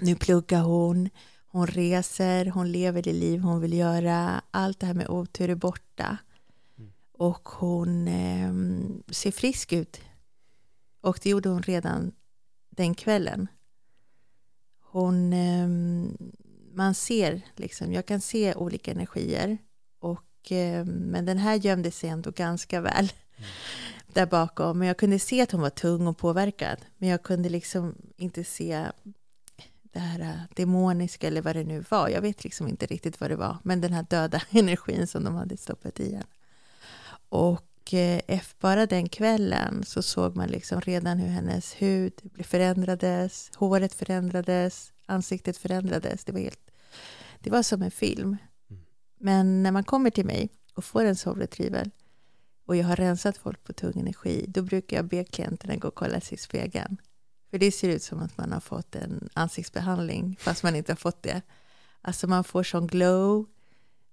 Nu 0.01 0.15
pluggar 0.15 0.61
hon, 0.61 1.09
hon 1.47 1.67
reser, 1.67 2.45
hon 2.45 2.71
lever 2.71 3.01
det 3.01 3.13
liv 3.13 3.39
hon 3.39 3.61
vill 3.61 3.73
göra. 3.73 4.41
Allt 4.51 4.79
det 4.79 4.85
här 4.85 4.93
med 4.93 5.09
otur 5.09 5.49
är 5.49 5.55
borta. 5.55 6.17
Mm. 6.77 6.91
Och 7.11 7.49
hon 7.49 8.07
eh, 8.07 8.53
ser 9.13 9.31
frisk 9.31 9.73
ut. 9.73 10.01
Och 11.01 11.19
det 11.23 11.29
gjorde 11.29 11.49
hon 11.49 11.61
redan 11.61 12.11
den 12.69 12.95
kvällen. 12.95 13.47
Hon, 14.79 15.33
eh, 15.33 15.67
man 16.73 16.93
ser, 16.93 17.41
liksom, 17.55 17.93
jag 17.93 18.05
kan 18.05 18.21
se 18.21 18.53
olika 18.53 18.91
energier. 18.91 19.57
Och, 19.99 20.51
eh, 20.51 20.85
men 20.85 21.25
den 21.25 21.37
här 21.37 21.55
gömde 21.55 21.91
sig 21.91 22.09
ändå 22.09 22.31
ganska 22.31 22.81
väl 22.81 23.11
mm. 23.37 23.49
Där 24.13 24.25
bakom. 24.25 24.79
Men 24.79 24.87
jag 24.87 24.97
kunde 24.97 25.19
se 25.19 25.41
att 25.41 25.51
hon 25.51 25.61
var 25.61 25.69
tung 25.69 26.07
och 26.07 26.17
påverkad. 26.17 26.77
Men 26.97 27.09
jag 27.09 27.23
kunde 27.23 27.49
liksom 27.49 27.95
inte 28.17 28.43
se 28.43 28.85
det 29.81 29.99
här 29.99 30.19
äh, 30.19 30.55
demoniska 30.55 31.27
eller 31.27 31.41
vad 31.41 31.55
det 31.55 31.63
nu 31.63 31.83
var. 31.89 32.09
Jag 32.09 32.21
vet 32.21 32.43
liksom 32.43 32.67
inte 32.67 32.85
riktigt 32.85 33.19
vad 33.19 33.29
det 33.29 33.35
var. 33.35 33.57
Men 33.63 33.81
den 33.81 33.93
här 33.93 34.05
döda 34.09 34.41
energin 34.49 35.07
som 35.07 35.23
de 35.23 35.35
hade 35.35 35.57
stoppat 35.57 35.99
i 35.99 36.11
henne. 36.11 36.25
Och 37.29 37.93
eh, 37.93 38.41
bara 38.59 38.85
den 38.85 39.09
kvällen 39.09 39.83
så 39.85 40.01
såg 40.01 40.35
man 40.35 40.47
liksom 40.47 40.81
redan 40.81 41.17
hur 41.17 41.29
hennes 41.29 41.73
hud 41.73 42.13
förändrades, 42.43 43.51
håret 43.55 43.93
förändrades, 43.93 44.93
ansiktet 45.05 45.57
förändrades. 45.57 46.23
Det 46.23 46.31
var, 46.31 46.39
helt, 46.39 46.71
det 47.39 47.49
var 47.49 47.63
som 47.63 47.81
en 47.81 47.91
film. 47.91 48.37
Mm. 48.69 48.81
Men 49.19 49.63
när 49.63 49.71
man 49.71 49.83
kommer 49.83 50.09
till 50.09 50.25
mig 50.25 50.49
och 50.75 50.85
får 50.85 51.05
en 51.05 51.15
soul 51.15 51.39
retrieval 51.39 51.91
och 52.67 52.75
jag 52.75 52.85
har 52.85 52.95
rensat 52.95 53.37
folk 53.37 53.63
på 53.63 53.73
tung 53.73 53.99
energi, 53.99 54.45
då 54.47 54.61
brukar 54.61 54.97
jag 54.97 55.05
be 55.05 55.23
klienterna 55.23 55.75
gå 55.75 55.87
och 55.87 55.95
kolla 55.95 56.21
sig 56.21 56.35
i 56.35 56.37
spegeln. 56.37 56.97
För 57.49 57.57
det 57.57 57.71
ser 57.71 57.89
ut 57.89 58.03
som 58.03 58.19
att 58.19 58.37
man 58.37 58.51
har 58.51 58.59
fått 58.59 58.95
en 58.95 59.29
ansiktsbehandling 59.33 60.37
fast 60.39 60.63
man 60.63 60.75
inte 60.75 60.91
har 60.91 60.97
fått 60.97 61.23
det. 61.23 61.41
Alltså 62.01 62.27
man 62.27 62.43
får 62.43 62.63
sån 62.63 62.87
glow, 62.87 63.45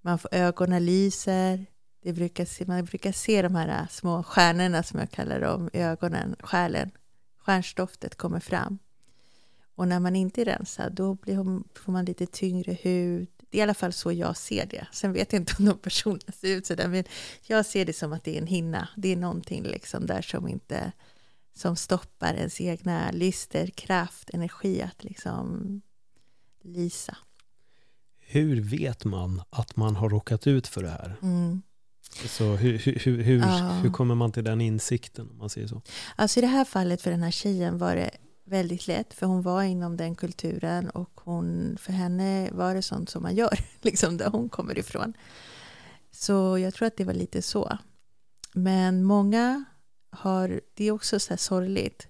man 0.01 0.19
får 0.19 0.35
ögonen 0.35 0.85
lyser. 0.85 1.67
Det 2.03 2.13
brukar 2.13 2.45
se, 2.45 2.67
man 2.67 2.85
brukar 2.85 3.13
se 3.13 3.43
de 3.43 3.55
här 3.55 3.87
små 3.91 4.23
stjärnorna 4.23 4.83
som 4.83 5.01
jag 5.01 5.11
kallar 5.11 5.41
dem 5.41 5.71
i 5.73 5.79
ögonen, 5.79 6.37
själen. 6.41 6.91
Stjärnstoftet 7.39 8.17
kommer 8.17 8.41
fram. 8.41 8.79
Och 9.75 9.89
när 9.89 10.01
man 10.01 10.17
inte 10.17 10.41
är 10.41 10.45
rensad 10.45 10.93
då 10.93 11.15
blir 11.15 11.63
får 11.79 11.93
man 11.93 12.05
lite 12.05 12.27
tyngre 12.27 12.73
hud. 12.73 13.29
Det 13.55 13.59
är 13.59 13.61
i 13.61 13.63
alla 13.63 13.75
fall 13.75 13.93
så 13.93 14.13
jag 14.13 14.37
ser 14.37 14.67
det. 14.67 14.87
Sen 14.93 15.13
vet 15.13 15.33
jag 15.33 15.43
inte 15.43 15.55
om 15.59 15.65
de 15.65 15.79
personerna 15.79 16.33
ser 16.41 16.57
ut 16.57 16.67
sådär 16.67 16.89
men 16.89 17.05
jag 17.43 17.67
ser 17.67 17.85
det 17.85 17.93
som 17.93 18.13
att 18.13 18.25
det 18.25 18.37
är 18.37 18.41
en 18.41 18.47
hinna. 18.47 18.89
Det 18.97 19.13
är 19.13 19.17
någonting 19.17 19.63
liksom 19.63 20.07
där 20.07 20.23
som 20.23 20.49
inte 20.49 20.93
som 21.57 21.77
stoppar 21.77 22.35
ens 22.35 22.61
egna 22.61 23.11
lyster, 23.11 23.67
kraft, 23.67 24.31
energi 24.31 24.83
att 24.83 25.05
liksom 25.05 25.81
lysa. 26.63 27.17
Hur 28.21 28.61
vet 28.61 29.05
man 29.05 29.43
att 29.51 29.77
man 29.77 29.97
har 29.97 30.09
råkat 30.09 30.47
ut 30.47 30.67
för 30.67 30.83
det 30.83 30.91
här? 30.91 31.17
Mm. 31.23 31.63
Så 32.29 32.45
hur, 32.45 32.79
hur, 32.79 33.23
hur, 33.23 33.39
ja. 33.39 33.81
hur 33.83 33.91
kommer 33.91 34.15
man 34.15 34.33
till 34.33 34.45
den 34.45 34.61
insikten 34.61 35.31
om 35.31 35.39
man 35.39 35.51
säger 35.51 35.67
så? 35.67 35.83
Alltså 36.17 36.39
i 36.39 36.41
det 36.41 36.47
här 36.47 36.65
fallet 36.65 37.03
för 37.03 37.11
den 37.11 37.23
här 37.23 37.31
tjejen 37.31 37.79
var 37.79 37.97
det 37.97 38.11
väldigt 38.45 38.87
lätt 38.87 39.15
för 39.15 39.27
hon 39.27 39.43
var 39.43 39.63
inom 39.63 39.97
den 39.97 40.15
kulturen 40.15 40.91
och 40.91 41.21
hon, 41.25 41.77
för 41.81 41.93
henne 41.93 42.51
var 42.53 42.75
det 42.75 42.83
sånt 42.83 43.11
som 43.11 43.23
man 43.23 43.35
gör, 43.35 43.59
liksom 43.81 44.17
där 44.17 44.31
hon 44.31 44.49
kommer 44.49 44.79
ifrån. 44.79 45.13
Så 46.11 46.59
jag 46.59 46.75
tror 46.75 46.87
att 46.87 46.97
det 46.97 47.05
var 47.05 47.15
lite 47.15 47.43
så. 47.43 47.79
Men 48.53 49.05
många 49.05 49.65
har, 50.11 50.61
det 50.75 50.85
är 50.85 50.91
också 50.91 51.21
så 51.21 51.31
här 51.31 51.37
sorgligt. 51.37 52.09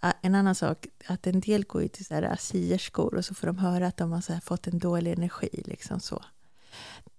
Ah, 0.00 0.12
en 0.22 0.34
annan 0.34 0.54
sak, 0.54 0.86
att 1.06 1.26
en 1.26 1.40
del 1.40 1.64
går 1.64 1.82
ju 1.82 1.88
till 1.88 2.04
så 2.04 2.14
här 2.14 2.36
sierskor 2.36 3.14
och 3.14 3.24
så 3.24 3.34
får 3.34 3.46
de 3.46 3.58
höra 3.58 3.86
att 3.86 3.96
de 3.96 4.12
har 4.12 4.20
så 4.20 4.40
fått 4.44 4.66
en 4.66 4.78
dålig 4.78 5.12
energi. 5.12 5.62
Liksom 5.64 6.00
så. 6.00 6.24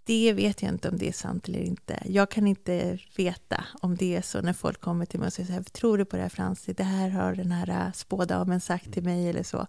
Det 0.07 0.33
vet 0.33 0.61
jag 0.61 0.71
inte 0.71 0.89
om 0.89 0.97
det 0.97 1.07
är 1.07 1.13
sant 1.13 1.47
eller 1.47 1.59
inte. 1.59 2.03
Jag 2.05 2.29
kan 2.31 2.47
inte 2.47 2.99
veta 3.15 3.65
om 3.81 3.95
det 3.95 4.15
är 4.15 4.21
så 4.21 4.41
när 4.41 4.53
folk 4.53 4.81
kommer 4.81 5.05
till 5.05 5.19
mig 5.19 5.27
och 5.27 5.33
säger 5.33 5.47
så 5.47 5.53
här, 5.53 5.63
tror 5.63 5.97
du 5.97 6.05
på 6.05 6.15
det 6.15 6.21
här 6.21 6.29
Frans? 6.29 6.63
Det 6.65 6.83
här 6.83 7.09
har 7.09 7.35
den 7.35 7.51
här 7.51 7.69
äh, 7.69 7.91
spådamen 7.91 8.61
sagt 8.61 8.93
till 8.93 9.03
mig 9.03 9.29
eller 9.29 9.43
så. 9.43 9.67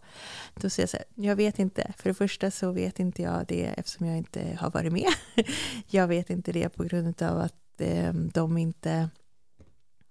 Då 0.54 0.70
säger 0.70 0.82
jag 0.82 0.90
så 0.90 0.96
här, 0.96 1.28
jag 1.28 1.36
vet 1.36 1.58
inte. 1.58 1.92
För 1.96 2.10
det 2.10 2.14
första 2.14 2.50
så 2.50 2.72
vet 2.72 3.00
inte 3.00 3.22
jag 3.22 3.44
det 3.48 3.64
eftersom 3.64 4.06
jag 4.06 4.16
inte 4.16 4.58
har 4.60 4.70
varit 4.70 4.92
med. 4.92 5.08
jag 5.86 6.08
vet 6.08 6.30
inte 6.30 6.52
det 6.52 6.68
på 6.68 6.84
grund 6.84 7.22
av 7.22 7.38
att 7.38 7.80
ehm, 7.80 8.30
de 8.34 8.58
inte 8.58 9.08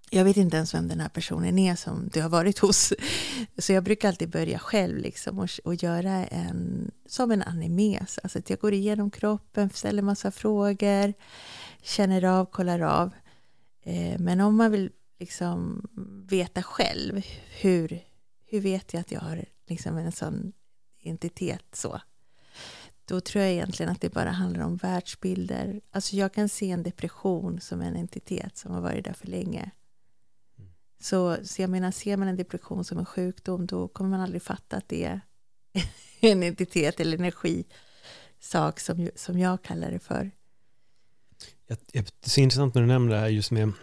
jag 0.10 0.24
vet 0.24 0.38
inte 0.38 0.58
ens 0.58 0.74
vem 0.74 0.88
den 0.88 1.00
här 1.00 1.10
personen 1.10 1.60
är 1.60 1.76
som 1.76 2.10
du 2.14 2.22
har 2.22 2.30
varit 2.30 2.60
hos. 2.60 2.94
Så 3.58 3.74
jag 3.74 3.84
brukar 3.84 4.08
alltid 4.08 4.30
börja 4.30 4.60
själv 4.60 4.98
liksom 4.98 5.40
och, 5.40 5.50
och 5.64 5.76
göra 5.76 6.26
en, 6.26 6.92
som 7.06 7.32
en 7.32 7.42
animes. 7.42 8.20
Alltså 8.24 8.40
att 8.40 8.50
jag 8.50 8.60
går 8.60 8.74
igenom 8.74 9.12
kroppen, 9.12 9.70
ställer 9.70 10.02
massa 10.02 10.32
frågor, 10.32 11.14
känner 11.82 12.24
av, 12.24 12.46
kollar 12.46 12.80
av. 12.80 13.12
Eh, 13.84 14.20
men 14.20 14.42
om 14.42 14.56
man 14.56 14.72
vill 14.72 14.92
liksom 15.20 15.88
veta 16.30 16.64
själv, 16.64 17.22
hur, 17.62 18.00
hur 18.46 18.62
vet 18.62 18.94
jag 18.94 19.02
att 19.02 19.12
jag 19.12 19.20
har 19.20 19.46
liksom 19.68 19.98
en 19.98 20.12
sån 20.12 20.54
entitet 21.04 21.66
så? 21.74 22.02
Då 23.06 23.22
tror 23.22 23.44
jag 23.44 23.54
egentligen 23.54 23.92
att 23.92 24.02
det 24.02 24.14
bara 24.14 24.32
handlar 24.32 24.66
om 24.66 24.76
världsbilder. 24.76 25.82
Alltså 25.92 26.16
jag 26.16 26.34
kan 26.34 26.50
se 26.50 26.72
en 26.72 26.84
depression 26.84 27.62
som 27.62 27.82
en 27.82 27.96
entitet 27.96 28.58
som 28.58 28.72
har 28.72 28.82
varit 28.82 29.06
där 29.06 29.14
för 29.14 29.28
länge. 29.28 29.72
Så, 31.06 31.38
så 31.44 31.62
jag 31.62 31.70
menar, 31.70 31.92
ser 31.92 32.18
man 32.18 32.28
en 32.28 32.36
depression 32.36 32.84
som 32.84 32.98
en 32.98 33.06
sjukdom 33.06 33.66
då 33.66 33.88
kommer 33.88 34.10
man 34.10 34.22
aldrig 34.22 34.42
fatta 34.42 34.78
att 34.78 34.90
det 34.90 35.04
är 35.04 35.22
en 36.20 36.44
entitet 36.44 37.00
eller 37.00 37.18
energisak 37.18 38.80
som, 38.80 39.10
som 39.16 39.40
jag 39.40 39.62
kallar 39.62 39.92
det 39.92 40.00
för. 40.00 40.32
Det 41.68 42.00
är 42.00 42.06
så 42.22 42.42
intressant 42.42 42.76
när 42.76 42.82
du 42.82 42.88
nämner 42.88 43.16
det 43.16 43.20
här 43.20 43.28
just 43.28 43.52
med 43.52 43.64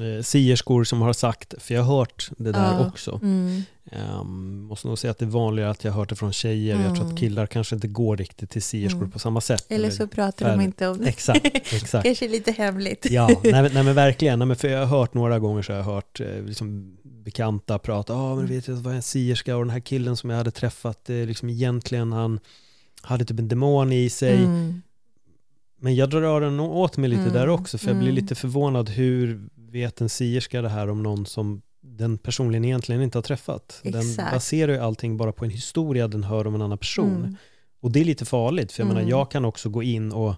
eh, 0.00 0.22
sierskor 0.22 0.84
som 0.84 1.00
har 1.00 1.12
sagt, 1.12 1.62
för 1.62 1.74
jag 1.74 1.82
har 1.82 1.96
hört 1.96 2.30
det 2.38 2.52
där 2.52 2.72
ja, 2.72 2.86
också. 2.86 3.20
Mm. 3.22 3.62
Um, 3.92 4.62
måste 4.62 4.88
nog 4.88 4.98
säga 4.98 5.10
att 5.10 5.18
det 5.18 5.24
är 5.24 5.30
vanligare 5.30 5.70
att 5.70 5.84
jag 5.84 5.92
hört 5.92 6.08
det 6.08 6.16
från 6.16 6.32
tjejer. 6.32 6.74
Mm. 6.74 6.86
Jag 6.86 6.94
tror 6.94 7.04
att 7.04 7.10
mm. 7.10 7.16
killar 7.16 7.46
kanske 7.46 7.74
inte 7.74 7.88
går 7.88 8.16
riktigt 8.16 8.50
till 8.50 8.62
sierskor 8.62 8.98
mm. 8.98 9.10
på 9.10 9.18
samma 9.18 9.40
sätt. 9.40 9.66
Eller 9.68 9.90
så 9.90 10.06
pratar 10.06 10.46
färre. 10.46 10.56
de 10.56 10.64
inte 10.64 10.88
om 10.88 10.98
det. 10.98 11.08
Exakt. 11.08 11.46
exakt. 11.54 12.02
kanske 12.04 12.28
lite 12.28 12.52
hemligt. 12.52 13.06
ja, 13.10 13.30
nej, 13.44 13.70
nej, 13.74 13.82
men 13.82 13.94
verkligen. 13.94 14.38
Nej, 14.38 14.48
men 14.48 14.56
för 14.56 14.68
jag 14.68 14.86
har 14.86 14.98
hört 14.98 15.14
några 15.14 15.38
gånger 15.38 15.62
så 15.62 15.72
har 15.72 15.78
jag 15.78 15.84
hört 15.84 16.20
eh, 16.20 16.42
liksom, 16.42 16.96
bekanta 17.02 17.78
prata, 17.78 18.12
ja 18.12 18.18
ah, 18.18 18.34
men 18.34 18.46
vet 18.46 18.68
jag 18.68 18.74
vad 18.74 18.94
en 18.94 19.02
sierska 19.02 19.56
och 19.56 19.64
den 19.64 19.70
här 19.70 19.80
killen 19.80 20.16
som 20.16 20.30
jag 20.30 20.36
hade 20.36 20.50
träffat, 20.50 21.10
eh, 21.10 21.16
liksom 21.16 21.50
egentligen 21.50 22.12
han 22.12 22.40
hade 23.02 23.24
typ 23.24 23.38
en 23.38 23.48
demon 23.48 23.92
i 23.92 24.10
sig. 24.10 24.36
Mm. 24.36 24.82
Men 25.80 25.94
jag 25.94 26.10
drar 26.10 26.40
den 26.40 26.60
åt 26.60 26.96
mig 26.96 27.10
lite 27.10 27.22
mm. 27.22 27.34
där 27.34 27.48
också, 27.48 27.78
för 27.78 27.86
jag 27.88 27.96
blir 27.96 28.08
mm. 28.08 28.22
lite 28.22 28.34
förvånad 28.34 28.88
hur 28.88 29.48
vet 29.70 30.00
en 30.00 30.08
sierska 30.08 30.62
det 30.62 30.68
här 30.68 30.90
om 30.90 31.02
någon 31.02 31.26
som 31.26 31.62
den 31.96 32.18
personligen 32.18 32.64
egentligen 32.64 33.02
inte 33.02 33.18
har 33.18 33.22
träffat. 33.22 33.80
Exakt. 33.84 34.16
Den 34.16 34.26
baserar 34.32 34.72
ju 34.72 34.78
allting 34.78 35.16
bara 35.16 35.32
på 35.32 35.44
en 35.44 35.50
historia 35.50 36.08
den 36.08 36.24
hör 36.24 36.46
om 36.46 36.54
en 36.54 36.62
annan 36.62 36.78
person. 36.78 37.16
Mm. 37.16 37.36
Och 37.80 37.92
det 37.92 38.00
är 38.00 38.04
lite 38.04 38.24
farligt, 38.24 38.72
för 38.72 38.82
jag 38.82 38.90
mm. 38.90 38.96
menar, 38.96 39.10
jag 39.10 39.30
kan 39.30 39.44
också 39.44 39.68
gå 39.68 39.82
in 39.82 40.12
och 40.12 40.34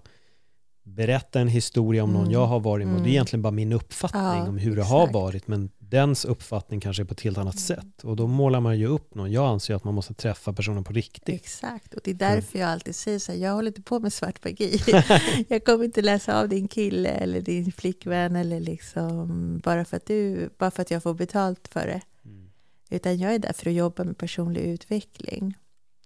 berätta 0.83 1.39
en 1.39 1.47
historia 1.47 2.03
om 2.03 2.13
någon 2.13 2.21
mm. 2.21 2.33
jag 2.33 2.45
har 2.45 2.59
varit 2.59 2.87
med. 2.87 2.95
Och 2.95 3.01
det 3.01 3.03
är 3.03 3.07
mm. 3.07 3.13
egentligen 3.13 3.41
bara 3.41 3.51
min 3.51 3.73
uppfattning 3.73 4.21
ja, 4.21 4.47
om 4.47 4.57
hur 4.57 4.75
det 4.75 4.81
exakt. 4.81 4.91
har 4.91 5.13
varit. 5.13 5.47
Men 5.47 5.69
dens 5.91 6.25
uppfattning 6.25 6.79
kanske 6.79 7.03
är 7.03 7.05
på 7.05 7.13
ett 7.13 7.21
helt 7.21 7.37
annat 7.37 7.59
sätt. 7.59 8.03
Och 8.03 8.15
då 8.15 8.27
målar 8.27 8.59
man 8.59 8.79
ju 8.79 8.87
upp 8.87 9.15
någon. 9.15 9.31
Jag 9.31 9.45
anser 9.45 9.75
att 9.75 9.83
man 9.83 9.93
måste 9.93 10.13
träffa 10.13 10.53
personen 10.53 10.83
på 10.83 10.93
riktigt. 10.93 11.35
Exakt, 11.35 11.93
och 11.93 12.01
det 12.03 12.11
är 12.11 12.15
därför 12.15 12.59
jag 12.59 12.69
alltid 12.69 12.95
säger 12.95 13.19
så 13.19 13.31
här, 13.31 13.39
jag 13.39 13.53
håller 13.53 13.67
inte 13.67 13.81
på 13.81 13.99
med 13.99 14.13
svart 14.13 14.43
magi. 14.45 14.81
jag 15.47 15.65
kommer 15.65 15.85
inte 15.85 16.01
läsa 16.01 16.41
av 16.41 16.49
din 16.49 16.67
kille 16.67 17.09
eller 17.09 17.41
din 17.41 17.71
flickvän 17.71 18.35
eller 18.35 18.59
liksom 18.59 19.59
bara 19.63 19.85
för 19.85 19.97
att, 19.97 20.05
du, 20.05 20.49
bara 20.57 20.71
för 20.71 20.81
att 20.81 20.91
jag 20.91 21.03
får 21.03 21.13
betalt 21.13 21.67
för 21.67 21.87
det. 21.87 22.01
Mm. 22.25 22.49
Utan 22.89 23.17
jag 23.17 23.33
är 23.33 23.39
där 23.39 23.53
för 23.53 23.69
att 23.69 23.75
jobba 23.75 24.03
med 24.03 24.17
personlig 24.17 24.61
utveckling. 24.61 25.57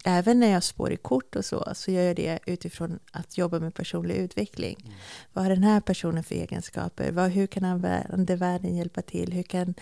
Även 0.07 0.39
när 0.39 0.51
jag 0.51 0.63
spår 0.63 0.91
i 0.91 0.97
kort 0.97 1.35
och 1.35 1.45
så, 1.45 1.71
så 1.75 1.91
gör 1.91 2.03
jag 2.03 2.15
det 2.15 2.39
utifrån 2.45 2.99
att 3.11 3.37
jobba 3.37 3.59
med 3.59 3.73
personlig 3.73 4.15
utveckling. 4.15 4.77
Mm. 4.85 4.93
Vad 5.33 5.43
har 5.43 5.49
den 5.49 5.63
här 5.63 5.81
personen 5.81 6.23
för 6.23 6.35
egenskaper? 6.35 7.11
Vad, 7.11 7.31
hur 7.31 7.47
kan 7.47 7.63
andevärlden 7.63 8.75
hjälpa 8.75 9.01
till? 9.01 9.33
Hur 9.33 9.43
kan, 9.43 9.73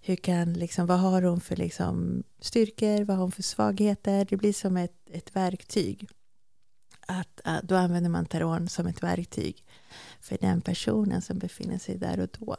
hur 0.00 0.16
kan 0.16 0.52
liksom, 0.52 0.86
vad 0.86 0.98
har 0.98 1.22
hon 1.22 1.40
för 1.40 1.56
liksom, 1.56 2.22
styrkor? 2.40 3.04
Vad 3.04 3.16
har 3.16 3.22
hon 3.22 3.32
för 3.32 3.42
svagheter? 3.42 4.26
Det 4.30 4.36
blir 4.36 4.52
som 4.52 4.76
ett, 4.76 4.96
ett 5.12 5.36
verktyg. 5.36 6.08
Att, 7.06 7.40
att, 7.44 7.62
då 7.62 7.76
använder 7.76 8.10
man 8.10 8.26
taron 8.26 8.68
som 8.68 8.86
ett 8.86 9.02
verktyg 9.02 9.64
för 10.20 10.38
den 10.40 10.60
personen 10.60 11.22
som 11.22 11.38
befinner 11.38 11.78
sig 11.78 11.98
där 11.98 12.20
och 12.20 12.28
då. 12.38 12.56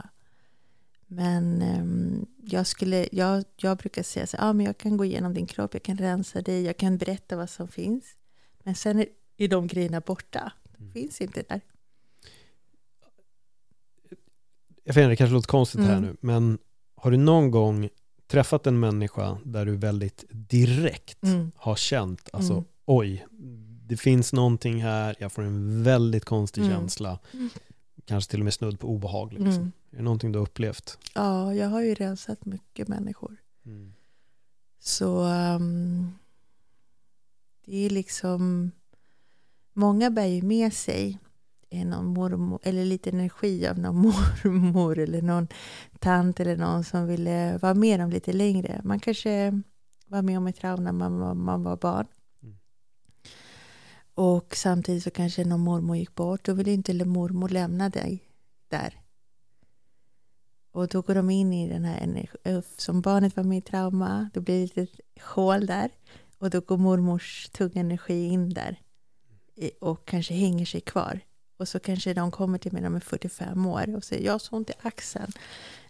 Men 1.15 1.61
um, 1.61 2.25
jag, 2.43 2.67
skulle, 2.67 3.07
jag, 3.11 3.43
jag 3.55 3.77
brukar 3.77 4.03
säga 4.03 4.27
så 4.27 4.37
ah, 4.39 4.53
men 4.53 4.65
jag 4.65 4.77
kan 4.77 4.97
gå 4.97 5.05
igenom 5.05 5.33
din 5.33 5.45
kropp, 5.45 5.73
jag 5.73 5.83
kan 5.83 5.97
rensa 5.97 6.41
dig, 6.41 6.63
jag 6.63 6.77
kan 6.77 6.97
berätta 6.97 7.35
vad 7.35 7.49
som 7.49 7.67
finns. 7.67 8.03
Men 8.63 8.75
sen 8.75 8.99
är, 8.99 9.05
är 9.37 9.47
de 9.47 9.67
grejerna 9.67 9.99
borta. 9.99 10.51
De 10.77 10.83
Mm. 10.83 10.93
finns 10.93 11.21
inte 11.21 11.43
där. 11.49 11.61
Jag 14.83 14.93
vet 14.93 15.01
inte, 15.01 15.09
det 15.09 15.15
kanske 15.15 15.33
låter 15.33 15.47
konstigt 15.47 15.81
här 15.81 15.97
Mm. 15.97 16.01
nu, 16.03 16.17
men 16.19 16.57
har 16.95 17.11
du 17.11 17.17
någon 17.17 17.51
gång 17.51 17.89
träffat 18.27 18.67
en 18.67 18.79
människa 18.79 19.37
där 19.45 19.65
du 19.65 19.75
väldigt 19.75 20.23
direkt 20.29 21.23
Mm. 21.23 21.51
har 21.55 21.75
känt, 21.75 22.29
alltså 22.33 22.53
Mm. 22.53 22.65
oj, 22.85 23.25
det 23.87 23.97
finns 23.97 24.33
någonting 24.33 24.81
här, 24.83 25.15
jag 25.19 25.31
får 25.31 25.41
en 25.43 25.83
väldigt 25.83 26.25
konstig 26.25 26.61
Mm. 26.61 26.73
känsla, 26.73 27.19
Mm. 27.33 27.49
Kanske 28.05 28.31
till 28.31 28.39
och 28.39 28.43
med 28.43 28.53
snudd 28.53 28.79
på 28.79 28.87
obehag. 28.87 29.33
Liksom. 29.33 29.47
Mm. 29.47 29.71
Är 29.91 29.97
det 29.97 30.03
någonting 30.03 30.31
du 30.31 30.39
har 30.39 30.43
upplevt? 30.43 30.97
Ja, 31.15 31.53
jag 31.53 31.69
har 31.69 31.81
ju 31.81 31.93
rensat 31.93 32.45
mycket 32.45 32.87
människor. 32.87 33.37
Så 34.79 35.23
um, 35.25 36.11
det 37.65 37.85
är 37.85 37.89
liksom 37.89 38.71
många 39.73 40.09
bär 40.09 40.25
ju 40.25 40.41
med 40.41 40.73
sig 40.73 41.19
någon 41.85 42.05
mormor, 42.05 42.59
eller 42.63 42.85
lite 42.85 43.09
energi 43.09 43.67
av 43.67 43.79
någon 43.79 43.95
mormor 44.01 44.99
eller 44.99 45.21
någon 45.21 45.47
tant 45.99 46.39
eller 46.39 46.57
någon 46.57 46.83
som 46.83 47.07
ville 47.07 47.57
vara 47.57 47.73
med 47.73 47.99
dem 47.99 48.09
lite 48.09 48.33
längre. 48.33 48.81
Man 48.83 48.99
kanske 48.99 49.61
var 50.07 50.21
med 50.21 50.37
om 50.37 50.47
ett 50.47 50.55
trauma 50.55 50.91
när 50.91 51.09
man, 51.09 51.37
man 51.37 51.63
var 51.63 51.77
barn. 51.77 52.07
Och 54.15 54.55
samtidigt 54.55 55.03
så 55.03 55.11
kanske 55.11 55.45
någon 55.45 55.59
mormor 55.59 55.97
gick 55.97 56.15
bort. 56.15 56.45
Då 56.45 56.53
vill 56.53 56.67
inte 56.67 57.05
mormor 57.05 57.49
lämna 57.49 57.89
dig 57.89 58.23
där. 58.67 58.99
Och 60.71 60.87
då 60.87 61.01
går 61.01 61.15
de 61.15 61.29
in 61.29 61.53
i 61.53 61.69
den 61.69 61.85
här 61.85 62.01
energi, 62.01 62.61
som 62.77 63.01
barnet 63.01 63.35
var 63.35 63.43
med 63.43 63.57
i 63.57 63.61
trauma, 63.61 64.29
då 64.33 64.41
blir 64.41 64.57
det 64.59 64.63
ett 64.63 64.75
litet 64.75 64.99
hål 65.21 65.65
där. 65.65 65.89
Och 66.37 66.49
då 66.49 66.61
går 66.61 66.77
mormors 66.77 67.49
tunga 67.49 67.81
energi 67.81 68.25
in 68.25 68.49
där. 68.49 68.81
Och 69.81 70.05
kanske 70.05 70.33
hänger 70.33 70.65
sig 70.65 70.81
kvar. 70.81 71.19
Och 71.57 71.67
så 71.67 71.79
kanske 71.79 72.13
de 72.13 72.31
kommer 72.31 72.57
till 72.57 72.71
mig 72.71 72.81
när 72.81 72.89
de 72.89 72.95
är 72.95 72.99
45 72.99 73.65
år 73.65 73.95
och 73.95 74.03
säger 74.03 74.25
jag 74.25 74.31
har 74.31 74.39
så 74.39 74.55
ont 74.55 74.69
i 74.69 74.73
axeln. 74.81 75.31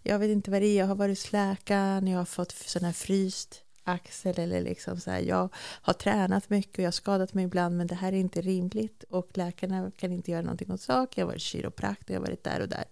Jag 0.03 0.19
vet 0.19 0.29
inte 0.29 0.51
vad 0.51 0.61
det 0.61 0.67
är, 0.67 0.79
jag 0.79 0.87
har 0.87 0.95
varit 0.95 1.17
hos 1.17 1.31
läkaren, 1.31 2.07
jag 2.07 2.17
har 2.17 2.25
fått 2.25 2.51
sån 2.51 2.83
här 2.83 2.91
fryst 2.91 3.62
axel 3.83 4.39
eller 4.39 4.61
liksom 4.61 4.99
så 4.99 5.11
här, 5.11 5.19
jag 5.19 5.49
har 5.55 5.93
tränat 5.93 6.49
mycket 6.49 6.77
och 6.77 6.83
jag 6.83 6.87
har 6.87 6.91
skadat 6.91 7.33
mig 7.33 7.45
ibland 7.45 7.77
men 7.77 7.87
det 7.87 7.95
här 7.95 8.13
är 8.13 8.17
inte 8.17 8.41
rimligt 8.41 9.03
och 9.03 9.37
läkarna 9.37 9.91
kan 9.97 10.11
inte 10.11 10.31
göra 10.31 10.41
någonting 10.41 10.71
åt 10.71 10.81
saken. 10.81 11.21
Jag 11.21 11.25
har 11.25 11.31
varit 11.31 11.41
kiropraktor, 11.41 12.13
jag 12.13 12.21
har 12.21 12.27
varit 12.27 12.43
där 12.43 12.61
och 12.61 12.69
där. 12.69 12.85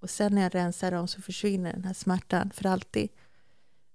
Och 0.00 0.10
sen 0.10 0.34
när 0.34 0.42
jag 0.42 0.54
rensar 0.54 0.90
dem 0.90 1.08
så 1.08 1.22
försvinner 1.22 1.72
den 1.72 1.84
här 1.84 1.94
smärtan 1.94 2.50
för 2.50 2.66
alltid. 2.66 3.08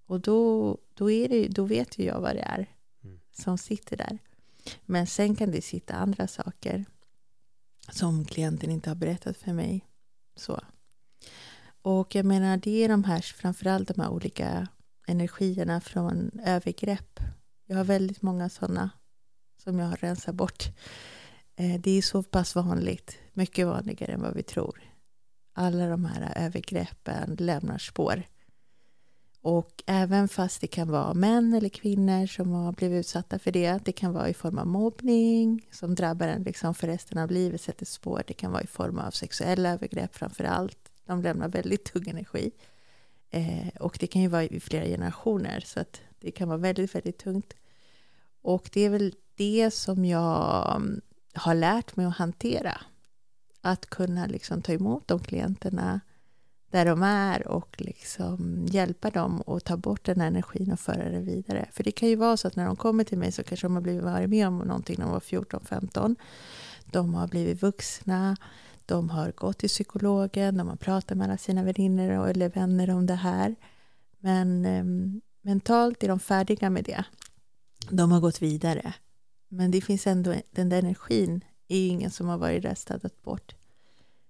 Och 0.05 0.19
då, 0.19 0.77
då, 0.93 1.11
är 1.11 1.29
det, 1.29 1.47
då 1.47 1.63
vet 1.63 1.97
ju 1.99 2.03
jag 2.05 2.21
vad 2.21 2.35
det 2.35 2.41
är 2.41 2.67
Mm. 3.03 3.19
som 3.31 3.57
sitter 3.57 3.97
där. 3.97 4.17
Men 4.85 5.07
sen 5.07 5.35
kan 5.35 5.51
det 5.51 5.61
sitta 5.61 5.93
andra 5.93 6.27
saker 6.27 6.85
som 7.91 8.25
klienten 8.25 8.69
inte 8.71 8.89
har 8.89 8.95
berättat 8.95 9.37
för 9.37 9.53
mig. 9.53 9.85
Så. 10.35 10.61
Och 11.81 12.15
jag 12.15 12.25
menar, 12.25 12.57
det 12.57 12.83
är 12.83 12.89
de 12.89 13.03
här, 13.03 13.21
framförallt 13.21 13.87
de 13.87 14.01
här 14.01 14.09
olika 14.09 14.67
energierna 15.09 15.81
från 15.81 16.31
övergrepp. 16.45 17.19
Jag 17.65 17.77
har 17.77 17.83
väldigt 17.83 18.21
många 18.21 18.49
sådana 18.49 18.89
som 19.63 19.79
jag 19.79 19.87
har 19.87 19.97
rensat 19.97 20.35
bort. 20.35 20.63
Eh, 21.55 21.81
det 21.81 21.91
är 21.91 22.01
så 22.01 22.23
pass 22.23 22.55
vanligt, 22.55 23.17
mycket 23.33 23.67
vanligare 23.67 24.13
än 24.13 24.21
vad 24.21 24.35
vi 24.35 24.43
tror. 24.43 24.81
Alla 25.53 25.87
de 25.87 26.05
här 26.05 26.33
övergreppen 26.35 27.35
lämnar 27.39 27.77
spår. 27.77 28.23
Och 29.41 29.83
även 29.85 30.27
fast 30.27 30.61
det 30.61 30.67
kan 30.67 30.91
vara 30.91 31.13
män 31.13 31.53
eller 31.53 31.69
kvinnor 31.69 32.27
som 32.27 32.51
har 32.51 32.71
blivit 32.71 32.99
utsatta 32.99 33.39
för 33.39 33.51
det. 33.51 33.85
Det 33.85 33.91
kan 33.91 34.13
vara 34.13 34.29
i 34.29 34.33
form 34.33 34.57
av 34.57 34.67
mobbning 34.67 35.67
som 35.71 35.95
drabbar 35.95 36.27
en 36.27 36.43
liksom 36.43 36.75
för 36.75 36.87
resten 36.87 37.17
av 37.17 37.31
livet, 37.31 37.61
sätter 37.61 37.85
spår. 37.85 38.23
Det 38.27 38.33
kan 38.33 38.51
vara 38.51 38.63
i 38.63 38.67
form 38.67 38.99
av 38.99 39.11
sexuella 39.11 39.69
övergrepp 39.69 40.15
framför 40.15 40.43
allt. 40.43 40.91
De 41.05 41.21
lämnar 41.21 41.47
väldigt 41.47 41.83
tung 41.83 42.07
energi. 42.07 42.51
Eh, 43.29 43.67
och 43.79 43.97
det 43.99 44.07
kan 44.07 44.21
ju 44.21 44.27
vara 44.27 44.43
i 44.43 44.59
flera 44.59 44.85
generationer 44.85 45.59
så 45.59 45.79
att 45.79 46.01
det 46.19 46.31
kan 46.31 46.47
vara 46.47 46.57
väldigt, 46.57 46.95
väldigt 46.95 47.17
tungt. 47.17 47.53
Och 48.41 48.69
det 48.73 48.81
är 48.81 48.89
väl 48.89 49.15
det 49.35 49.71
som 49.71 50.05
jag 50.05 50.75
mm, 50.75 51.01
har 51.33 51.55
lärt 51.55 51.95
mig 51.95 52.05
att 52.05 52.17
hantera. 52.17 52.81
Att 53.61 53.85
kunna 53.85 54.25
liksom 54.25 54.61
ta 54.61 54.73
emot 54.73 55.07
de 55.07 55.19
klienterna 55.19 55.99
där 56.71 56.85
de 56.85 57.03
är 57.03 57.47
och 57.47 57.75
liksom 57.77 58.65
hjälpa 58.69 59.09
dem 59.09 59.43
att 59.47 59.65
ta 59.65 59.77
bort 59.77 60.05
den 60.05 60.19
här 60.19 60.27
energin 60.27 60.71
och 60.71 60.79
föra 60.79 61.09
det 61.09 61.19
vidare. 61.19 61.69
För 61.71 61.83
det 61.83 61.91
kan 61.91 62.09
ju 62.09 62.15
vara 62.15 62.37
så 62.37 62.47
att 62.47 62.55
när 62.55 62.65
de 62.65 62.75
kommer 62.75 63.03
till 63.03 63.17
mig 63.17 63.31
så 63.31 63.43
kanske 63.43 63.67
de 63.67 63.75
har 63.75 63.81
blivit 63.81 64.03
varit 64.03 64.29
med 64.29 64.47
om 64.47 64.57
någonting 64.57 64.95
när 64.99 65.05
de 65.05 65.11
var 65.11 65.19
14-15. 65.19 66.15
De 66.85 67.13
har 67.13 67.27
blivit 67.27 67.61
vuxna, 67.61 68.37
de 68.89 69.09
har 69.09 69.31
gått 69.31 69.57
till 69.57 69.69
psykologen, 69.69 70.57
de 70.57 70.67
har 70.67 70.75
pratat 70.75 71.17
med 71.17 71.25
alla 71.25 71.37
sina 71.37 71.63
vänner 71.63 72.27
eller 72.27 72.49
vänner 72.49 72.89
om 72.89 73.05
det 73.05 73.15
här. 73.15 73.55
Men 74.19 74.65
eh, 74.65 74.83
mentalt 75.41 76.03
är 76.03 76.07
de 76.07 76.19
färdiga 76.19 76.69
med 76.69 76.83
det. 76.83 77.03
De 77.89 78.11
har 78.11 78.19
gått 78.19 78.41
vidare. 78.41 78.93
Men 79.47 79.71
det 79.71 79.81
finns 79.81 80.07
ändå, 80.07 80.35
den 80.51 80.69
där 80.69 80.79
energin 80.79 81.45
är 81.67 81.77
ju 81.77 81.87
ingen 81.87 82.11
som 82.11 82.27
har 82.27 82.37
varit 82.37 82.63
där 82.63 82.75
städat 82.75 83.21
bort. 83.21 83.55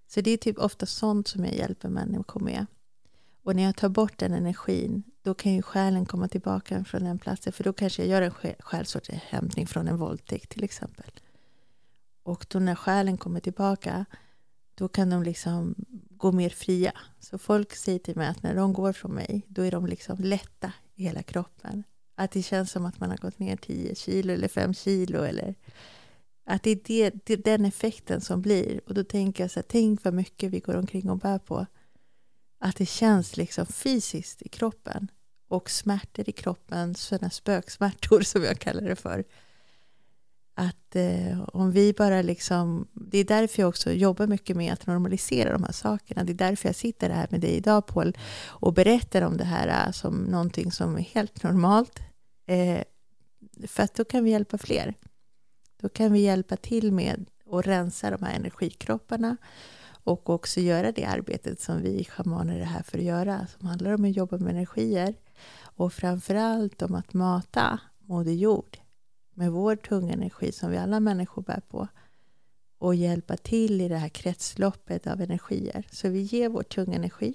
Så 0.08 0.20
det 0.20 0.30
är 0.30 0.36
typ 0.36 0.58
ofta 0.58 0.86
sånt 0.86 1.28
som 1.28 1.44
jag 1.44 1.54
hjälper 1.54 1.88
människor 1.88 2.40
med. 2.40 2.66
Och 3.42 3.56
när 3.56 3.62
jag 3.62 3.76
tar 3.76 3.88
bort 3.88 4.18
den 4.18 4.32
energin, 4.32 5.02
då 5.22 5.34
kan 5.34 5.52
ju 5.52 5.62
själen 5.62 6.06
komma 6.06 6.28
tillbaka 6.28 6.84
från 6.84 7.04
den 7.04 7.18
platsen. 7.18 7.52
För 7.52 7.64
då 7.64 7.72
kanske 7.72 8.02
jag 8.02 8.10
gör 8.10 8.22
en 8.22 8.30
själ- 8.30 8.60
själsåterhämtning 8.60 9.66
från 9.66 9.88
en 9.88 9.96
våldtäkt 9.96 10.50
till 10.50 10.64
exempel. 10.64 11.10
Och 12.22 12.46
då 12.48 12.58
när 12.58 12.74
själen 12.74 13.18
kommer 13.18 13.40
tillbaka, 13.40 14.06
då 14.80 14.88
kan 14.88 15.10
de 15.10 15.22
liksom 15.22 15.74
gå 16.10 16.32
mer 16.32 16.50
fria. 16.50 16.92
Så 17.18 17.38
folk 17.38 17.76
säger 17.76 17.98
till 17.98 18.16
mig 18.16 18.28
att 18.28 18.42
när 18.42 18.54
de 18.54 18.72
går 18.72 18.92
från 18.92 19.14
mig, 19.14 19.46
då 19.48 19.62
är 19.62 19.70
de 19.70 19.86
liksom 19.86 20.18
lätta 20.18 20.72
i 20.94 21.02
hela 21.02 21.22
kroppen. 21.22 21.84
Att 22.16 22.30
det 22.30 22.42
känns 22.42 22.70
som 22.70 22.86
att 22.86 23.00
man 23.00 23.10
har 23.10 23.16
gått 23.16 23.38
ner 23.38 23.56
10 23.56 23.94
kilo 23.94 24.32
eller 24.32 24.48
5 24.48 24.74
kilo 24.74 25.22
eller 25.22 25.54
att 26.46 26.62
det 26.62 26.70
är 26.70 26.80
det, 26.84 27.10
det 27.24 27.32
är 27.32 27.36
den 27.36 27.64
effekten 27.64 28.20
som 28.20 28.42
blir. 28.42 28.80
Och 28.86 28.94
då 28.94 29.04
tänker 29.04 29.44
jag 29.44 29.50
så 29.50 29.58
här, 29.60 29.66
tänk 29.68 30.04
vad 30.04 30.14
mycket 30.14 30.50
vi 30.50 30.60
går 30.60 30.76
omkring 30.76 31.10
och 31.10 31.18
bär 31.18 31.38
på. 31.38 31.66
Att 32.60 32.76
det 32.76 32.86
känns 32.86 33.36
liksom 33.36 33.66
fysiskt 33.66 34.42
i 34.42 34.48
kroppen. 34.48 35.10
Och 35.48 35.70
smärtor 35.70 36.28
i 36.28 36.32
kroppen, 36.32 36.94
sådana 36.94 37.30
spöksmärtor 37.30 38.20
som 38.24 38.44
jag 38.44 38.58
kallar 38.58 38.82
det 38.82 38.96
för. 38.96 39.24
Att 40.60 40.96
eh, 40.96 41.40
om 41.52 41.70
vi 41.70 41.92
bara 41.92 42.22
liksom, 42.22 42.88
det 42.92 43.18
är 43.18 43.24
därför 43.24 43.62
jag 43.62 43.68
också 43.68 43.92
jobbar 43.92 44.26
mycket 44.26 44.56
med 44.56 44.72
att 44.72 44.86
normalisera 44.86 45.52
de 45.52 45.64
här 45.64 45.72
sakerna. 45.72 46.24
Det 46.24 46.32
är 46.32 46.34
därför 46.34 46.68
jag 46.68 46.76
sitter 46.76 47.10
här 47.10 47.26
med 47.30 47.40
dig 47.40 47.50
idag 47.50 47.86
Paul 47.86 48.16
och 48.46 48.72
berättar 48.72 49.22
om 49.22 49.36
det 49.36 49.44
här 49.44 49.86
eh, 49.86 49.92
som 49.92 50.16
någonting 50.16 50.72
som 50.72 50.96
är 50.96 51.00
helt 51.00 51.42
normalt. 51.42 51.98
Eh, 52.46 52.82
för 53.66 53.82
att 53.82 53.94
då 53.94 54.04
kan 54.04 54.24
vi 54.24 54.30
hjälpa 54.30 54.58
fler. 54.58 54.94
Då 55.80 55.88
kan 55.88 56.12
vi 56.12 56.20
hjälpa 56.20 56.56
till 56.56 56.92
med 56.92 57.26
att 57.50 57.66
rensa 57.66 58.10
de 58.10 58.24
här 58.24 58.34
energikropparna 58.34 59.36
och 60.04 60.30
också 60.30 60.60
göra 60.60 60.92
det 60.92 61.04
arbetet 61.04 61.60
som 61.60 61.82
vi 61.82 62.04
schamaner 62.04 62.60
är 62.60 62.64
här 62.64 62.82
för 62.82 62.98
att 62.98 63.04
göra, 63.04 63.46
som 63.58 63.68
handlar 63.68 63.92
om 63.92 64.04
att 64.04 64.16
jobba 64.16 64.38
med 64.38 64.50
energier 64.50 65.14
och 65.62 65.92
framförallt 65.92 66.82
om 66.82 66.94
att 66.94 67.14
mata 67.14 67.80
Moder 67.98 68.32
Jord 68.32 68.79
med 69.40 69.52
vår 69.52 69.76
tunga 69.76 70.12
energi 70.12 70.52
som 70.52 70.70
vi 70.70 70.78
alla 70.78 71.00
människor 71.00 71.42
bär 71.42 71.60
på 71.68 71.88
och 72.78 72.94
hjälpa 72.94 73.36
till 73.36 73.80
i 73.80 73.88
det 73.88 73.96
här 73.96 74.08
kretsloppet 74.08 75.06
av 75.06 75.20
energier. 75.20 75.86
Så 75.92 76.08
vi 76.08 76.20
ger 76.20 76.48
vår 76.48 76.62
tunga 76.62 76.96
energi 76.96 77.34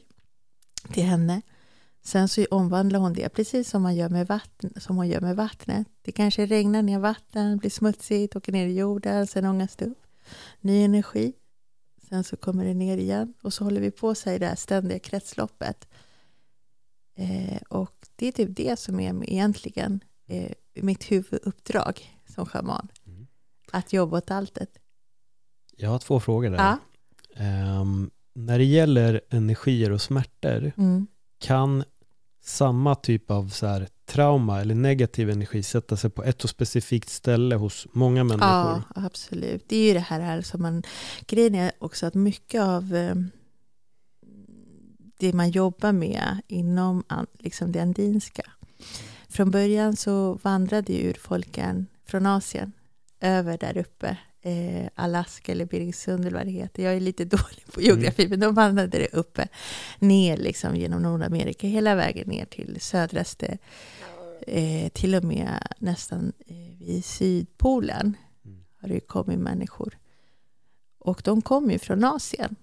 till 0.93 1.03
henne 1.03 1.41
Sen 2.05 2.27
så 2.27 2.45
omvandlar 2.51 2.99
hon 2.99 3.13
det, 3.13 3.29
precis 3.29 3.69
som, 3.69 3.81
man 3.81 3.95
gör 3.95 4.09
med 4.09 4.27
vatten, 4.27 4.73
som 4.77 4.97
hon 4.97 5.07
gör 5.07 5.21
med 5.21 5.35
vattnet. 5.35 5.87
Det 6.01 6.11
kanske 6.11 6.45
regnar 6.45 6.81
ner 6.81 6.99
vatten, 6.99 7.57
blir 7.57 7.69
smutsigt, 7.69 8.35
åker 8.35 8.51
ner 8.51 8.67
i 8.67 8.77
jorden, 8.77 9.27
sen 9.27 9.45
ångas 9.45 9.75
det 9.75 9.85
upp. 9.85 10.07
Ny 10.61 10.83
energi. 10.83 11.33
Sen 12.09 12.23
så 12.23 12.37
kommer 12.37 12.65
det 12.65 12.73
ner 12.73 12.97
igen 12.97 13.33
och 13.41 13.53
så 13.53 13.63
håller 13.63 13.81
vi 13.81 13.91
på 13.91 14.15
sig 14.15 14.35
i 14.35 14.39
det 14.39 14.47
här 14.47 14.55
ständiga 14.55 14.99
kretsloppet. 14.99 15.87
Eh, 17.17 17.61
och 17.69 18.07
det 18.15 18.27
är 18.27 18.31
typ 18.31 18.49
det 18.55 18.79
som 18.79 18.99
är 18.99 19.29
egentligen 19.29 19.99
eh, 20.27 20.51
mitt 20.75 21.11
huvuduppdrag 21.11 22.19
som 22.35 22.45
schaman. 22.45 22.87
Mm. 23.07 23.27
Att 23.71 23.93
jobba 23.93 24.17
åt 24.17 24.31
alltet. 24.31 24.69
Jag 25.77 25.89
har 25.89 25.99
två 25.99 26.19
frågor 26.19 26.49
där. 26.49 26.77
Ja. 27.37 27.81
Um, 27.81 28.11
när 28.33 28.57
det 28.57 28.65
gäller 28.65 29.21
energier 29.29 29.91
och 29.91 30.01
smärtor, 30.01 30.71
mm. 30.77 31.07
kan 31.39 31.83
samma 32.43 32.95
typ 32.95 33.31
av 33.31 33.49
så 33.49 33.67
här, 33.67 33.87
trauma 34.05 34.61
eller 34.61 34.75
negativ 34.75 35.29
energi 35.29 35.63
sätta 35.63 35.97
sig 35.97 36.09
på 36.09 36.23
ett 36.23 36.43
och 36.43 36.49
specifikt 36.49 37.09
ställe 37.09 37.55
hos 37.55 37.87
många 37.91 38.23
människor? 38.23 38.49
Ja, 38.49 38.83
absolut. 38.95 39.63
Det 39.67 39.77
är 39.77 39.87
ju 39.87 39.93
det 39.93 39.99
här 39.99 40.41
som 40.41 40.61
man... 40.61 40.83
Grejen 41.27 41.55
är 41.55 41.71
också 41.79 42.05
att 42.05 42.13
mycket 42.13 42.61
av 42.61 42.95
eh, 42.95 43.15
det 45.19 45.33
man 45.33 45.49
jobbar 45.49 45.91
med 45.91 46.41
inom 46.47 47.03
liksom 47.39 47.71
det 47.71 47.81
andinska. 47.81 48.43
Från 49.35 49.51
början 49.51 49.95
så 49.95 50.33
vandrade 50.33 50.93
ju 50.93 51.09
urfolken 51.09 51.87
från 52.05 52.25
Asien 52.25 52.71
över 53.19 53.57
där 53.57 53.77
uppe 53.77 54.17
eh, 54.41 54.89
Alaska 54.95 55.51
eller 55.51 55.65
Beringsund 55.65 56.25
eller 56.25 56.37
vad 56.37 56.47
det 56.47 56.51
heter. 56.51 56.83
Jag 56.83 56.95
är 56.95 56.99
lite 56.99 57.25
dålig 57.35 57.65
på 57.73 57.81
geografi, 57.81 58.21
mm. 58.25 58.29
men 58.29 58.39
de 58.39 58.55
vandrade 58.55 58.97
det 58.97 59.07
uppe 59.13 59.47
ner 59.99 60.37
liksom 60.37 60.75
genom 60.75 61.01
Nordamerika, 61.01 61.67
hela 61.67 61.95
vägen 61.95 62.27
ner 62.27 62.45
till 62.45 62.81
södraste, 62.81 63.57
eh, 64.47 64.89
till 64.89 65.15
och 65.15 65.23
med 65.23 65.67
nästan 65.77 66.33
eh, 66.47 66.85
vid 66.85 67.05
Sydpolen 67.05 68.17
mm. 68.45 68.65
har 68.81 68.89
det 68.89 68.99
kommit 68.99 69.39
människor. 69.39 69.97
Och 70.99 71.21
de 71.23 71.41
kommer 71.41 71.73
ju 71.73 71.79
från 71.79 72.03
Asien. 72.03 72.55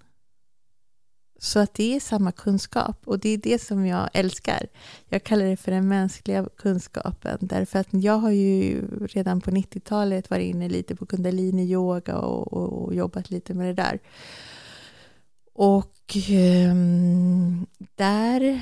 Så 1.43 1.59
att 1.59 1.73
det 1.73 1.95
är 1.95 1.99
samma 1.99 2.31
kunskap 2.31 3.01
och 3.05 3.19
det 3.19 3.29
är 3.29 3.37
det 3.37 3.61
som 3.61 3.85
jag 3.85 4.09
älskar. 4.13 4.67
Jag 5.09 5.23
kallar 5.23 5.45
det 5.45 5.57
för 5.57 5.71
den 5.71 5.87
mänskliga 5.87 6.45
kunskapen 6.57 7.37
därför 7.41 7.79
att 7.79 7.87
jag 7.91 8.17
har 8.17 8.31
ju 8.31 8.87
redan 9.07 9.41
på 9.41 9.51
90-talet 9.51 10.29
varit 10.29 10.55
inne 10.55 10.69
lite 10.69 10.95
på 10.95 11.05
kundalini-yoga 11.05 12.15
och, 12.15 12.53
och, 12.53 12.83
och, 12.83 12.95
jobbat 12.95 13.31
lite 13.31 13.53
med 13.53 13.67
det 13.67 13.83
där. 13.83 13.99
Och 15.53 16.15
um, 16.69 17.65
där, 17.95 18.61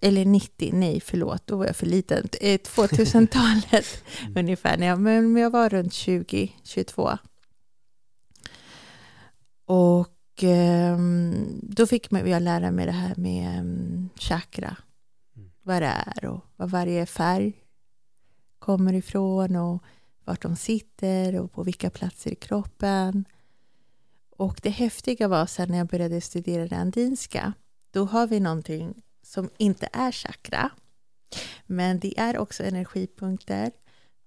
eller 0.00 0.24
90, 0.24 0.70
nej 0.74 1.00
förlåt, 1.00 1.46
då 1.46 1.56
var 1.56 1.66
jag 1.66 1.76
för 1.76 1.86
liten, 1.86 2.24
2000-talet 2.24 4.02
eh, 4.20 4.28
ungefär, 4.36 4.76
när 4.76 4.86
jag, 4.86 5.00
men 5.00 5.36
jag 5.36 5.50
var 5.50 5.68
runt 5.68 5.92
20, 5.92 6.52
22. 6.62 7.18
Och 9.66 10.11
och 10.32 10.44
ehm, 10.44 11.60
då 11.62 11.86
fick 11.86 12.12
jag 12.12 12.42
lära 12.42 12.70
mig 12.70 12.86
det 12.86 12.92
här 12.92 13.14
med 13.16 13.58
ehm, 13.58 14.08
chakra. 14.16 14.76
Mm. 15.36 15.50
Vad 15.62 15.82
det 15.82 15.86
är 15.86 16.24
och 16.24 16.44
vad 16.56 16.70
varje 16.70 17.06
färg 17.06 17.52
kommer 18.58 18.92
ifrån 18.92 19.56
och 19.56 19.82
vart 20.24 20.42
de 20.42 20.56
sitter 20.56 21.40
och 21.40 21.52
på 21.52 21.62
vilka 21.62 21.90
platser 21.90 22.30
i 22.30 22.34
kroppen. 22.34 23.24
Och 24.36 24.60
det 24.62 24.70
häftiga 24.70 25.28
var 25.28 25.46
sen 25.46 25.68
när 25.68 25.78
jag 25.78 25.86
började 25.86 26.20
studera 26.20 26.66
det 26.66 26.76
andinska. 26.76 27.52
Då 27.90 28.04
har 28.04 28.26
vi 28.26 28.40
någonting 28.40 29.02
som 29.22 29.50
inte 29.58 29.88
är 29.92 30.12
chakra. 30.12 30.70
Men 31.66 31.98
det 31.98 32.20
är 32.20 32.38
också 32.38 32.64
energipunkter. 32.64 33.72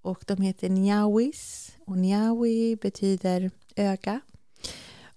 Och 0.02 0.24
de 0.28 0.42
heter 0.42 0.70
nyawis. 0.70 1.72
Och 1.86 1.98
nyawi 1.98 2.76
betyder 2.76 3.52
öga. 3.76 4.22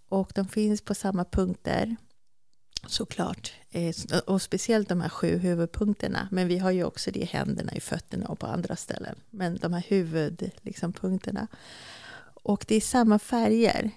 Och 0.09 0.33
de 0.35 0.49
finns 0.49 0.81
på 0.81 0.95
samma 0.95 1.25
punkter 1.25 1.97
såklart. 2.87 3.53
Eh, 3.71 3.95
och 4.27 4.43
speciellt 4.43 4.89
de 4.89 5.01
här 5.01 5.09
sju 5.09 5.39
huvudpunkterna. 5.39 6.29
Men 6.31 6.49
vi 6.49 6.59
har 6.59 6.71
ju 6.71 6.85
också 6.85 7.11
det 7.11 7.21
i 7.21 7.25
händerna, 7.25 7.73
i 7.73 7.81
fötterna 7.81 8.27
och 8.27 8.39
på 8.39 8.47
andra 8.47 8.77
ställen. 8.77 9.17
Men 9.31 9.57
de 9.57 9.73
här 9.73 9.85
huvudpunkterna. 9.89 10.61
Liksom, 10.63 10.93
och 12.43 12.65
det 12.69 12.75
är 12.75 12.81
samma 12.81 13.19
färger. 13.19 13.91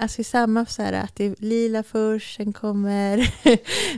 Alltså 0.00 0.24
samma 0.24 0.66
så 0.66 0.82
här 0.82 0.92
att 0.92 1.16
det 1.16 1.24
är 1.24 1.34
lila 1.38 1.82
först, 1.82 2.36
sen 2.36 2.52
kommer 2.52 3.34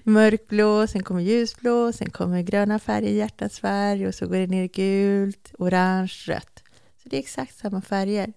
mörkblå, 0.08 0.86
sen 0.86 1.02
kommer 1.02 1.20
ljusblå, 1.20 1.92
sen 1.92 2.10
kommer 2.10 2.42
gröna 2.42 2.78
färger, 2.78 3.10
hjärtats 3.10 3.60
färg 3.60 4.06
och 4.06 4.14
så 4.14 4.26
går 4.26 4.36
det 4.36 4.46
ner 4.46 4.66
gult, 4.66 5.54
orange, 5.58 6.12
rött. 6.26 6.62
Så 7.02 7.08
det 7.08 7.16
är 7.16 7.20
exakt 7.20 7.58
samma 7.58 7.82
färger. 7.82 8.32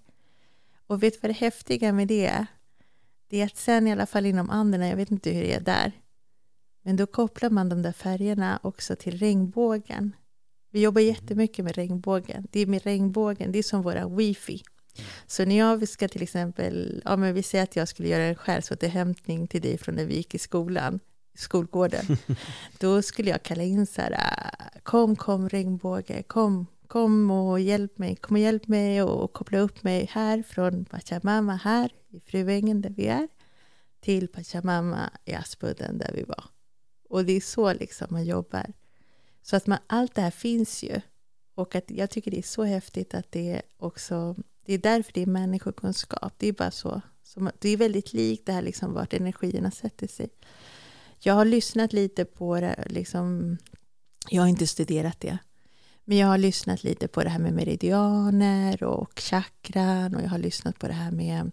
Och 0.93 1.03
vet 1.03 1.13
du 1.13 1.19
vad 1.21 1.29
det 1.29 1.33
häftiga 1.33 1.93
med 1.93 2.07
det 2.07 2.25
är? 2.25 2.45
Det 3.29 3.41
är 3.41 3.45
att 3.45 3.57
sen 3.57 3.87
i 3.87 3.91
alla 3.91 4.05
fall 4.05 4.25
inom 4.25 4.49
anden, 4.49 4.87
jag 4.87 4.95
vet 4.95 5.11
inte 5.11 5.29
hur 5.29 5.41
det 5.41 5.53
är 5.53 5.59
där, 5.59 5.91
men 6.83 6.95
då 6.95 7.05
kopplar 7.05 7.49
man 7.49 7.69
de 7.69 7.81
där 7.81 7.91
färgerna 7.91 8.59
också 8.63 8.95
till 8.95 9.17
regnbågen. 9.17 10.15
Vi 10.71 10.81
jobbar 10.81 11.01
jättemycket 11.01 11.65
med 11.65 11.75
regnbågen. 11.75 12.47
Det 12.51 12.59
är 12.59 12.65
med 12.65 12.83
regnbågen, 12.83 13.51
det 13.51 13.59
är 13.59 13.63
som 13.63 13.81
våra 13.81 14.07
wifi. 14.07 14.63
Så 15.27 15.45
när 15.45 15.57
jag 15.57 15.89
ska 15.89 16.07
till 16.07 16.23
exempel, 16.23 17.01
ja 17.05 17.15
men 17.15 17.33
vi 17.33 17.43
säger 17.43 17.63
att 17.63 17.75
jag 17.75 17.87
skulle 17.87 18.09
göra 18.09 18.23
en 18.23 18.35
själsåterhämtning 18.35 19.47
till 19.47 19.61
dig 19.61 19.77
från 19.77 19.95
när 19.95 20.05
vi 20.05 20.15
gick 20.15 20.35
i 20.35 20.39
skolan, 20.39 20.99
skolgården, 21.35 22.05
då 22.79 23.01
skulle 23.01 23.29
jag 23.29 23.43
kalla 23.43 23.63
in 23.63 23.87
så 23.87 24.01
här, 24.01 24.49
kom, 24.83 25.15
kom 25.15 25.49
regnbåge, 25.49 26.23
kom, 26.23 26.67
kom 26.93 27.31
och 27.31 27.59
hjälp 27.59 27.97
mig, 27.97 28.15
kom 28.15 28.35
och 28.35 28.41
hjälp 28.41 28.67
mig 28.67 29.01
och 29.01 29.33
koppla 29.33 29.59
upp 29.59 29.83
mig 29.83 30.09
här 30.11 30.43
från 30.43 30.85
Pachamama 30.85 31.55
här 31.55 31.91
i 32.09 32.19
Fruängen 32.19 32.81
där 32.81 32.89
vi 32.89 33.07
är 33.07 33.27
till 33.99 34.27
Pachamama 34.27 35.09
i 35.25 35.33
Aspudden 35.33 35.97
där 35.97 36.11
vi 36.13 36.23
var. 36.23 36.43
Och 37.09 37.25
det 37.25 37.33
är 37.33 37.41
så 37.41 37.73
liksom 37.73 38.07
man 38.09 38.25
jobbar. 38.25 38.73
Så 39.41 39.55
att 39.55 39.67
man, 39.67 39.77
allt 39.87 40.15
det 40.15 40.21
här 40.21 40.31
finns 40.31 40.83
ju. 40.83 41.01
Och 41.55 41.75
att 41.75 41.91
jag 41.91 42.09
tycker 42.09 42.31
det 42.31 42.37
är 42.37 42.41
så 42.41 42.63
häftigt 42.63 43.13
att 43.13 43.31
det 43.31 43.51
är 43.51 43.61
också, 43.77 44.35
det 44.65 44.73
är 44.73 44.77
därför 44.77 45.13
det 45.13 45.21
är 45.21 45.25
människokunskap. 45.25 46.33
Det 46.37 46.47
är 46.47 46.53
bara 46.53 46.71
så. 46.71 47.01
det 47.59 47.69
är 47.69 47.77
väldigt 47.77 48.13
likt 48.13 48.45
det 48.45 48.51
här 48.51 48.61
liksom 48.61 48.93
vart 48.93 49.13
energierna 49.13 49.71
sätter 49.71 50.07
sig. 50.07 50.29
Jag 51.19 51.33
har 51.33 51.45
lyssnat 51.45 51.93
lite 51.93 52.25
på 52.25 52.59
det, 52.59 52.83
liksom, 52.89 53.57
jag 54.29 54.41
har 54.41 54.49
inte 54.49 54.67
studerat 54.67 55.19
det. 55.19 55.37
Men 56.05 56.17
jag 56.17 56.27
har 56.27 56.37
lyssnat 56.37 56.83
lite 56.83 57.07
på 57.07 57.23
det 57.23 57.29
här 57.29 57.39
med 57.39 57.53
meridianer 57.53 58.83
och 58.83 59.19
chakran 59.19 60.15
och 60.15 60.21
jag 60.21 60.29
har 60.29 60.37
lyssnat 60.37 60.79
på 60.79 60.87
det 60.87 60.93
här 60.93 61.11
med 61.11 61.51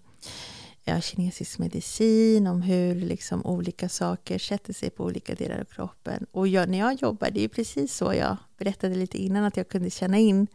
ja, 0.84 1.00
kinesisk 1.00 1.58
medicin, 1.58 2.46
om 2.46 2.62
hur 2.62 2.94
liksom 2.94 3.46
olika 3.46 3.88
saker 3.88 4.38
sätter 4.38 4.72
sig 4.72 4.90
på 4.90 5.04
olika 5.04 5.34
delar 5.34 5.60
av 5.60 5.64
kroppen. 5.64 6.26
Och 6.32 6.48
jag, 6.48 6.68
när 6.68 6.78
jag 6.78 6.94
jobbar, 6.94 7.30
det 7.30 7.44
är 7.44 7.48
precis 7.48 7.96
så 7.96 8.14
jag 8.14 8.36
berättade 8.58 8.94
lite 8.94 9.18
innan, 9.18 9.44
att 9.44 9.56
jag 9.56 9.68
kunde 9.68 9.90
känna 9.90 10.18
in 10.18 10.46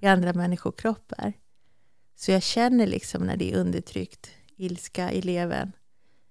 i 0.00 0.06
andra 0.06 0.32
människokroppar. 0.32 1.32
Så 2.16 2.30
jag 2.32 2.42
känner 2.42 2.86
liksom 2.86 3.22
när 3.22 3.36
det 3.36 3.52
är 3.52 3.56
undertryckt 3.56 4.30
ilska 4.56 5.12
i 5.12 5.22
levern, 5.22 5.72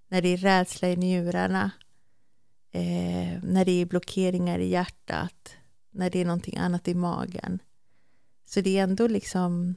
när 0.07 0.22
det 0.22 0.30
är 0.30 0.38
rädsla 0.38 0.89
i 0.89 0.95
njurarna, 0.95 1.72
eh, 2.72 3.43
när 3.43 3.66
det 3.66 3.82
är 3.82 3.86
blockeringar 3.86 4.59
i 4.59 4.68
hjärtat, 4.68 5.55
när 5.95 6.09
det 6.09 6.21
är 6.21 6.25
någonting 6.25 6.57
annat 6.57 6.87
i 6.87 6.93
magen. 6.93 7.59
Så 8.45 8.61
det 8.61 8.77
är 8.77 8.83
ändå 8.83 9.07
liksom, 9.07 9.75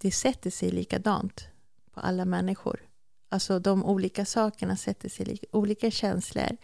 det 0.00 0.12
sätter 0.12 0.50
sig 0.50 0.70
likadant 0.70 1.48
på 1.90 2.00
alla 2.00 2.24
människor. 2.24 2.80
Alltså 3.28 3.58
de 3.58 3.84
olika 3.84 4.24
sakerna 4.24 4.76
sätter 4.76 5.08
sig, 5.08 5.38
olika 5.52 5.90
känslor 5.90 6.56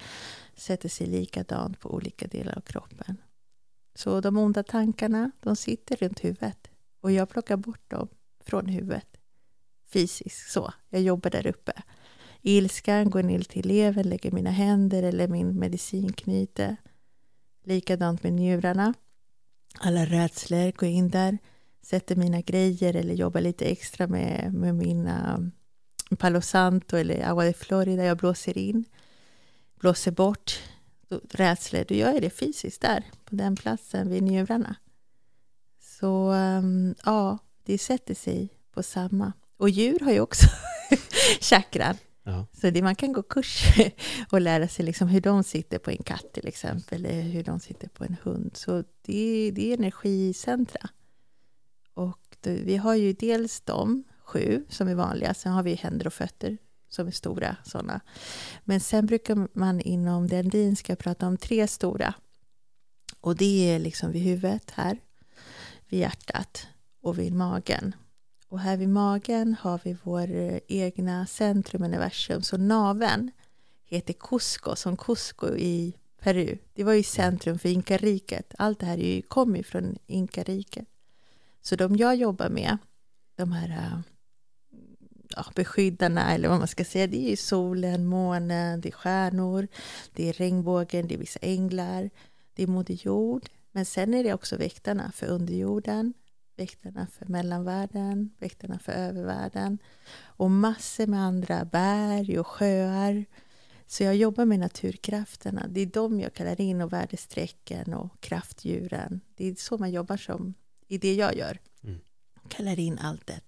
sätter 0.57 0.89
sig 0.89 1.07
likadant 1.07 1.81
på 1.81 1.95
olika 1.95 2.27
delar 2.27 2.57
av 2.57 2.61
kroppen. 2.61 3.17
Så 3.95 4.21
de 4.21 4.39
onda 4.39 4.63
tankarna, 4.63 5.31
de 5.41 5.57
sitter 5.57 5.97
runt 5.97 6.25
huvudet 6.25 6.69
och 7.01 7.13
jag 7.13 7.29
plockar 7.29 7.57
bort 7.57 7.91
dem 7.91 8.09
från 8.45 8.67
huvudet 8.67 9.17
fysiskt 9.87 10.51
så. 10.51 10.73
Jag 10.89 11.03
jobbar 11.03 11.31
där 11.31 11.47
uppe. 11.47 11.73
Ilskan 12.43 13.11
går 13.11 13.23
ner 13.23 13.41
till 13.41 13.69
levern, 13.69 14.09
lägger 14.09 14.31
mina 14.31 14.51
händer 14.51 15.03
eller 15.03 15.29
min 15.29 15.59
medicinknyte 15.59 16.77
Likadant 17.67 18.23
med 18.23 18.33
njurarna. 18.33 18.95
Alla 19.79 20.07
rädslor, 20.07 20.73
gå 20.73 20.87
in 20.87 21.11
där, 21.11 21.39
sätter 21.83 22.17
mina 22.17 22.41
grejer 22.41 22.97
eller 22.97 23.15
jobbar 23.15 23.41
lite 23.41 23.65
extra 23.65 24.07
med, 24.07 24.55
med 24.55 24.75
mina 24.75 25.51
Palo 26.19 26.41
Santo 26.41 26.97
eller 26.97 27.31
Agua 27.31 27.45
de 27.45 27.53
Florida. 27.53 28.05
Jag 28.05 28.17
blåser 28.17 28.59
in, 28.59 28.85
blåser 29.81 30.11
bort 30.11 30.61
rädslor. 31.31 31.85
Då 31.89 31.95
gör 31.95 32.13
jag 32.13 32.23
det 32.23 32.31
fysiskt 32.31 32.81
där, 32.81 33.05
på 33.25 33.35
den 33.35 33.57
platsen 33.57 34.09
vid 34.09 34.23
njurarna. 34.23 34.77
Så 35.81 36.31
ehm, 36.31 36.95
ja, 37.05 37.39
det 37.65 37.79
sätter 37.79 38.15
sig 38.15 38.49
på 38.71 38.83
samma. 38.83 39.33
Och 39.57 39.71
djur 39.71 40.01
har 40.01 40.13
ju 40.13 40.21
också 40.21 40.47
chakran. 41.41 41.97
Ja. 42.27 42.47
Så 42.53 42.71
det, 42.71 42.83
man 42.83 42.95
kan 42.95 43.13
gå 43.13 43.23
kurs 43.23 43.65
och 44.31 44.41
lära 44.41 44.69
sig 44.69 44.85
liksom 44.85 45.09
hur 45.09 45.21
de 45.21 45.45
sitter 45.45 45.79
på 45.79 45.91
en 45.91 46.03
katt 46.03 46.33
till 46.33 46.49
exempel, 46.49 47.05
eller 47.05 47.23
hur 47.23 47.45
de 47.45 47.61
sitter 47.61 47.89
på 47.89 48.05
en 48.05 48.17
hund. 48.23 48.51
Så 48.57 48.85
det, 49.03 49.51
det 49.55 49.71
är 49.71 49.77
energicentra. 49.77 50.91
Och 51.95 52.37
då, 52.41 52.51
vi 52.51 52.77
har 52.77 52.95
ju 52.95 53.13
dels 53.13 53.61
de 53.61 54.05
sju 54.25 54.65
som 54.69 54.89
är 54.89 54.95
vanliga, 54.95 55.35
sen 55.35 55.53
har 55.53 55.63
vi 55.63 55.75
händer 55.75 56.07
och 56.07 56.13
fötter 56.13 56.59
som 56.89 57.07
är 57.07 57.11
stora 57.11 57.57
sådana. 57.65 58.01
Men 58.65 58.81
sen 58.81 59.07
brukar 59.07 59.49
man 59.59 59.81
inom 59.81 60.29
dendrinska 60.29 60.97
prata 60.97 61.27
om 61.27 61.37
tre 61.37 61.69
stora. 61.69 62.15
Och 63.21 63.37
det 63.37 63.71
är 63.71 63.79
liksom 63.79 64.13
vid 64.13 64.23
huvudet 64.23 64.71
här, 64.71 64.99
vid 65.89 66.01
hjärtat 66.01 66.67
och 67.03 67.19
vid 67.19 67.35
magen. 67.35 67.95
Och 68.57 68.63
här 68.63 68.77
vid 68.77 68.89
magen 68.89 69.57
har 69.61 69.81
vi 69.85 69.97
vår 70.03 70.31
eh, 70.31 70.59
egna 70.69 71.27
centrum 71.27 71.83
universum. 71.83 72.43
Så 72.43 72.57
naven 72.57 73.31
heter 73.85 74.13
Cusco, 74.13 74.77
som 74.77 74.97
Cusco 74.97 75.57
i 75.57 75.95
Peru. 76.21 76.59
Det 76.75 76.85
var 76.85 76.93
ju 76.93 77.03
centrum 77.03 77.59
för 77.59 77.69
Inkariket. 77.69 78.55
Allt 78.59 78.79
det 78.79 78.87
här 78.87 79.23
kommer 79.23 79.57
ju 79.57 79.63
från 79.63 79.99
Inkariket. 80.07 80.87
Så 81.61 81.77
de 81.77 81.97
jag 81.97 82.17
jobbar 82.17 82.49
med, 82.49 82.79
de 83.35 83.53
här 83.53 83.69
eh, 83.69 83.99
ja, 85.29 85.45
beskyddarna 85.55 86.35
eller 86.35 86.49
vad 86.49 86.59
man 86.59 86.69
ska 86.69 86.85
säga, 86.85 87.07
det 87.07 87.27
är 87.27 87.31
ju 87.31 87.37
solen, 87.37 88.07
månen, 88.07 88.81
det 88.81 88.89
är 88.89 88.93
stjärnor, 88.93 89.69
det 90.13 90.29
är 90.29 90.33
regnbågen, 90.33 91.09
det 91.09 91.15
är 91.15 91.19
vissa 91.19 91.41
änglar, 91.43 92.11
det 92.55 92.63
är 92.63 92.67
Moder 92.67 92.95
Jord. 92.95 93.49
Men 93.73 93.85
sen 93.85 94.15
är 94.15 94.25
det 94.25 94.35
också 94.35 94.57
väktarna 94.57 95.13
för 95.13 95.27
underjorden, 95.27 96.15
väktarna 96.57 97.07
för 97.07 97.27
mellanvärlden, 97.27 98.31
väktarna 98.39 98.79
för 98.79 98.93
övervärlden 98.93 99.79
och 100.23 100.51
massor 100.51 101.07
med 101.07 101.21
andra 101.21 101.65
berg 101.65 102.39
och 102.39 102.47
sjöar. 102.47 103.25
Så 103.87 104.03
jag 104.03 104.17
jobbar 104.17 104.45
med 104.45 104.59
naturkrafterna. 104.59 105.67
Det 105.69 105.81
är 105.81 105.87
de 105.87 106.21
jag 106.21 106.35
kallar 106.35 106.61
in 106.61 106.81
och 106.81 106.93
värdestrecken 106.93 107.95
och 107.95 108.21
kraftdjuren. 108.21 109.21
Det 109.35 109.49
är 109.49 109.55
så 109.55 109.79
man 109.79 109.91
jobbar 109.91 110.17
som 110.17 110.55
i 110.89 110.99
det 110.99 111.15
jag 111.15 111.37
gör. 111.37 111.61
Mm. 111.85 112.01
Kallar 112.49 112.81
in 112.81 112.99
allt 112.99 113.27
det. 113.27 113.41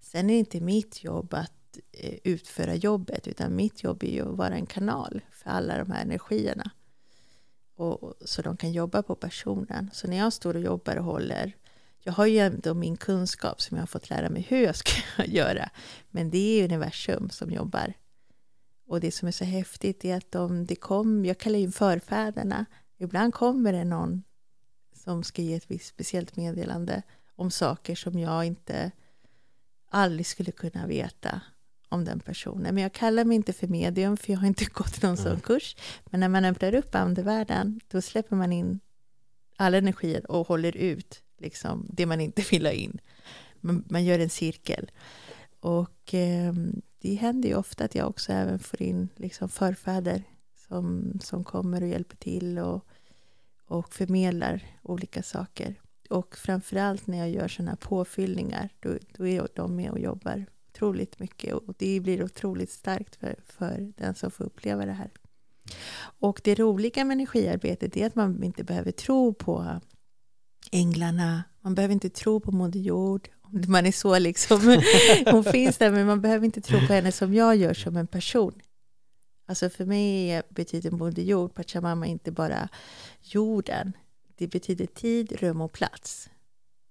Sen 0.00 0.30
är 0.30 0.34
det 0.34 0.38
inte 0.38 0.60
mitt 0.60 1.04
jobb 1.04 1.34
att 1.34 1.78
eh, 1.92 2.18
utföra 2.24 2.74
jobbet 2.74 3.28
utan 3.28 3.56
mitt 3.56 3.82
jobb 3.82 4.02
är 4.02 4.10
ju 4.10 4.30
att 4.30 4.36
vara 4.36 4.54
en 4.54 4.66
kanal 4.66 5.20
för 5.30 5.50
alla 5.50 5.78
de 5.78 5.90
här 5.90 6.02
energierna. 6.02 6.70
Och, 7.76 8.14
så 8.20 8.42
de 8.42 8.56
kan 8.56 8.72
jobba 8.72 9.02
på 9.02 9.14
personen. 9.14 9.90
Så 9.92 10.08
när 10.08 10.16
jag 10.16 10.32
står 10.32 10.54
och 10.54 10.62
jobbar 10.62 10.96
och 10.96 11.04
håller 11.04 11.56
jag 12.08 12.12
har 12.12 12.26
ju 12.26 12.38
ändå 12.38 12.74
min 12.74 12.96
kunskap 12.96 13.60
som 13.60 13.76
jag 13.76 13.82
har 13.82 13.86
fått 13.86 14.10
lära 14.10 14.28
mig 14.28 14.46
hur 14.48 14.62
jag 14.62 14.76
ska 14.76 14.92
göra. 15.24 15.70
Men 16.10 16.30
det 16.30 16.38
är 16.38 16.64
universum 16.64 17.30
som 17.30 17.50
jobbar. 17.50 17.92
Och 18.86 19.00
det 19.00 19.10
som 19.10 19.28
är 19.28 19.32
så 19.32 19.44
häftigt 19.44 20.04
är 20.04 20.16
att 20.16 20.32
de, 20.32 20.66
det 20.66 20.76
kom, 20.76 21.24
jag 21.24 21.38
kallar 21.38 21.58
in 21.58 21.72
förfäderna. 21.72 22.66
Ibland 22.98 23.34
kommer 23.34 23.72
det 23.72 23.84
någon 23.84 24.22
som 25.04 25.22
ska 25.24 25.42
ge 25.42 25.54
ett 25.54 25.70
visst 25.70 25.86
speciellt 25.86 26.36
meddelande 26.36 27.02
om 27.36 27.50
saker 27.50 27.94
som 27.94 28.18
jag 28.18 28.44
inte 28.44 28.90
aldrig 29.90 30.26
skulle 30.26 30.52
kunna 30.52 30.86
veta 30.86 31.40
om 31.88 32.04
den 32.04 32.20
personen. 32.20 32.74
Men 32.74 32.82
jag 32.82 32.92
kallar 32.92 33.24
mig 33.24 33.34
inte 33.34 33.52
för 33.52 33.66
medium 33.66 34.16
för 34.16 34.32
jag 34.32 34.40
har 34.40 34.46
inte 34.46 34.64
gått 34.72 35.02
någon 35.02 35.16
sån 35.16 35.40
kurs. 35.40 35.76
Men 36.06 36.20
när 36.20 36.28
man 36.28 36.44
öppnar 36.44 36.74
upp 36.74 36.94
andevärlden 36.94 37.80
då 37.88 38.00
släpper 38.00 38.36
man 38.36 38.52
in 38.52 38.80
alla 39.56 39.78
energier 39.78 40.30
och 40.30 40.48
håller 40.48 40.76
ut 40.76 41.22
liksom, 41.38 41.86
det 41.88 42.06
man 42.06 42.20
inte 42.20 42.42
vill 42.50 42.66
ha 42.66 42.72
in. 42.72 43.00
Man, 43.60 43.84
man 43.88 44.04
gör 44.04 44.18
en 44.18 44.30
cirkel. 44.30 44.90
Och 45.60 46.14
eh, 46.14 46.52
det 46.98 47.14
händer 47.14 47.48
ju 47.48 47.54
ofta 47.54 47.84
att 47.84 47.94
jag 47.94 48.08
också 48.08 48.32
även 48.32 48.58
får 48.58 48.82
in 48.82 49.08
liksom 49.16 49.48
förfäder 49.48 50.22
som, 50.68 51.12
som 51.22 51.44
kommer 51.44 51.82
och 51.82 51.88
hjälper 51.88 52.16
till 52.16 52.58
och, 52.58 52.86
och 53.66 53.94
förmedlar 53.94 54.62
olika 54.82 55.22
saker. 55.22 55.80
Och 56.10 56.36
framförallt 56.36 57.06
när 57.06 57.18
jag 57.18 57.30
gör 57.30 57.48
sådana 57.48 57.70
här 57.70 57.76
påfyllningar, 57.76 58.68
då, 58.80 58.98
då 59.16 59.26
är 59.26 59.48
de 59.54 59.76
med 59.76 59.90
och 59.90 59.98
jobbar 59.98 60.46
otroligt 60.68 61.18
mycket 61.18 61.54
och 61.54 61.74
det 61.78 62.00
blir 62.00 62.24
otroligt 62.24 62.70
starkt 62.70 63.16
för, 63.16 63.36
för 63.44 63.92
den 63.96 64.14
som 64.14 64.30
får 64.30 64.44
uppleva 64.44 64.86
det 64.86 64.92
här. 64.92 65.10
Och 66.00 66.40
det 66.44 66.54
roliga 66.54 67.04
med 67.04 67.14
energiarbetet 67.14 67.96
är 67.96 68.06
att 68.06 68.14
man 68.14 68.42
inte 68.42 68.64
behöver 68.64 68.92
tro 68.92 69.34
på 69.34 69.80
änglarna, 70.72 71.44
man 71.60 71.74
behöver 71.74 71.92
inte 71.92 72.10
tro 72.10 72.40
på 72.40 72.52
Moder 72.52 72.80
Jord, 72.80 73.28
man 73.68 73.86
är 73.86 73.92
så 73.92 74.18
liksom, 74.18 74.82
hon 75.30 75.44
finns 75.44 75.78
där 75.78 75.90
men 75.90 76.06
man 76.06 76.20
behöver 76.20 76.44
inte 76.44 76.60
tro 76.60 76.86
på 76.86 76.92
henne 76.92 77.12
som 77.12 77.34
jag 77.34 77.56
gör 77.56 77.74
som 77.74 77.96
en 77.96 78.06
person. 78.06 78.60
Alltså 79.46 79.70
för 79.70 79.84
mig 79.84 80.42
betyder 80.48 80.90
Moder 80.90 81.22
Jord, 81.22 81.54
Pachamama, 81.54 82.06
inte 82.06 82.32
bara 82.32 82.68
jorden. 83.22 83.92
Det 84.36 84.46
betyder 84.48 84.86
tid, 84.86 85.32
rum 85.32 85.60
och 85.60 85.72
plats. 85.72 86.30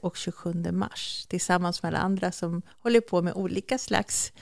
och 0.01 0.17
27 0.17 0.55
mars 0.73 1.27
tillsammans 1.29 1.83
med 1.83 1.89
alla 1.89 1.99
andra 1.99 2.33
som 2.33 2.63
håller 2.79 3.01
på 3.01 3.23
med 3.23 3.35
olika 3.35 3.79
slags 3.79 4.33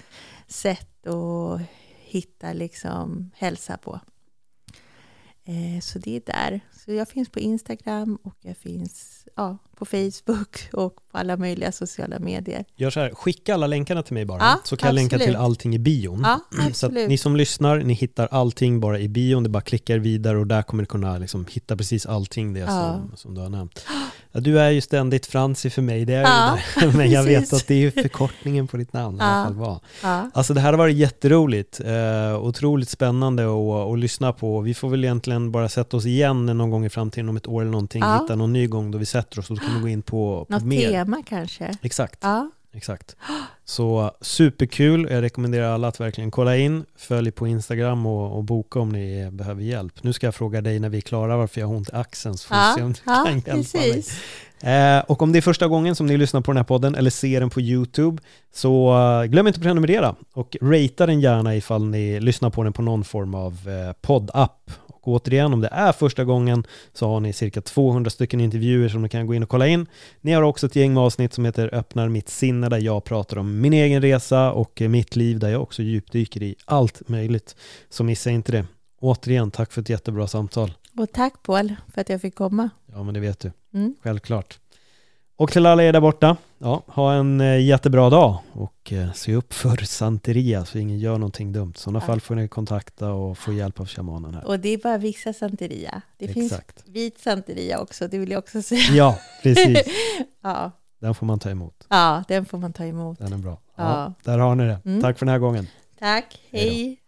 sätt 0.46 1.06
att 1.06 1.60
hitta 1.98 2.52
liksom 2.52 3.30
hälsa 3.34 3.76
på. 3.76 4.00
Eh, 5.44 5.80
Så 5.82 5.98
det 5.98 6.16
är 6.16 6.22
där. 6.26 6.60
Så 6.88 6.94
jag 6.94 7.08
finns 7.08 7.28
på 7.28 7.40
Instagram 7.40 8.18
och 8.22 8.34
jag 8.40 8.56
finns 8.56 9.24
ja, 9.36 9.58
på 9.76 9.84
Facebook 9.84 10.68
och 10.72 10.94
på 11.12 11.18
alla 11.18 11.36
möjliga 11.36 11.72
sociala 11.72 12.18
medier. 12.18 12.64
Gör 12.76 12.90
så 12.90 13.00
här, 13.00 13.10
skicka 13.10 13.54
alla 13.54 13.66
länkarna 13.66 14.02
till 14.02 14.14
mig 14.14 14.24
bara. 14.24 14.38
Ja, 14.38 14.60
så 14.64 14.76
kan 14.76 14.86
jag 14.86 14.94
länka 14.94 15.16
absolut. 15.16 15.34
till 15.34 15.36
allting 15.36 15.74
i 15.74 15.78
bion. 15.78 16.20
Ja, 16.24 16.40
Så 16.50 16.60
att 16.60 16.66
absolut. 16.68 17.08
ni 17.08 17.18
som 17.18 17.36
lyssnar, 17.36 17.78
ni 17.78 17.94
hittar 17.94 18.28
allting 18.30 18.80
bara 18.80 18.98
i 18.98 19.08
bion. 19.08 19.42
Det 19.42 19.48
bara 19.48 19.60
klickar 19.60 19.98
vidare 19.98 20.38
och 20.38 20.46
där 20.46 20.62
kommer 20.62 20.82
ni 20.82 20.86
kunna 20.86 21.18
liksom 21.18 21.46
hitta 21.50 21.76
precis 21.76 22.06
allting 22.06 22.52
det 22.52 22.66
som, 22.66 23.12
som 23.14 23.34
du 23.34 23.40
har 23.40 23.48
nämnt. 23.48 23.86
Du 24.32 24.60
är 24.60 24.70
ju 24.70 24.80
ständigt 24.80 25.26
Franci 25.26 25.70
för 25.70 25.82
mig, 25.82 26.04
det 26.04 26.14
är 26.14 26.22
Ja, 26.22 26.58
ju 26.80 26.86
det. 26.86 26.96
Men 26.96 27.10
jag 27.10 27.22
vet 27.22 27.52
att 27.52 27.66
det 27.66 27.74
är 27.74 27.90
förkortningen 27.90 28.66
på 28.66 28.76
ditt 28.76 28.92
namn 28.92 29.16
i 29.16 29.20
alla 29.20 29.44
fall 29.44 29.54
var. 29.54 29.80
Alltså 30.32 30.54
det 30.54 30.60
här 30.60 30.72
har 30.72 30.78
varit 30.78 30.96
jätteroligt, 30.96 31.80
eh, 31.80 32.44
otroligt 32.44 32.88
spännande 32.88 33.44
att 33.92 33.98
lyssna 33.98 34.32
på. 34.32 34.60
Vi 34.60 34.74
får 34.74 34.88
väl 34.88 35.04
egentligen 35.04 35.52
bara 35.52 35.68
sätta 35.68 35.96
oss 35.96 36.06
igen 36.06 36.46
någon 36.46 36.70
gång 36.70 36.77
i 36.84 36.88
framtiden 36.88 37.28
om 37.28 37.36
ett 37.36 37.46
år 37.46 37.60
eller 37.60 37.70
någonting, 37.70 38.02
Ja. 38.02 38.18
hitta 38.22 38.34
någon 38.36 38.52
ny 38.52 38.66
gång 38.66 38.90
då 38.90 38.98
vi 38.98 39.06
sätter 39.06 39.38
oss 39.38 39.50
och 39.50 39.56
då 39.56 39.62
kan 39.64 39.74
vi 39.74 39.80
gå 39.80 39.88
in 39.88 40.02
på, 40.02 40.44
på 40.48 40.52
något 40.54 40.64
mer. 40.64 40.90
tema 40.90 41.22
kanske. 41.28 41.76
Exakt, 41.82 42.18
Ja, 42.22 42.50
Exakt. 42.72 43.16
Så 43.64 44.12
superkul, 44.20 45.08
jag 45.10 45.22
rekommenderar 45.22 45.72
alla 45.74 45.88
att 45.88 46.00
verkligen 46.00 46.30
kolla 46.30 46.56
in, 46.56 46.84
följ 46.96 47.30
på 47.30 47.46
Instagram 47.46 48.06
och, 48.06 48.36
och 48.36 48.44
boka 48.44 48.80
om 48.80 48.88
ni 48.88 49.30
behöver 49.30 49.62
hjälp. 49.62 50.02
Nu 50.02 50.12
ska 50.12 50.26
jag 50.26 50.34
fråga 50.34 50.60
dig 50.60 50.78
när 50.80 50.88
vi 50.88 50.96
är 50.96 51.00
klara 51.00 51.36
varför 51.36 51.60
jag 51.60 51.68
har 51.68 51.74
ont 51.74 51.88
i 51.88 51.92
axeln, 51.92 52.36
så 52.38 52.48
får 52.48 52.54
vi 52.54 52.60
Ja, 52.60 52.74
se 52.76 52.82
om 52.82 52.92
du 52.92 52.98
ja, 53.06 53.24
kan 53.26 53.34
hjälpa 53.56 53.78
mig. 53.78 54.04
Eh, 54.60 54.98
och 55.06 55.22
om 55.22 55.32
det 55.32 55.38
är 55.38 55.40
första 55.40 55.68
gången 55.68 55.94
som 55.94 56.06
ni 56.06 56.16
lyssnar 56.16 56.40
på 56.40 56.52
den 56.52 56.56
här 56.56 56.64
podden 56.64 56.94
eller 56.94 57.10
ser 57.10 57.40
den 57.40 57.50
på 57.50 57.60
YouTube 57.60 58.22
så 58.54 58.98
eh, 58.98 59.24
glöm 59.24 59.46
inte 59.46 59.58
att 59.58 59.62
prenumerera 59.62 60.14
och 60.34 60.56
ratea 60.60 61.06
den 61.06 61.20
gärna 61.20 61.56
ifall 61.56 61.84
ni 61.84 62.20
lyssnar 62.20 62.50
på 62.50 62.62
den 62.62 62.72
på 62.72 62.82
någon 62.82 63.04
form 63.04 63.34
av 63.34 63.52
eh, 63.52 63.92
poddapp. 64.00 64.70
Och 64.86 65.08
återigen, 65.08 65.52
om 65.52 65.60
det 65.60 65.68
är 65.72 65.92
första 65.92 66.24
gången 66.24 66.64
så 66.92 67.08
har 67.08 67.20
ni 67.20 67.32
cirka 67.32 67.60
200 67.60 68.10
stycken 68.10 68.40
intervjuer 68.40 68.88
som 68.88 69.02
ni 69.02 69.08
kan 69.08 69.26
gå 69.26 69.34
in 69.34 69.42
och 69.42 69.48
kolla 69.48 69.66
in. 69.66 69.86
Ni 70.20 70.32
har 70.32 70.42
också 70.42 70.66
ett 70.66 70.76
gäng 70.76 70.94
med 70.94 71.02
avsnitt 71.02 71.34
som 71.34 71.44
heter 71.44 71.74
Öppnar 71.74 72.08
mitt 72.08 72.28
sinne 72.28 72.68
där 72.68 72.78
jag 72.78 73.04
pratar 73.04 73.38
om 73.38 73.60
min 73.60 73.72
egen 73.72 74.02
resa 74.02 74.52
och 74.52 74.82
eh, 74.82 74.88
mitt 74.88 75.16
liv 75.16 75.38
där 75.38 75.48
jag 75.48 75.62
också 75.62 75.82
djupdyker 75.82 76.42
i 76.42 76.54
allt 76.64 77.08
möjligt. 77.08 77.56
Så 77.90 78.04
missa 78.04 78.30
inte 78.30 78.52
det. 78.52 78.64
Återigen, 79.00 79.50
tack 79.50 79.72
för 79.72 79.80
ett 79.80 79.88
jättebra 79.88 80.26
samtal. 80.26 80.72
Och 80.96 81.12
tack 81.12 81.42
Paul 81.42 81.74
för 81.94 82.00
att 82.00 82.08
jag 82.08 82.20
fick 82.20 82.34
komma. 82.34 82.70
Ja, 82.92 83.02
men 83.02 83.14
det 83.14 83.20
vet 83.20 83.40
du. 83.40 83.52
Mm. 83.74 83.94
Självklart. 84.02 84.58
Och 85.36 85.52
till 85.52 85.66
alla 85.66 85.82
er 85.82 85.92
där 85.92 86.00
borta, 86.00 86.36
ja, 86.58 86.82
ha 86.86 87.12
en 87.14 87.40
eh, 87.40 87.60
jättebra 87.60 88.10
dag 88.10 88.38
och 88.52 88.92
eh, 88.92 89.12
se 89.12 89.34
upp 89.34 89.52
för 89.52 89.76
Santeria 89.76 90.64
så 90.64 90.78
ingen 90.78 90.98
gör 90.98 91.18
någonting 91.18 91.52
dumt. 91.52 91.72
I 91.76 91.78
sådana 91.78 91.98
Ja. 91.98 92.06
fall 92.06 92.20
får 92.20 92.34
ni 92.34 92.48
kontakta 92.48 93.12
och 93.12 93.38
få 93.38 93.52
hjälp 93.52 93.80
av 93.80 93.86
shamanen 93.88 94.34
här. 94.34 94.46
Och 94.46 94.60
det 94.60 94.68
är 94.68 94.78
bara 94.78 94.98
vissa 94.98 95.32
santeria. 95.32 96.02
Det 96.16 96.28
finns 96.28 96.52
Exakt. 96.52 96.84
vit 96.86 97.18
santeria 97.20 97.78
också, 97.80 98.08
det 98.08 98.18
vill 98.18 98.30
jag 98.30 98.38
också 98.38 98.62
säga. 98.62 98.80
Ja, 98.92 99.18
precis. 99.42 99.78
Ja, 100.42 100.70
Den 101.00 101.14
får 101.14 101.26
man 101.26 101.38
ta 101.38 101.50
emot. 101.50 101.86
ja 101.88 102.24
den 102.28 102.44
får 102.46 102.58
man 102.58 102.72
ta 102.72 102.84
emot. 102.84 103.18
Den 103.18 103.32
är 103.32 103.36
bra. 103.38 103.60
Ja, 103.76 103.84
Ja. 103.84 104.12
Där 104.32 104.38
har 104.38 104.54
ni 104.54 104.64
det. 104.66 104.80
Mm. 104.84 105.00
Tack 105.02 105.18
för 105.18 105.26
den 105.26 105.32
här 105.32 105.38
gången. 105.38 105.66
Tack, 105.98 106.40
Hej 106.50 107.00
då. 107.06 107.07